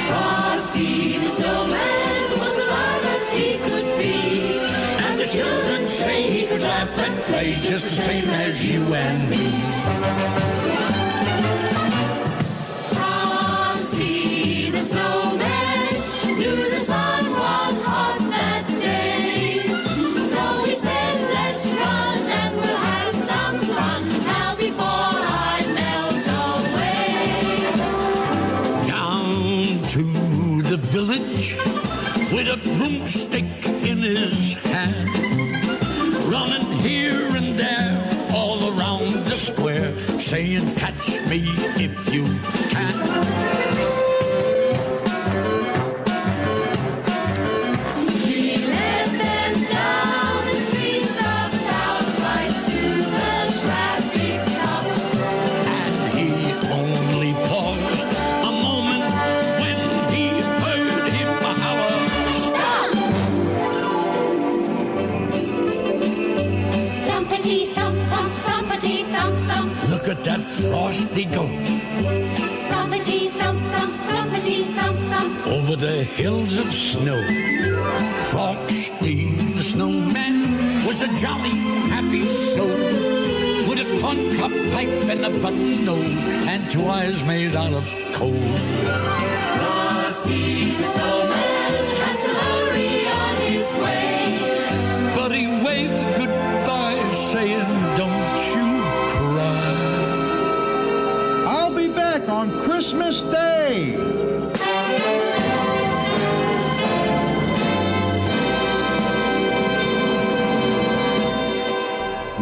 [0.09, 4.59] The snowman was as he could be.
[5.05, 9.29] And the children say he could laugh and play Just the same as you and
[9.31, 10.66] me.
[32.65, 33.45] A broomstick
[33.87, 35.09] in his hand,
[36.31, 41.45] running here and there all around the square, saying, Catch me
[41.77, 42.25] if you
[42.71, 44.06] can.
[71.17, 71.47] they go.
[72.69, 75.47] Thumpity thump thump, thumpity thump thump.
[75.47, 77.19] Over the hills of snow.
[78.31, 80.43] Frosty the snowman
[80.87, 81.57] was a jolly,
[81.89, 82.69] happy soul.
[83.67, 84.19] With a corn
[84.75, 88.49] pipe and a button nose and two eyes made out of coal.
[89.57, 91.56] Frosty the snowman.
[102.89, 103.97] Christmas Day.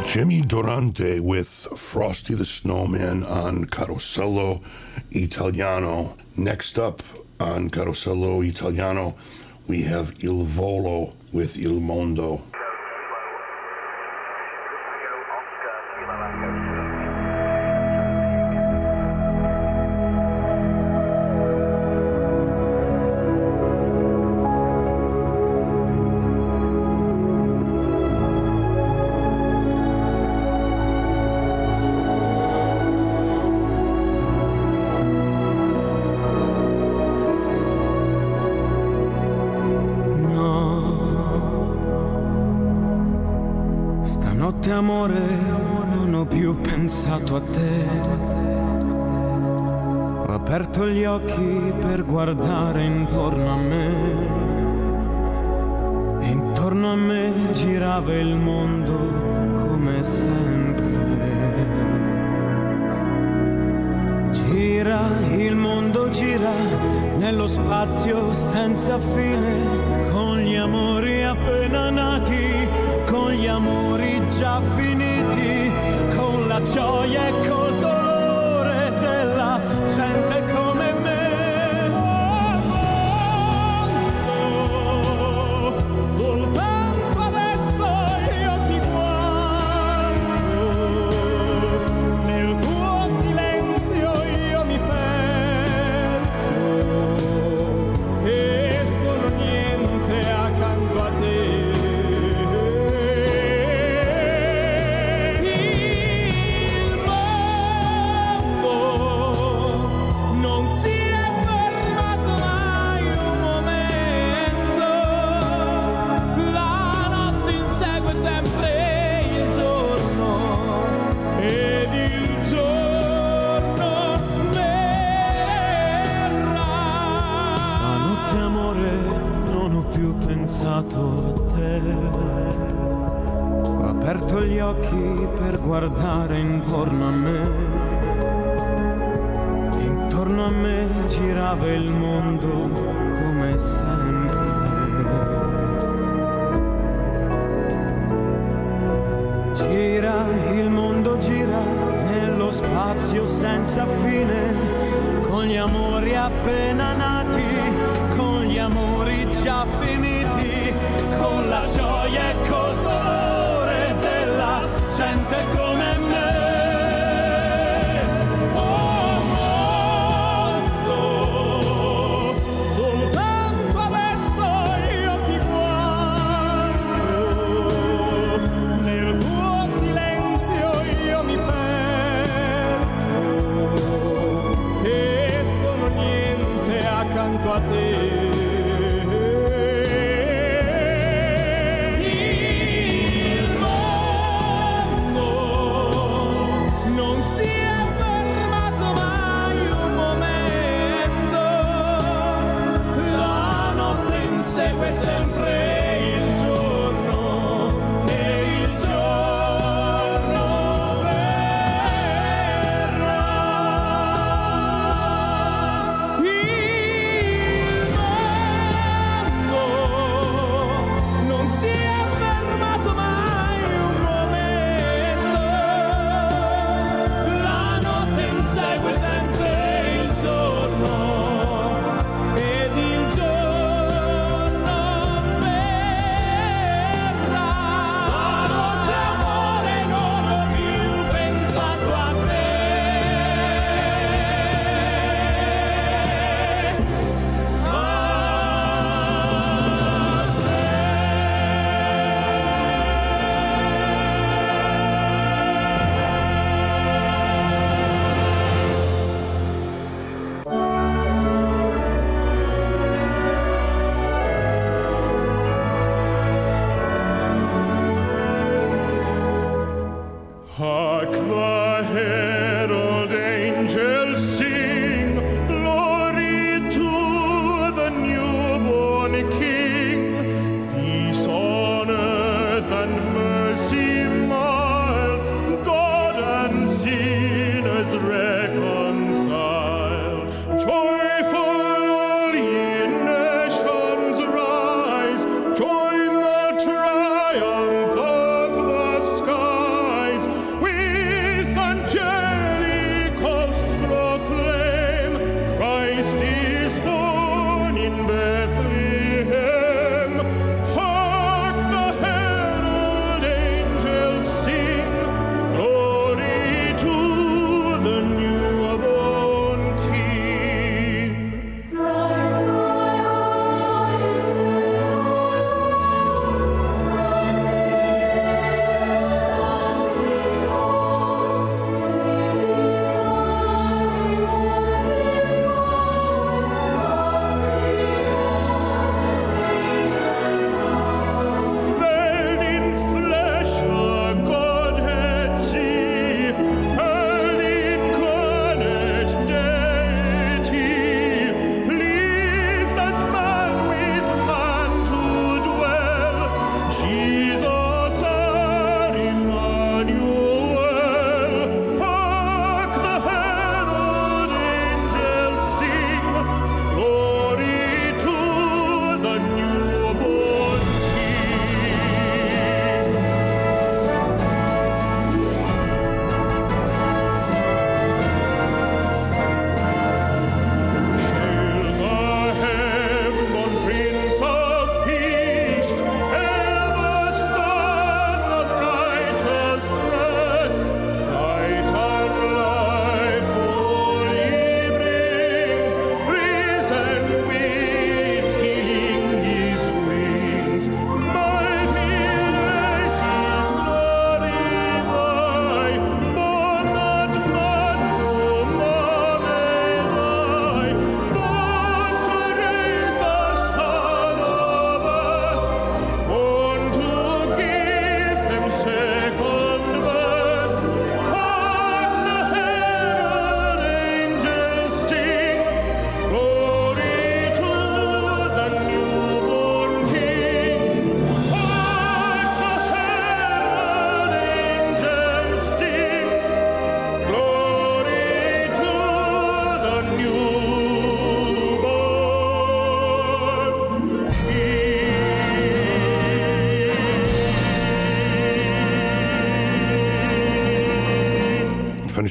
[0.05, 4.63] Jimmy Durante with Frosty the Snowman on Carosello
[5.13, 6.15] Italiano.
[6.37, 7.03] Next up
[7.41, 9.17] on Carosello Italiano,
[9.67, 12.43] we have Il Volo with Il Mondo.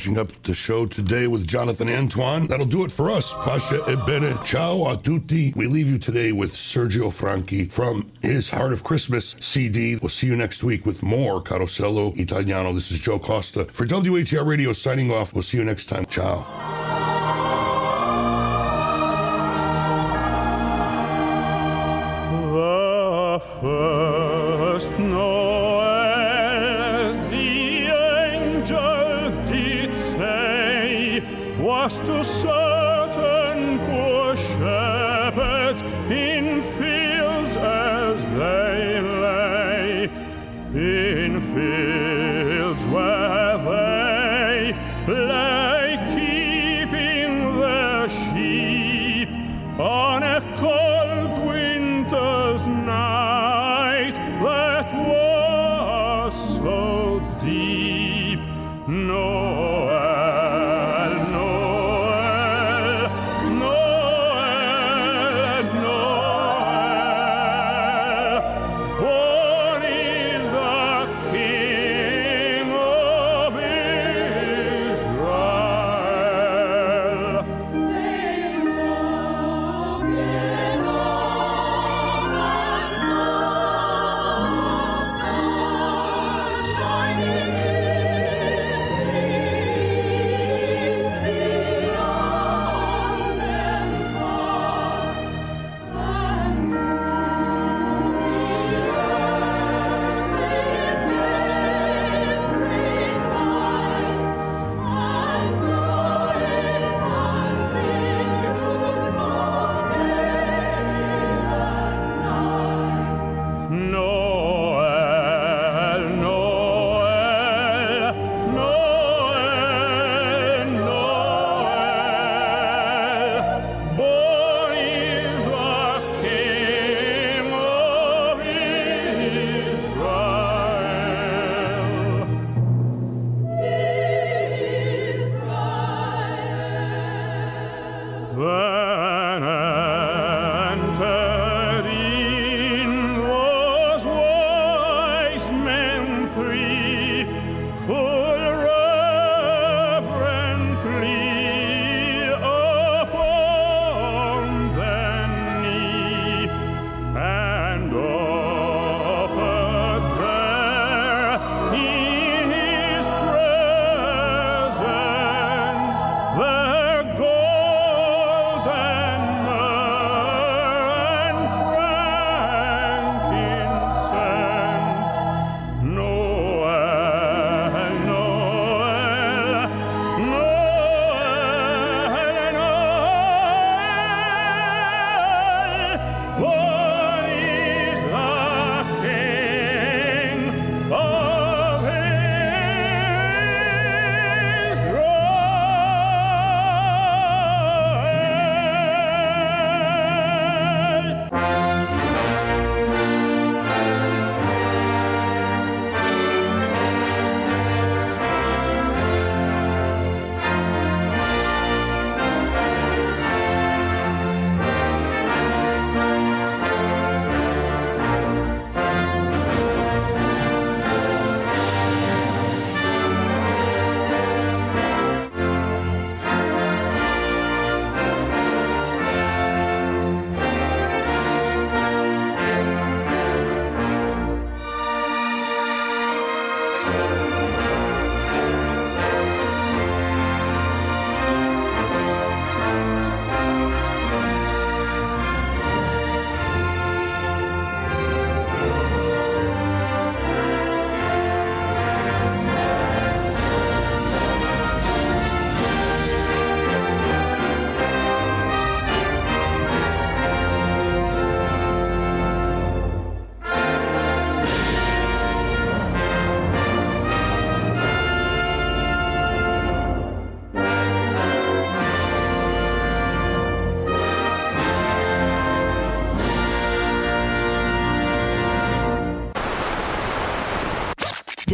[0.03, 2.45] Finishing up the show today with Jonathan Antoine.
[2.47, 3.33] That'll do it for us.
[3.35, 4.43] Pasha Ebene.
[4.43, 5.53] Ciao a tutti.
[5.55, 9.95] We leave you today with Sergio Franchi from his Heart of Christmas CD.
[9.95, 12.73] We'll see you next week with more Carosello Italiano.
[12.73, 15.33] This is Joe Costa for WATR Radio signing off.
[15.33, 16.05] We'll see you next time.
[16.07, 16.52] Ciao.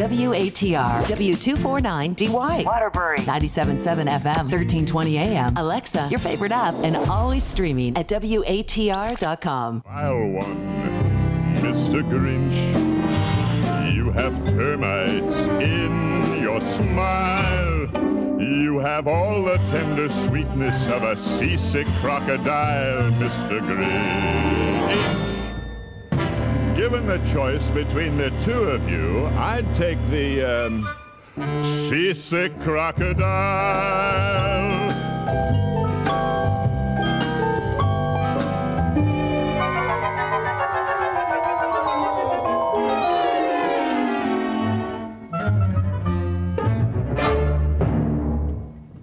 [0.10, 8.08] WATR W249DY Waterbury 97.7 FM 1320 AM Alexa your favorite app and always streaming at
[8.08, 12.02] WATR.com File one, Mr.
[12.10, 13.94] Grinch.
[13.94, 18.42] You have termites in your smile.
[18.42, 23.60] You have all the tender sweetness of a seasick crocodile, Mr.
[23.62, 25.39] Grinch.
[26.80, 30.88] Given the choice between the two of you, I'd take the um,
[31.66, 33.20] seasick crocodile.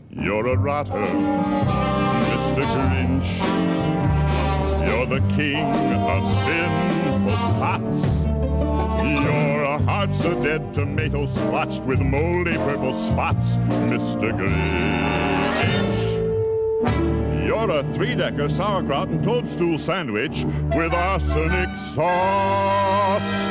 [0.08, 0.92] You're a rotter,
[2.22, 2.64] Mr.
[2.72, 3.55] Grinch.
[5.36, 8.24] King of sinful sots.
[9.04, 9.78] You're a
[10.40, 13.44] dead tomato splotched with moldy purple spots,
[13.90, 14.32] Mr.
[14.32, 14.56] Grinch.
[17.46, 23.45] You're a three-decker sauerkraut and toadstool sandwich with arsenic sauce.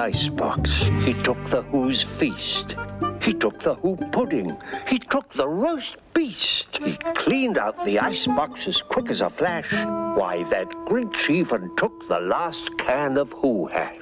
[0.00, 0.70] Icebox.
[1.04, 2.74] He took the Who's feast.
[3.22, 4.56] He took the Who pudding.
[4.88, 6.78] He took the roast beast.
[6.82, 9.70] He cleaned out the icebox as quick as a flash.
[10.18, 13.96] Why, that Grinch even took the last can of Who hash.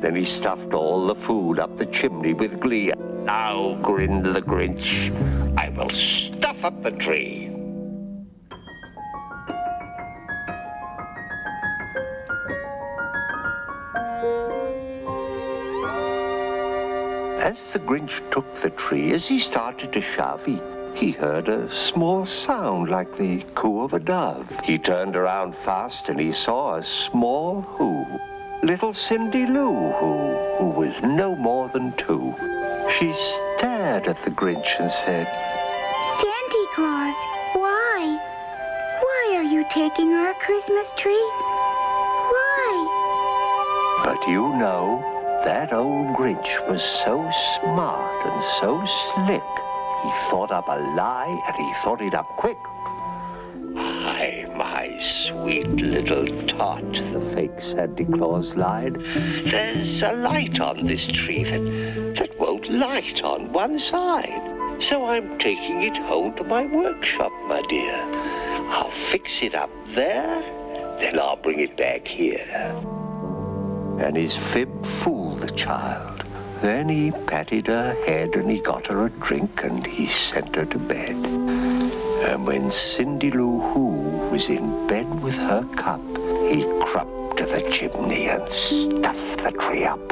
[0.00, 2.90] Then he stuffed all the food up the chimney with glee.
[3.24, 5.12] Now, grinned the Grinch,
[5.58, 5.90] I will
[6.38, 7.49] stuff up the tree.
[17.40, 20.60] As the Grinch took the tree, as he started to shove, he,
[20.94, 24.46] he heard a small sound like the coo of a dove.
[24.62, 28.04] He turned around fast and he saw a small who.
[28.62, 32.34] Little Cindy Lou Who, who was no more than two.
[32.98, 33.10] She
[33.56, 35.26] stared at the Grinch and said,
[36.20, 37.14] Santa Claus,
[37.54, 38.18] why?
[39.00, 41.30] Why are you taking our Christmas tree?
[42.36, 42.84] Why?
[44.04, 47.16] But you know, that old Grinch was so
[47.60, 48.78] smart and so
[49.14, 49.42] slick.
[50.02, 52.58] He thought up a lie and he thought it up quick.
[53.76, 54.88] Ay, my
[55.26, 58.94] sweet little tot, the fake Santa Claus lied.
[58.94, 64.82] There's a light on this tree that, that won't light on one side.
[64.88, 67.94] So I'm taking it home to my workshop, my dear.
[68.70, 70.40] I'll fix it up there,
[71.00, 73.09] then I'll bring it back here.
[74.00, 74.70] And his fib
[75.04, 76.24] fooled the child.
[76.62, 80.66] Then he patted her head and he got her a drink and he sent her
[80.66, 81.16] to bed.
[81.16, 83.86] And when Cindy Lou Who
[84.30, 86.00] was in bed with her cup,
[86.50, 90.08] he crept to the chimney and stuffed the tree up.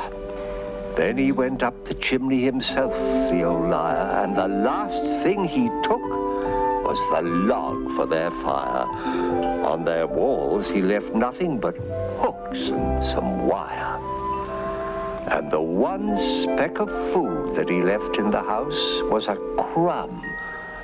[0.97, 5.69] Then he went up the chimney himself, the old liar, and the last thing he
[5.87, 6.28] took
[6.89, 8.87] was the log for their fire.
[9.67, 14.01] On their walls he left nothing but hooks and some wire.
[15.31, 19.37] And the one speck of food that he left in the house was a
[19.75, 20.23] crumb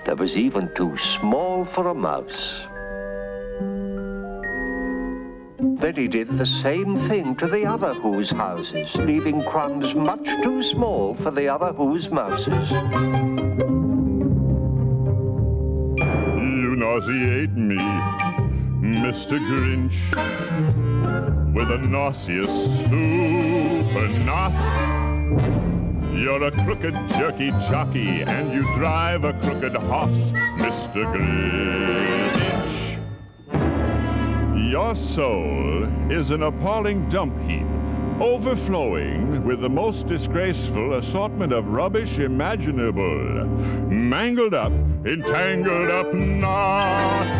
[0.04, 2.44] that was even too small for a mouse.
[5.80, 10.62] Then he did the same thing to the other Who's houses, leaving crumbs much too
[10.74, 13.83] small for the other Who's mouses.
[16.44, 17.78] You nauseate me,
[18.82, 19.38] Mr.
[19.48, 19.98] Grinch,
[21.54, 22.46] with a nauseous
[22.84, 24.54] super nos.
[26.14, 31.06] You're a crooked jerky jockey, and you drive a crooked horse, Mr.
[31.14, 33.00] Grinch.
[34.70, 37.66] Your soul is an appalling dump heap,
[38.20, 43.46] overflowing with the most disgraceful assortment of rubbish imaginable,
[43.88, 44.72] mangled up
[45.06, 47.30] entangled up knots.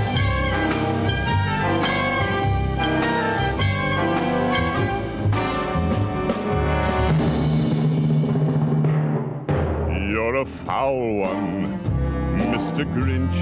[10.11, 11.81] You're a foul one,
[12.39, 12.85] Mr.
[12.95, 13.35] Grinch.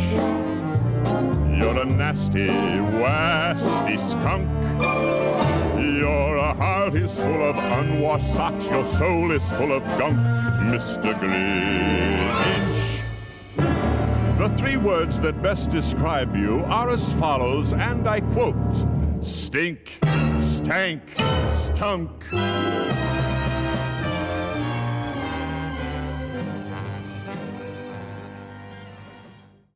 [1.61, 5.72] You're a nasty, wasty skunk.
[5.83, 8.65] Your heart is full of unwashed socks.
[8.67, 10.17] Your soul is full of gunk,
[10.71, 11.13] Mr.
[11.19, 12.83] Grinch.
[14.39, 18.55] The three words that best describe you are as follows, and I quote
[19.27, 19.99] Stink,
[20.41, 21.03] stank,
[21.51, 22.25] stunk.